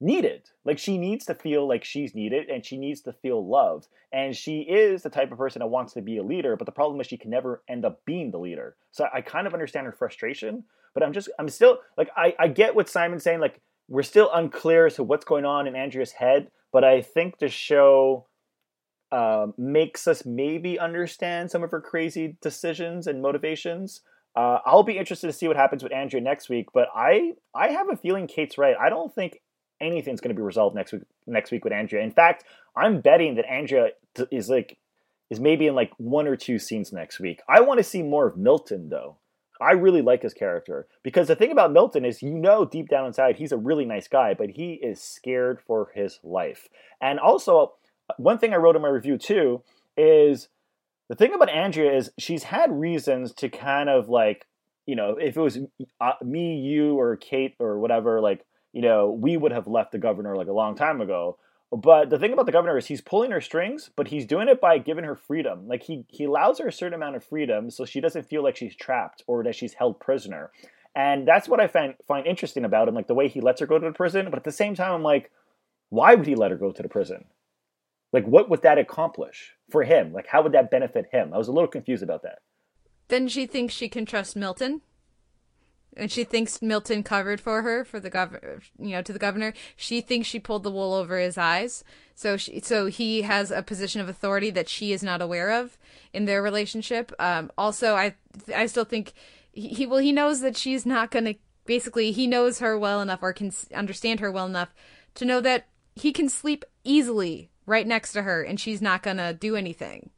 needed. 0.00 0.42
Like 0.64 0.78
she 0.78 0.96
needs 0.96 1.24
to 1.26 1.34
feel 1.34 1.66
like 1.66 1.82
she's 1.82 2.14
needed 2.14 2.48
and 2.48 2.64
she 2.64 2.76
needs 2.76 3.00
to 3.02 3.12
feel 3.12 3.44
loved. 3.44 3.88
And 4.12 4.36
she 4.36 4.60
is 4.60 5.02
the 5.02 5.10
type 5.10 5.32
of 5.32 5.38
person 5.38 5.60
that 5.60 5.66
wants 5.66 5.94
to 5.94 6.02
be 6.02 6.18
a 6.18 6.22
leader, 6.22 6.56
but 6.56 6.66
the 6.66 6.72
problem 6.72 7.00
is 7.00 7.08
she 7.08 7.16
can 7.16 7.30
never 7.30 7.62
end 7.68 7.84
up 7.84 8.04
being 8.04 8.30
the 8.30 8.38
leader. 8.38 8.76
So 8.92 9.08
I 9.12 9.22
kind 9.22 9.46
of 9.46 9.54
understand 9.54 9.86
her 9.86 9.92
frustration, 9.92 10.62
but 10.94 11.02
I'm 11.02 11.12
just 11.12 11.28
I'm 11.38 11.48
still 11.48 11.78
like 11.96 12.10
I, 12.16 12.34
I 12.38 12.46
get 12.48 12.76
what 12.76 12.88
Simon's 12.88 13.24
saying, 13.24 13.40
like 13.40 13.60
we're 13.88 14.02
still 14.02 14.30
unclear 14.32 14.86
as 14.86 14.94
to 14.96 15.02
what's 15.02 15.24
going 15.24 15.44
on 15.44 15.66
in 15.66 15.74
Andrea's 15.74 16.12
head, 16.12 16.48
but 16.72 16.84
I 16.84 17.02
think 17.02 17.38
the 17.38 17.48
show 17.48 18.27
uh, 19.10 19.46
makes 19.56 20.06
us 20.06 20.24
maybe 20.26 20.78
understand 20.78 21.50
some 21.50 21.62
of 21.62 21.70
her 21.70 21.80
crazy 21.80 22.36
decisions 22.40 23.06
and 23.06 23.22
motivations. 23.22 24.02
Uh, 24.36 24.58
I'll 24.66 24.82
be 24.82 24.98
interested 24.98 25.26
to 25.26 25.32
see 25.32 25.48
what 25.48 25.56
happens 25.56 25.82
with 25.82 25.92
Andrea 25.92 26.22
next 26.22 26.48
week, 26.48 26.68
but 26.72 26.88
I 26.94 27.32
I 27.54 27.68
have 27.68 27.90
a 27.90 27.96
feeling 27.96 28.26
Kate's 28.26 28.58
right. 28.58 28.76
I 28.78 28.88
don't 28.90 29.14
think 29.14 29.40
anything's 29.80 30.20
going 30.20 30.34
to 30.34 30.38
be 30.38 30.44
resolved 30.44 30.76
next 30.76 30.92
week 30.92 31.02
next 31.26 31.50
week 31.50 31.64
with 31.64 31.72
Andrea. 31.72 32.02
In 32.02 32.10
fact, 32.10 32.44
I'm 32.76 33.00
betting 33.00 33.36
that 33.36 33.50
Andrea 33.50 33.90
is 34.30 34.48
like 34.48 34.78
is 35.30 35.40
maybe 35.40 35.66
in 35.66 35.74
like 35.74 35.92
one 35.96 36.26
or 36.26 36.36
two 36.36 36.58
scenes 36.58 36.92
next 36.92 37.20
week. 37.20 37.40
I 37.48 37.60
want 37.60 37.78
to 37.78 37.84
see 37.84 38.02
more 38.02 38.26
of 38.26 38.36
Milton 38.36 38.88
though. 38.90 39.16
I 39.60 39.72
really 39.72 40.02
like 40.02 40.22
his 40.22 40.34
character 40.34 40.86
because 41.02 41.26
the 41.26 41.34
thing 41.34 41.50
about 41.50 41.72
Milton 41.72 42.04
is 42.04 42.22
you 42.22 42.34
know 42.34 42.64
deep 42.64 42.88
down 42.88 43.06
inside 43.06 43.36
he's 43.36 43.52
a 43.52 43.56
really 43.56 43.84
nice 43.84 44.06
guy, 44.06 44.34
but 44.34 44.50
he 44.50 44.74
is 44.74 45.00
scared 45.00 45.60
for 45.66 45.90
his 45.94 46.20
life. 46.22 46.68
And 47.00 47.18
also 47.18 47.74
one 48.16 48.38
thing 48.38 48.52
I 48.52 48.56
wrote 48.56 48.76
in 48.76 48.82
my 48.82 48.88
review 48.88 49.18
too 49.18 49.62
is 49.96 50.48
the 51.08 51.16
thing 51.16 51.32
about 51.34 51.50
Andrea 51.50 51.96
is 51.96 52.10
she's 52.18 52.44
had 52.44 52.70
reasons 52.72 53.32
to 53.34 53.48
kind 53.48 53.88
of 53.88 54.08
like, 54.08 54.46
you 54.86 54.96
know, 54.96 55.16
if 55.20 55.36
it 55.36 55.40
was 55.40 55.58
uh, 56.00 56.12
me, 56.22 56.56
you, 56.56 56.98
or 56.98 57.16
Kate, 57.16 57.54
or 57.58 57.78
whatever, 57.78 58.20
like, 58.20 58.44
you 58.72 58.82
know, 58.82 59.10
we 59.10 59.36
would 59.36 59.52
have 59.52 59.66
left 59.66 59.92
the 59.92 59.98
governor 59.98 60.36
like 60.36 60.48
a 60.48 60.52
long 60.52 60.76
time 60.76 61.00
ago. 61.00 61.38
But 61.70 62.08
the 62.08 62.18
thing 62.18 62.32
about 62.32 62.46
the 62.46 62.52
governor 62.52 62.78
is 62.78 62.86
he's 62.86 63.02
pulling 63.02 63.30
her 63.30 63.42
strings, 63.42 63.90
but 63.94 64.08
he's 64.08 64.24
doing 64.24 64.48
it 64.48 64.60
by 64.60 64.78
giving 64.78 65.04
her 65.04 65.16
freedom. 65.16 65.68
Like 65.68 65.82
he 65.82 66.06
he 66.08 66.24
allows 66.24 66.58
her 66.58 66.68
a 66.68 66.72
certain 66.72 66.94
amount 66.94 67.16
of 67.16 67.24
freedom 67.24 67.70
so 67.70 67.84
she 67.84 68.00
doesn't 68.00 68.26
feel 68.26 68.42
like 68.42 68.56
she's 68.56 68.74
trapped 68.74 69.22
or 69.26 69.44
that 69.44 69.54
she's 69.54 69.74
held 69.74 70.00
prisoner. 70.00 70.50
And 70.94 71.28
that's 71.28 71.48
what 71.48 71.60
I 71.60 71.66
find 71.66 71.94
find 72.06 72.26
interesting 72.26 72.64
about 72.64 72.88
him, 72.88 72.94
like 72.94 73.06
the 73.06 73.14
way 73.14 73.28
he 73.28 73.42
lets 73.42 73.60
her 73.60 73.66
go 73.66 73.78
to 73.78 73.86
the 73.86 73.92
prison. 73.92 74.30
But 74.30 74.38
at 74.38 74.44
the 74.44 74.52
same 74.52 74.74
time, 74.74 74.92
I'm 74.92 75.02
like, 75.02 75.30
why 75.90 76.14
would 76.14 76.26
he 76.26 76.34
let 76.34 76.50
her 76.50 76.56
go 76.56 76.72
to 76.72 76.82
the 76.82 76.88
prison? 76.88 77.26
Like, 78.12 78.24
what 78.24 78.48
would 78.48 78.62
that 78.62 78.78
accomplish 78.78 79.54
for 79.70 79.82
him? 79.82 80.12
Like, 80.12 80.26
how 80.26 80.42
would 80.42 80.52
that 80.52 80.70
benefit 80.70 81.06
him? 81.12 81.32
I 81.34 81.38
was 81.38 81.48
a 81.48 81.52
little 81.52 81.68
confused 81.68 82.02
about 82.02 82.22
that. 82.22 82.38
Then 83.08 83.28
she 83.28 83.46
thinks 83.46 83.74
she 83.74 83.88
can 83.88 84.06
trust 84.06 84.36
Milton, 84.36 84.82
and 85.96 86.10
she 86.12 86.24
thinks 86.24 86.62
Milton 86.62 87.02
covered 87.02 87.40
for 87.40 87.62
her 87.62 87.84
for 87.84 87.98
the 88.00 88.10
governor, 88.10 88.60
you 88.78 88.90
know, 88.90 89.02
to 89.02 89.12
the 89.12 89.18
governor. 89.18 89.52
She 89.76 90.00
thinks 90.00 90.28
she 90.28 90.38
pulled 90.38 90.62
the 90.62 90.70
wool 90.70 90.94
over 90.94 91.18
his 91.18 91.36
eyes, 91.36 91.84
so 92.14 92.36
she, 92.36 92.60
so 92.60 92.86
he 92.86 93.22
has 93.22 93.50
a 93.50 93.62
position 93.62 94.00
of 94.00 94.08
authority 94.08 94.50
that 94.50 94.68
she 94.68 94.92
is 94.92 95.02
not 95.02 95.22
aware 95.22 95.50
of 95.50 95.78
in 96.12 96.24
their 96.24 96.42
relationship. 96.42 97.12
Um, 97.18 97.50
also, 97.58 97.94
I 97.94 98.14
I 98.54 98.66
still 98.66 98.84
think 98.84 99.12
he, 99.52 99.68
he 99.68 99.86
well 99.86 100.00
he 100.00 100.12
knows 100.12 100.40
that 100.40 100.56
she's 100.56 100.86
not 100.86 101.10
gonna. 101.10 101.34
Basically, 101.66 102.12
he 102.12 102.26
knows 102.26 102.60
her 102.60 102.78
well 102.78 103.02
enough 103.02 103.22
or 103.22 103.32
can 103.32 103.52
understand 103.74 104.20
her 104.20 104.30
well 104.30 104.46
enough 104.46 104.74
to 105.16 105.24
know 105.24 105.40
that 105.40 105.66
he 105.94 106.12
can 106.12 106.28
sleep 106.28 106.64
easily 106.84 107.50
right 107.68 107.86
next 107.86 108.12
to 108.12 108.22
her 108.22 108.42
and 108.42 108.58
she's 108.58 108.82
not 108.82 109.02
gonna 109.02 109.32
do 109.32 109.54
anything 109.56 110.10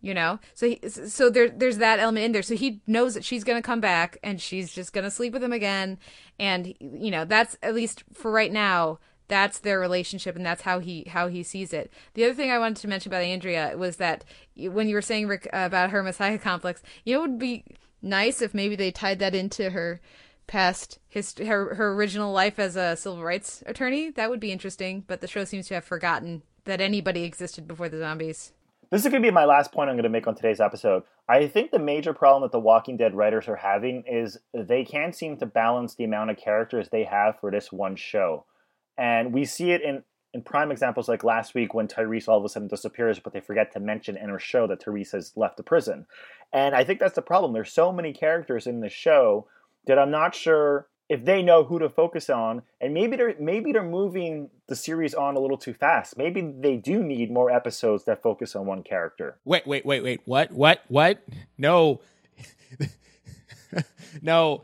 you 0.00 0.14
know? 0.14 0.38
So 0.54 0.68
he, 0.68 0.88
so 0.88 1.28
there 1.28 1.48
there's 1.48 1.78
that 1.78 1.98
element 1.98 2.26
in 2.26 2.32
there. 2.32 2.42
So 2.42 2.54
he 2.54 2.80
knows 2.86 3.14
that 3.14 3.24
she's 3.24 3.44
gonna 3.44 3.62
come 3.62 3.80
back 3.80 4.18
and 4.22 4.40
she's 4.40 4.72
just 4.72 4.92
gonna 4.92 5.10
sleep 5.10 5.32
with 5.32 5.42
him 5.42 5.52
again. 5.52 5.98
And 6.38 6.74
you 6.78 7.10
know 7.10 7.24
that's 7.24 7.56
at 7.62 7.74
least 7.74 8.04
for 8.12 8.30
right 8.30 8.52
now 8.52 9.00
that's 9.26 9.58
their 9.58 9.78
relationship 9.78 10.36
and 10.36 10.46
that's 10.46 10.62
how 10.62 10.78
he 10.78 11.04
how 11.08 11.28
he 11.28 11.42
sees 11.42 11.72
it. 11.72 11.92
The 12.14 12.24
other 12.24 12.34
thing 12.34 12.50
i 12.50 12.58
wanted 12.58 12.78
to 12.78 12.88
mention 12.88 13.10
about 13.10 13.22
andrea 13.22 13.74
was 13.76 13.96
that 13.96 14.24
when 14.56 14.88
you 14.88 14.94
were 14.94 15.02
saying 15.02 15.28
rick 15.28 15.48
uh, 15.52 15.64
about 15.66 15.90
her 15.90 16.02
messiah 16.02 16.38
complex 16.38 16.82
you 17.04 17.14
know 17.14 17.24
it 17.24 17.28
would 17.28 17.38
be 17.38 17.64
nice 18.00 18.40
if 18.40 18.54
maybe 18.54 18.74
they 18.74 18.90
tied 18.90 19.18
that 19.18 19.34
into 19.34 19.70
her 19.70 20.00
past 20.46 20.98
his 21.08 21.34
her 21.38 21.74
her 21.74 21.92
original 21.92 22.32
life 22.32 22.58
as 22.58 22.74
a 22.74 22.96
civil 22.96 23.22
rights 23.22 23.62
attorney. 23.66 24.10
That 24.10 24.30
would 24.30 24.40
be 24.40 24.52
interesting 24.52 25.04
but 25.06 25.20
the 25.20 25.28
show 25.28 25.44
seems 25.44 25.68
to 25.68 25.74
have 25.74 25.84
forgotten 25.84 26.42
that 26.68 26.80
anybody 26.80 27.24
existed 27.24 27.66
before 27.66 27.88
the 27.88 27.98
zombies. 27.98 28.52
This 28.90 29.04
is 29.04 29.10
going 29.10 29.22
to 29.22 29.26
be 29.26 29.32
my 29.32 29.44
last 29.44 29.72
point 29.72 29.90
I'm 29.90 29.96
going 29.96 30.04
to 30.04 30.10
make 30.10 30.26
on 30.26 30.34
today's 30.34 30.60
episode. 30.60 31.02
I 31.28 31.46
think 31.46 31.70
the 31.70 31.78
major 31.78 32.14
problem 32.14 32.42
that 32.42 32.52
the 32.52 32.60
Walking 32.60 32.96
Dead 32.96 33.14
writers 33.14 33.48
are 33.48 33.56
having 33.56 34.04
is 34.06 34.38
they 34.54 34.84
can't 34.84 35.14
seem 35.14 35.36
to 35.38 35.46
balance 35.46 35.94
the 35.94 36.04
amount 36.04 36.30
of 36.30 36.36
characters 36.36 36.88
they 36.88 37.04
have 37.04 37.38
for 37.40 37.50
this 37.50 37.72
one 37.72 37.96
show. 37.96 38.44
And 38.96 39.32
we 39.32 39.44
see 39.44 39.72
it 39.72 39.82
in, 39.82 40.04
in 40.32 40.42
prime 40.42 40.70
examples 40.70 41.08
like 41.08 41.24
last 41.24 41.54
week 41.54 41.74
when 41.74 41.88
Tyrese 41.88 42.28
all 42.28 42.38
of 42.38 42.44
a 42.44 42.48
sudden 42.48 42.68
disappears, 42.68 43.18
but 43.18 43.32
they 43.32 43.40
forget 43.40 43.72
to 43.72 43.80
mention 43.80 44.16
in 44.16 44.28
her 44.28 44.38
show 44.38 44.66
that 44.66 44.82
Tyrese 44.82 45.12
has 45.12 45.32
left 45.36 45.56
the 45.56 45.62
prison. 45.62 46.06
And 46.52 46.74
I 46.74 46.84
think 46.84 47.00
that's 47.00 47.14
the 47.14 47.22
problem. 47.22 47.52
There's 47.52 47.72
so 47.72 47.92
many 47.92 48.12
characters 48.12 48.66
in 48.66 48.80
the 48.80 48.88
show 48.88 49.46
that 49.86 49.98
I'm 49.98 50.10
not 50.10 50.34
sure 50.34 50.88
if 51.08 51.24
they 51.24 51.42
know 51.42 51.64
who 51.64 51.78
to 51.78 51.88
focus 51.88 52.28
on, 52.28 52.62
and 52.80 52.92
maybe 52.92 53.16
they're 53.16 53.34
maybe 53.38 53.72
they're 53.72 53.82
moving 53.82 54.50
the 54.66 54.76
series 54.76 55.14
on 55.14 55.36
a 55.36 55.40
little 55.40 55.56
too 55.56 55.72
fast. 55.72 56.18
Maybe 56.18 56.40
they 56.40 56.76
do 56.76 57.02
need 57.02 57.30
more 57.30 57.50
episodes 57.50 58.04
that 58.04 58.22
focus 58.22 58.54
on 58.54 58.66
one 58.66 58.82
character. 58.82 59.38
Wait, 59.44 59.66
wait, 59.66 59.86
wait, 59.86 60.02
wait. 60.02 60.20
What? 60.26 60.52
What? 60.52 60.82
What? 60.88 61.22
No. 61.56 62.00
no. 64.22 64.62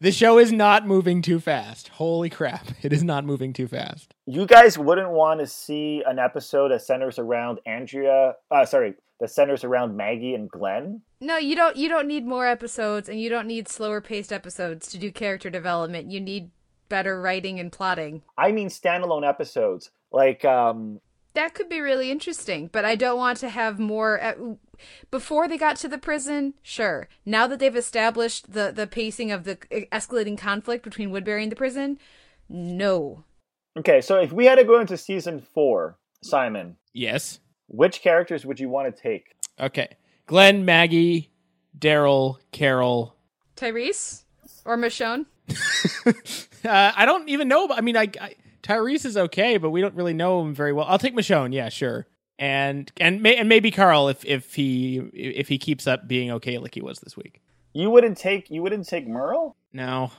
The 0.00 0.10
show 0.10 0.38
is 0.38 0.50
not 0.50 0.84
moving 0.84 1.22
too 1.22 1.38
fast. 1.38 1.88
Holy 1.88 2.28
crap. 2.28 2.66
It 2.82 2.92
is 2.92 3.04
not 3.04 3.24
moving 3.24 3.52
too 3.52 3.68
fast. 3.68 4.14
You 4.26 4.44
guys 4.44 4.76
wouldn't 4.76 5.10
want 5.10 5.38
to 5.38 5.46
see 5.46 6.02
an 6.04 6.18
episode 6.18 6.72
that 6.72 6.82
centers 6.82 7.20
around 7.20 7.60
Andrea, 7.66 8.34
uh 8.50 8.64
sorry, 8.64 8.94
that 9.20 9.30
centers 9.30 9.64
around 9.64 9.96
Maggie 9.96 10.34
and 10.34 10.50
Glenn? 10.50 11.02
No, 11.20 11.36
you 11.36 11.54
don't 11.54 11.76
you 11.76 11.88
don't 11.88 12.08
need 12.08 12.26
more 12.26 12.46
episodes 12.46 13.08
and 13.08 13.20
you 13.20 13.28
don't 13.28 13.46
need 13.46 13.68
slower 13.68 14.00
paced 14.00 14.32
episodes 14.32 14.88
to 14.88 14.98
do 14.98 15.12
character 15.12 15.50
development. 15.50 16.10
You 16.10 16.20
need 16.20 16.50
better 16.88 17.20
writing 17.20 17.60
and 17.60 17.70
plotting. 17.70 18.22
I 18.36 18.52
mean 18.52 18.68
standalone 18.68 19.28
episodes. 19.28 19.90
Like 20.10 20.44
um 20.44 21.00
That 21.34 21.54
could 21.54 21.68
be 21.68 21.80
really 21.80 22.10
interesting, 22.10 22.68
but 22.72 22.84
I 22.84 22.96
don't 22.96 23.18
want 23.18 23.38
to 23.38 23.48
have 23.50 23.78
more 23.78 24.20
uh, 24.22 24.34
before 25.10 25.46
they 25.46 25.58
got 25.58 25.76
to 25.76 25.88
the 25.88 25.98
prison. 25.98 26.54
Sure. 26.62 27.08
Now 27.24 27.46
that 27.46 27.58
they've 27.58 27.76
established 27.76 28.52
the 28.52 28.72
the 28.74 28.86
pacing 28.86 29.30
of 29.30 29.44
the 29.44 29.56
escalating 29.92 30.38
conflict 30.38 30.82
between 30.82 31.10
Woodbury 31.10 31.42
and 31.42 31.52
the 31.52 31.56
prison, 31.56 31.98
no. 32.48 33.24
Okay, 33.78 34.00
so 34.00 34.16
if 34.20 34.32
we 34.32 34.46
had 34.46 34.56
to 34.56 34.64
go 34.64 34.80
into 34.80 34.96
season 34.96 35.40
4, 35.40 35.96
Simon, 36.24 36.76
Yes. 36.92 37.38
Which 37.70 38.02
characters 38.02 38.44
would 38.44 38.60
you 38.60 38.68
want 38.68 38.94
to 38.94 39.02
take? 39.02 39.36
Okay. 39.58 39.88
Glenn, 40.26 40.64
Maggie, 40.64 41.30
Daryl, 41.78 42.38
Carol. 42.52 43.16
Tyrese 43.56 44.24
or 44.64 44.76
Michonne? 44.76 45.26
Uh, 46.62 46.92
I 46.94 47.06
don't 47.06 47.26
even 47.30 47.48
know. 47.48 47.68
I 47.72 47.80
mean, 47.80 47.96
I, 47.96 48.10
I 48.20 48.34
Tyrese 48.62 49.06
is 49.06 49.16
okay, 49.16 49.56
but 49.56 49.70
we 49.70 49.80
don't 49.80 49.94
really 49.94 50.12
know 50.12 50.42
him 50.42 50.54
very 50.54 50.74
well. 50.74 50.84
I'll 50.86 50.98
take 50.98 51.14
Michonne. 51.14 51.54
Yeah, 51.54 51.70
sure. 51.70 52.06
And 52.38 52.92
and 53.00 53.22
may, 53.22 53.36
and 53.36 53.48
maybe 53.48 53.70
Carl 53.70 54.08
if 54.08 54.24
if 54.26 54.54
he 54.54 54.98
if 55.14 55.48
he 55.48 55.56
keeps 55.56 55.86
up 55.86 56.06
being 56.06 56.30
okay 56.32 56.58
like 56.58 56.74
he 56.74 56.82
was 56.82 56.98
this 57.00 57.16
week. 57.16 57.40
You 57.72 57.90
wouldn't 57.90 58.18
take 58.18 58.50
you 58.50 58.62
wouldn't 58.62 58.86
take 58.86 59.08
Merle? 59.08 59.56
No, 59.72 60.10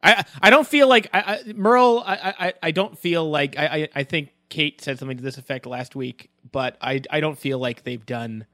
I 0.00 0.24
I 0.40 0.50
don't 0.50 0.66
feel 0.66 0.88
like 0.88 1.08
I, 1.12 1.20
I 1.20 1.52
Merle. 1.54 2.04
I, 2.06 2.34
I 2.38 2.54
I 2.62 2.70
don't 2.70 2.96
feel 2.96 3.28
like 3.28 3.58
I, 3.58 3.66
I 3.66 3.88
I 3.96 4.04
think 4.04 4.32
Kate 4.50 4.80
said 4.80 4.98
something 4.98 5.16
to 5.16 5.22
this 5.22 5.38
effect 5.38 5.64
last 5.64 5.96
week, 5.96 6.30
but 6.52 6.76
I 6.82 7.00
I 7.08 7.20
don't 7.20 7.38
feel 7.38 7.58
like 7.58 7.84
they've 7.84 8.04
done 8.04 8.44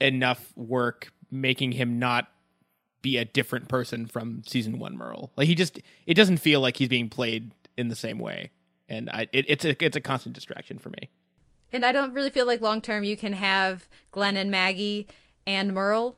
enough 0.00 0.52
work 0.56 1.12
making 1.30 1.72
him 1.72 1.98
not 1.98 2.28
be 3.02 3.18
a 3.18 3.24
different 3.24 3.68
person 3.68 4.06
from 4.06 4.42
season 4.46 4.78
one 4.78 4.96
Merle. 4.96 5.32
Like 5.36 5.48
he 5.48 5.54
just 5.54 5.80
it 6.06 6.14
doesn't 6.14 6.38
feel 6.38 6.60
like 6.60 6.76
he's 6.78 6.88
being 6.88 7.08
played 7.08 7.52
in 7.76 7.88
the 7.88 7.96
same 7.96 8.18
way, 8.18 8.50
and 8.88 9.10
I 9.10 9.28
it, 9.32 9.44
it's 9.48 9.64
a 9.64 9.84
it's 9.84 9.96
a 9.96 10.00
constant 10.00 10.34
distraction 10.34 10.78
for 10.78 10.90
me. 10.90 11.10
And 11.72 11.84
I 11.84 11.92
don't 11.92 12.14
really 12.14 12.30
feel 12.30 12.46
like 12.46 12.60
long 12.60 12.80
term 12.80 13.04
you 13.04 13.16
can 13.16 13.34
have 13.34 13.88
Glenn 14.12 14.36
and 14.36 14.50
Maggie 14.50 15.08
and 15.46 15.74
Merle, 15.74 16.16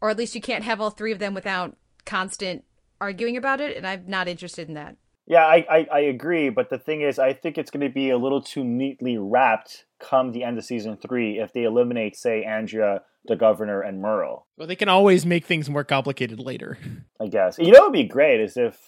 or 0.00 0.10
at 0.10 0.16
least 0.16 0.34
you 0.34 0.40
can't 0.40 0.64
have 0.64 0.80
all 0.80 0.90
three 0.90 1.12
of 1.12 1.18
them 1.18 1.34
without 1.34 1.76
constant 2.04 2.64
arguing 3.00 3.36
about 3.36 3.60
it. 3.60 3.76
And 3.76 3.86
I'm 3.86 4.04
not 4.06 4.28
interested 4.28 4.66
in 4.66 4.74
that. 4.74 4.96
Yeah, 5.28 5.44
I, 5.44 5.66
I, 5.70 5.86
I 5.92 5.98
agree, 6.00 6.48
but 6.48 6.70
the 6.70 6.78
thing 6.78 7.02
is, 7.02 7.18
I 7.18 7.34
think 7.34 7.58
it's 7.58 7.70
going 7.70 7.86
to 7.86 7.92
be 7.92 8.08
a 8.08 8.16
little 8.16 8.40
too 8.40 8.64
neatly 8.64 9.18
wrapped 9.18 9.84
come 10.00 10.32
the 10.32 10.42
end 10.42 10.56
of 10.56 10.64
season 10.64 10.96
three 10.96 11.38
if 11.38 11.52
they 11.52 11.64
eliminate, 11.64 12.16
say, 12.16 12.44
Andrea, 12.44 13.02
the 13.26 13.36
governor, 13.36 13.82
and 13.82 14.00
Merle. 14.00 14.46
Well, 14.56 14.66
they 14.66 14.74
can 14.74 14.88
always 14.88 15.26
make 15.26 15.44
things 15.44 15.68
more 15.68 15.84
complicated 15.84 16.40
later. 16.40 16.78
I 17.20 17.26
guess. 17.26 17.58
You 17.58 17.72
know 17.72 17.80
what 17.80 17.90
would 17.90 17.98
be 17.98 18.04
great 18.04 18.40
is 18.40 18.56
if 18.56 18.78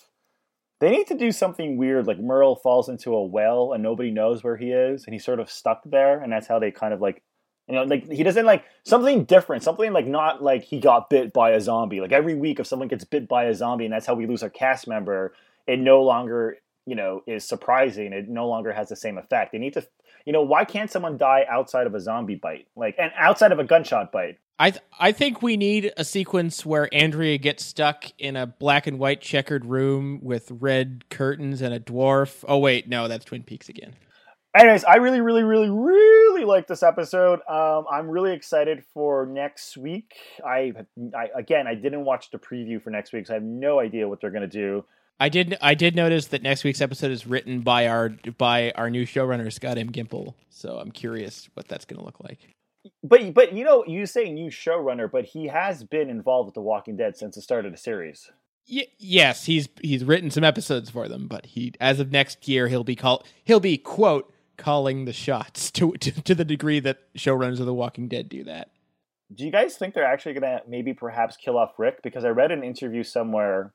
they 0.80 0.90
need 0.90 1.06
to 1.08 1.14
do 1.14 1.30
something 1.30 1.76
weird, 1.76 2.06
like 2.06 2.18
Merle 2.18 2.56
falls 2.56 2.88
into 2.88 3.14
a 3.14 3.22
well 3.22 3.74
and 3.74 3.82
nobody 3.82 4.10
knows 4.10 4.42
where 4.42 4.56
he 4.56 4.72
is, 4.72 5.04
and 5.04 5.12
he's 5.12 5.24
sort 5.24 5.40
of 5.40 5.50
stuck 5.50 5.82
there, 5.84 6.22
and 6.22 6.32
that's 6.32 6.46
how 6.46 6.58
they 6.58 6.70
kind 6.70 6.94
of 6.94 7.02
like, 7.02 7.22
you 7.68 7.74
know, 7.74 7.82
like 7.82 8.10
he 8.10 8.22
doesn't 8.22 8.46
like 8.46 8.64
something 8.84 9.24
different, 9.24 9.62
something 9.62 9.92
like 9.92 10.06
not 10.06 10.42
like 10.42 10.62
he 10.62 10.80
got 10.80 11.10
bit 11.10 11.34
by 11.34 11.50
a 11.50 11.60
zombie. 11.60 12.00
Like 12.00 12.12
every 12.12 12.34
week, 12.34 12.60
if 12.60 12.66
someone 12.66 12.88
gets 12.88 13.04
bit 13.04 13.28
by 13.28 13.44
a 13.44 13.54
zombie, 13.54 13.84
and 13.84 13.92
that's 13.92 14.06
how 14.06 14.14
we 14.14 14.26
lose 14.26 14.42
our 14.42 14.48
cast 14.48 14.88
member, 14.88 15.34
it 15.66 15.78
no 15.78 16.02
longer, 16.02 16.56
you 16.86 16.94
know, 16.94 17.22
is 17.26 17.46
surprising. 17.46 18.12
It 18.12 18.28
no 18.28 18.48
longer 18.48 18.72
has 18.72 18.88
the 18.88 18.96
same 18.96 19.18
effect. 19.18 19.52
They 19.52 19.58
need 19.58 19.74
to, 19.74 19.86
you 20.24 20.32
know, 20.32 20.42
why 20.42 20.64
can't 20.64 20.90
someone 20.90 21.16
die 21.16 21.44
outside 21.48 21.86
of 21.86 21.94
a 21.94 22.00
zombie 22.00 22.36
bite, 22.36 22.66
like 22.76 22.96
and 22.98 23.12
outside 23.16 23.52
of 23.52 23.58
a 23.58 23.64
gunshot 23.64 24.12
bite? 24.12 24.38
I 24.60 24.72
th- 24.72 24.84
I 24.98 25.12
think 25.12 25.40
we 25.40 25.56
need 25.56 25.90
a 25.96 26.04
sequence 26.04 26.66
where 26.66 26.86
Andrea 26.92 27.38
gets 27.38 27.64
stuck 27.64 28.04
in 28.18 28.36
a 28.36 28.46
black 28.46 28.86
and 28.86 28.98
white 28.98 29.22
checkered 29.22 29.64
room 29.64 30.20
with 30.22 30.50
red 30.50 31.04
curtains 31.08 31.62
and 31.62 31.72
a 31.72 31.80
dwarf. 31.80 32.44
Oh 32.46 32.58
wait, 32.58 32.86
no, 32.86 33.08
that's 33.08 33.24
Twin 33.24 33.42
Peaks 33.42 33.70
again. 33.70 33.94
Anyways, 34.54 34.84
I 34.84 34.96
really, 34.96 35.22
really, 35.22 35.44
really, 35.44 35.70
really 35.70 36.44
like 36.44 36.66
this 36.66 36.82
episode. 36.82 37.38
Um, 37.48 37.86
I'm 37.90 38.10
really 38.10 38.34
excited 38.34 38.84
for 38.92 39.24
next 39.24 39.78
week. 39.78 40.12
I, 40.44 40.72
I 41.16 41.28
again, 41.34 41.66
I 41.66 41.74
didn't 41.74 42.04
watch 42.04 42.30
the 42.30 42.38
preview 42.38 42.82
for 42.82 42.90
next 42.90 43.14
week, 43.14 43.28
so 43.28 43.32
I 43.32 43.36
have 43.36 43.42
no 43.42 43.80
idea 43.80 44.08
what 44.08 44.20
they're 44.20 44.30
gonna 44.30 44.46
do. 44.46 44.84
I 45.20 45.28
did 45.28 45.58
I 45.60 45.74
did 45.74 45.94
notice 45.94 46.28
that 46.28 46.42
next 46.42 46.64
week's 46.64 46.80
episode 46.80 47.10
is 47.10 47.26
written 47.26 47.60
by 47.60 47.86
our 47.86 48.08
by 48.38 48.72
our 48.72 48.88
new 48.88 49.04
showrunner 49.04 49.52
Scott 49.52 49.76
M. 49.76 49.90
Gimple, 49.90 50.32
so 50.48 50.78
I'm 50.78 50.90
curious 50.90 51.50
what 51.52 51.68
that's 51.68 51.84
going 51.84 51.98
to 51.98 52.04
look 52.04 52.20
like. 52.20 52.38
But 53.04 53.34
but 53.34 53.52
you 53.52 53.62
know, 53.62 53.84
you 53.86 54.06
say 54.06 54.32
new 54.32 54.50
showrunner, 54.50 55.10
but 55.10 55.26
he 55.26 55.48
has 55.48 55.84
been 55.84 56.08
involved 56.08 56.46
with 56.46 56.54
The 56.54 56.62
Walking 56.62 56.96
Dead 56.96 57.18
since 57.18 57.34
the 57.34 57.42
start 57.42 57.66
of 57.66 57.72
the 57.72 57.78
series. 57.78 58.30
Y- 58.70 58.86
yes, 58.98 59.44
he's 59.44 59.68
he's 59.82 60.04
written 60.04 60.30
some 60.30 60.44
episodes 60.44 60.88
for 60.88 61.06
them, 61.06 61.28
but 61.28 61.44
he 61.44 61.74
as 61.80 62.00
of 62.00 62.10
next 62.10 62.48
year 62.48 62.68
he'll 62.68 62.82
be 62.82 62.96
call 62.96 63.24
he'll 63.44 63.60
be 63.60 63.76
quote 63.76 64.32
calling 64.56 65.04
the 65.04 65.12
shots 65.12 65.70
to 65.72 65.92
to, 65.92 66.12
to 66.22 66.34
the 66.34 66.46
degree 66.46 66.80
that 66.80 67.12
showrunners 67.14 67.60
of 67.60 67.66
The 67.66 67.74
Walking 67.74 68.08
Dead 68.08 68.30
do 68.30 68.42
that. 68.44 68.70
Do 69.32 69.44
you 69.44 69.52
guys 69.52 69.76
think 69.76 69.92
they're 69.92 70.02
actually 70.04 70.32
gonna 70.32 70.62
maybe 70.66 70.94
perhaps 70.94 71.36
kill 71.36 71.58
off 71.58 71.78
Rick? 71.78 72.02
Because 72.02 72.24
I 72.24 72.28
read 72.28 72.52
an 72.52 72.64
interview 72.64 73.02
somewhere. 73.02 73.74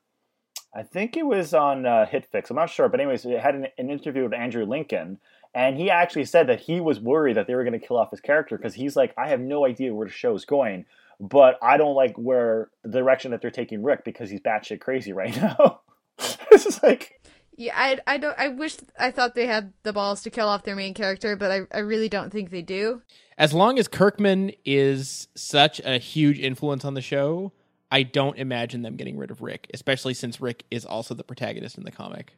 I 0.76 0.82
think 0.82 1.16
it 1.16 1.24
was 1.24 1.54
on 1.54 1.86
uh, 1.86 2.04
HitFix. 2.12 2.50
I'm 2.50 2.56
not 2.56 2.68
sure, 2.68 2.90
but 2.90 3.00
anyways, 3.00 3.24
it 3.24 3.40
had 3.40 3.54
an, 3.54 3.68
an 3.78 3.88
interview 3.88 4.24
with 4.24 4.34
Andrew 4.34 4.66
Lincoln, 4.66 5.18
and 5.54 5.78
he 5.78 5.90
actually 5.90 6.26
said 6.26 6.48
that 6.48 6.60
he 6.60 6.80
was 6.80 7.00
worried 7.00 7.38
that 7.38 7.46
they 7.46 7.54
were 7.54 7.64
going 7.64 7.80
to 7.80 7.84
kill 7.84 7.96
off 7.96 8.10
his 8.10 8.20
character 8.20 8.58
because 8.58 8.74
he's 8.74 8.94
like, 8.94 9.14
I 9.16 9.28
have 9.28 9.40
no 9.40 9.64
idea 9.64 9.94
where 9.94 10.06
the 10.06 10.12
show's 10.12 10.44
going, 10.44 10.84
but 11.18 11.58
I 11.62 11.78
don't 11.78 11.94
like 11.94 12.14
where 12.18 12.68
the 12.82 12.98
direction 12.98 13.30
that 13.30 13.40
they're 13.40 13.50
taking 13.50 13.82
Rick 13.82 14.04
because 14.04 14.28
he's 14.28 14.42
batshit 14.42 14.80
crazy 14.80 15.14
right 15.14 15.34
now. 15.58 15.80
this 16.50 16.66
is 16.66 16.82
like, 16.82 17.22
Yeah, 17.56 17.72
I, 17.74 17.98
I 18.06 18.18
don't. 18.18 18.38
I 18.38 18.48
wish 18.48 18.76
I 18.98 19.10
thought 19.10 19.34
they 19.34 19.46
had 19.46 19.72
the 19.82 19.94
balls 19.94 20.22
to 20.24 20.30
kill 20.30 20.46
off 20.46 20.64
their 20.64 20.76
main 20.76 20.92
character, 20.92 21.36
but 21.36 21.50
I, 21.50 21.60
I 21.72 21.78
really 21.78 22.10
don't 22.10 22.30
think 22.30 22.50
they 22.50 22.60
do. 22.60 23.00
As 23.38 23.54
long 23.54 23.78
as 23.78 23.88
Kirkman 23.88 24.52
is 24.66 25.28
such 25.34 25.80
a 25.86 25.96
huge 25.96 26.38
influence 26.38 26.84
on 26.84 26.92
the 26.92 27.00
show, 27.00 27.52
I 27.96 28.02
don't 28.02 28.36
imagine 28.36 28.82
them 28.82 28.96
getting 28.96 29.16
rid 29.16 29.30
of 29.30 29.40
Rick, 29.40 29.70
especially 29.72 30.12
since 30.12 30.38
Rick 30.38 30.64
is 30.70 30.84
also 30.84 31.14
the 31.14 31.24
protagonist 31.24 31.78
in 31.78 31.84
the 31.84 31.90
comic. 31.90 32.34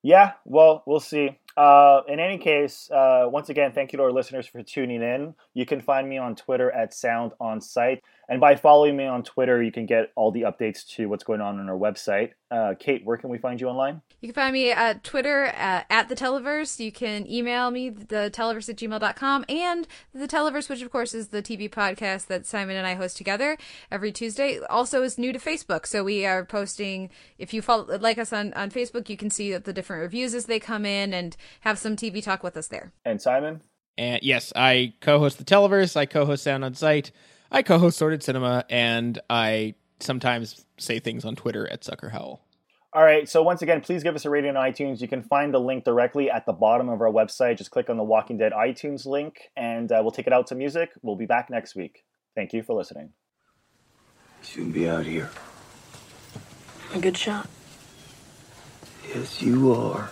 yeah, 0.00 0.34
well, 0.44 0.84
we'll 0.86 1.00
see. 1.00 1.36
Uh, 1.56 2.00
in 2.08 2.20
any 2.20 2.38
case, 2.38 2.90
uh, 2.90 3.26
once 3.30 3.48
again, 3.48 3.72
thank 3.72 3.92
you 3.92 3.98
to 3.98 4.02
our 4.02 4.12
listeners 4.12 4.46
for 4.46 4.62
tuning 4.62 5.02
in. 5.02 5.34
You 5.54 5.66
can 5.66 5.80
find 5.80 6.08
me 6.08 6.18
on 6.18 6.34
Twitter 6.34 6.70
at 6.70 6.94
Sound 6.94 7.32
On 7.40 7.60
Sight, 7.60 8.02
and 8.28 8.40
by 8.40 8.56
following 8.56 8.96
me 8.96 9.04
on 9.04 9.22
Twitter, 9.22 9.62
you 9.62 9.70
can 9.70 9.84
get 9.84 10.12
all 10.14 10.30
the 10.30 10.42
updates 10.42 10.86
to 10.96 11.06
what's 11.06 11.24
going 11.24 11.40
on 11.40 11.58
on 11.58 11.68
our 11.68 11.76
website. 11.76 12.30
Uh, 12.50 12.74
Kate, 12.78 13.04
where 13.04 13.16
can 13.16 13.30
we 13.30 13.38
find 13.38 13.60
you 13.60 13.68
online? 13.68 14.00
You 14.20 14.28
can 14.28 14.34
find 14.34 14.52
me 14.52 14.70
at 14.70 15.02
Twitter 15.04 15.46
uh, 15.46 15.82
at 15.90 16.08
the 16.08 16.14
Televerse. 16.14 16.78
You 16.78 16.92
can 16.92 17.26
email 17.30 17.70
me 17.70 17.88
the 17.90 18.30
televerse 18.32 18.68
at 18.68 18.76
gmail.com 18.76 19.44
and 19.48 19.88
the 20.14 20.28
Televerse, 20.28 20.68
which 20.68 20.82
of 20.82 20.90
course 20.90 21.14
is 21.14 21.28
the 21.28 21.42
TV 21.42 21.68
podcast 21.68 22.26
that 22.26 22.46
Simon 22.46 22.76
and 22.76 22.86
I 22.86 22.94
host 22.94 23.16
together 23.16 23.58
every 23.90 24.12
Tuesday, 24.12 24.60
also 24.70 25.02
is 25.02 25.18
new 25.18 25.32
to 25.32 25.38
Facebook. 25.38 25.86
So 25.86 26.04
we 26.04 26.24
are 26.24 26.44
posting. 26.44 27.10
If 27.38 27.52
you 27.52 27.62
follow 27.62 27.98
like 27.98 28.18
us 28.18 28.32
on 28.32 28.52
on 28.54 28.70
Facebook, 28.70 29.08
you 29.08 29.16
can 29.16 29.30
see 29.30 29.56
the 29.56 29.72
different 29.72 30.02
reviews 30.02 30.34
as 30.34 30.46
they 30.46 30.60
come 30.60 30.86
in 30.86 31.12
and 31.12 31.36
have 31.60 31.78
some 31.78 31.96
TV 31.96 32.22
talk 32.22 32.42
with 32.42 32.56
us 32.56 32.68
there. 32.68 32.92
And 33.04 33.20
Simon? 33.20 33.62
And 33.98 34.22
yes, 34.22 34.52
I 34.56 34.94
co-host 35.00 35.38
the 35.38 35.44
Televerse. 35.44 35.96
I 35.96 36.06
co-host 36.06 36.44
Sound 36.44 36.64
on 36.64 36.74
Sight. 36.74 37.12
I 37.50 37.62
co-host 37.62 37.98
Sordid 37.98 38.22
Cinema, 38.22 38.64
and 38.70 39.18
I 39.28 39.74
sometimes 40.00 40.64
say 40.78 40.98
things 40.98 41.24
on 41.24 41.36
Twitter 41.36 41.70
at 41.70 41.84
Sucker 41.84 42.08
Howl. 42.08 42.40
All 42.94 43.02
right, 43.02 43.26
so 43.26 43.42
once 43.42 43.62
again, 43.62 43.80
please 43.80 44.02
give 44.02 44.14
us 44.14 44.26
a 44.26 44.30
rating 44.30 44.54
on 44.54 44.70
iTunes. 44.70 45.00
You 45.00 45.08
can 45.08 45.22
find 45.22 45.52
the 45.54 45.58
link 45.60 45.84
directly 45.84 46.30
at 46.30 46.44
the 46.44 46.52
bottom 46.52 46.90
of 46.90 47.00
our 47.00 47.10
website. 47.10 47.56
Just 47.56 47.70
click 47.70 47.88
on 47.88 47.96
the 47.96 48.02
Walking 48.02 48.36
Dead 48.36 48.52
iTunes 48.52 49.06
link, 49.06 49.50
and 49.56 49.90
uh, 49.90 50.00
we'll 50.02 50.10
take 50.10 50.26
it 50.26 50.32
out 50.32 50.46
to 50.48 50.54
music. 50.54 50.90
We'll 51.02 51.16
be 51.16 51.24
back 51.24 51.48
next 51.48 51.74
week. 51.74 52.04
Thank 52.34 52.52
you 52.52 52.62
for 52.62 52.74
listening. 52.74 53.12
Shouldn't 54.42 54.74
be 54.74 54.88
out 54.88 55.06
here. 55.06 55.30
A 56.94 56.98
good 56.98 57.16
shot. 57.16 57.48
Yes, 59.08 59.40
you 59.40 59.72
are. 59.72 60.10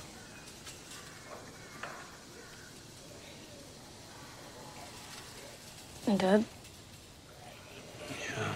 And 6.10 6.18
Dad? 6.18 6.44
Yeah. 8.10 8.52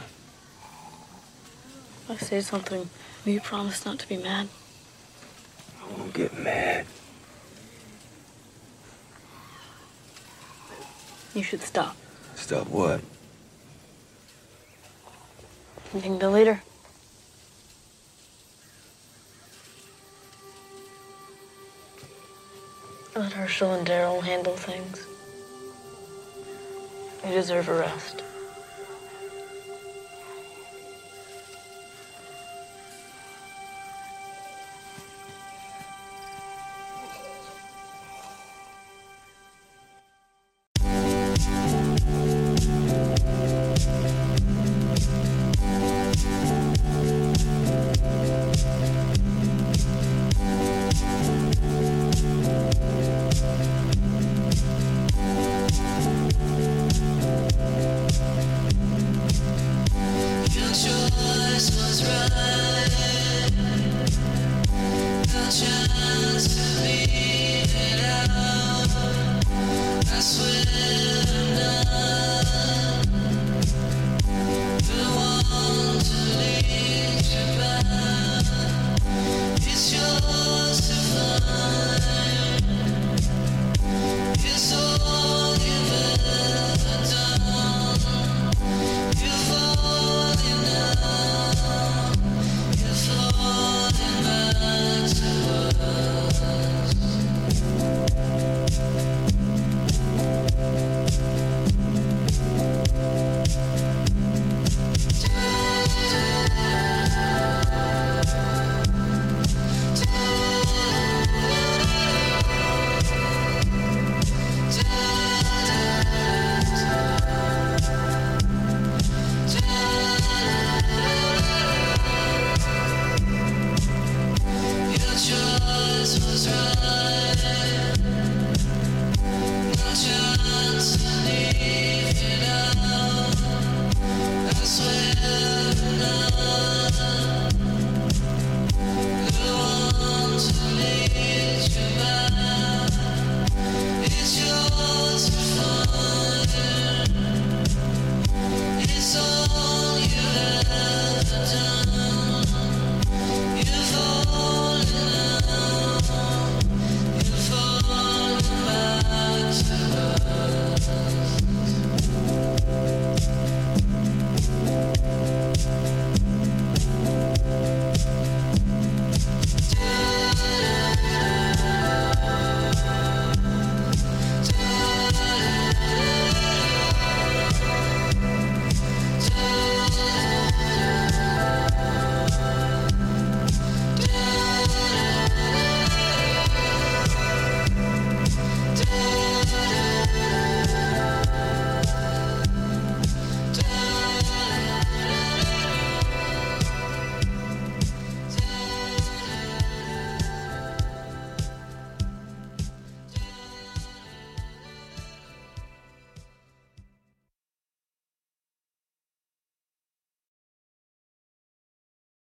If 2.01 2.11
I 2.11 2.17
say 2.17 2.41
something, 2.41 2.91
will 3.25 3.33
you 3.33 3.41
promise 3.41 3.87
not 3.87 4.01
to 4.01 4.09
be 4.09 4.17
mad? 4.17 4.49
I 5.81 5.97
won't 5.97 6.13
get 6.13 6.37
mad. 6.37 6.85
You 11.33 11.45
should 11.45 11.63
stop. 11.63 11.97
Stop 12.35 12.67
what? 12.67 13.01
Being 15.93 16.19
the 16.19 16.31
leader. 16.31 16.61
Let 23.15 23.33
Hershel 23.33 23.79
and 23.79 23.87
Daryl 23.87 24.25
handle 24.25 24.57
things. 24.57 25.07
You 27.27 27.33
deserve 27.33 27.69
a 27.71 27.75
rest. 27.75 28.23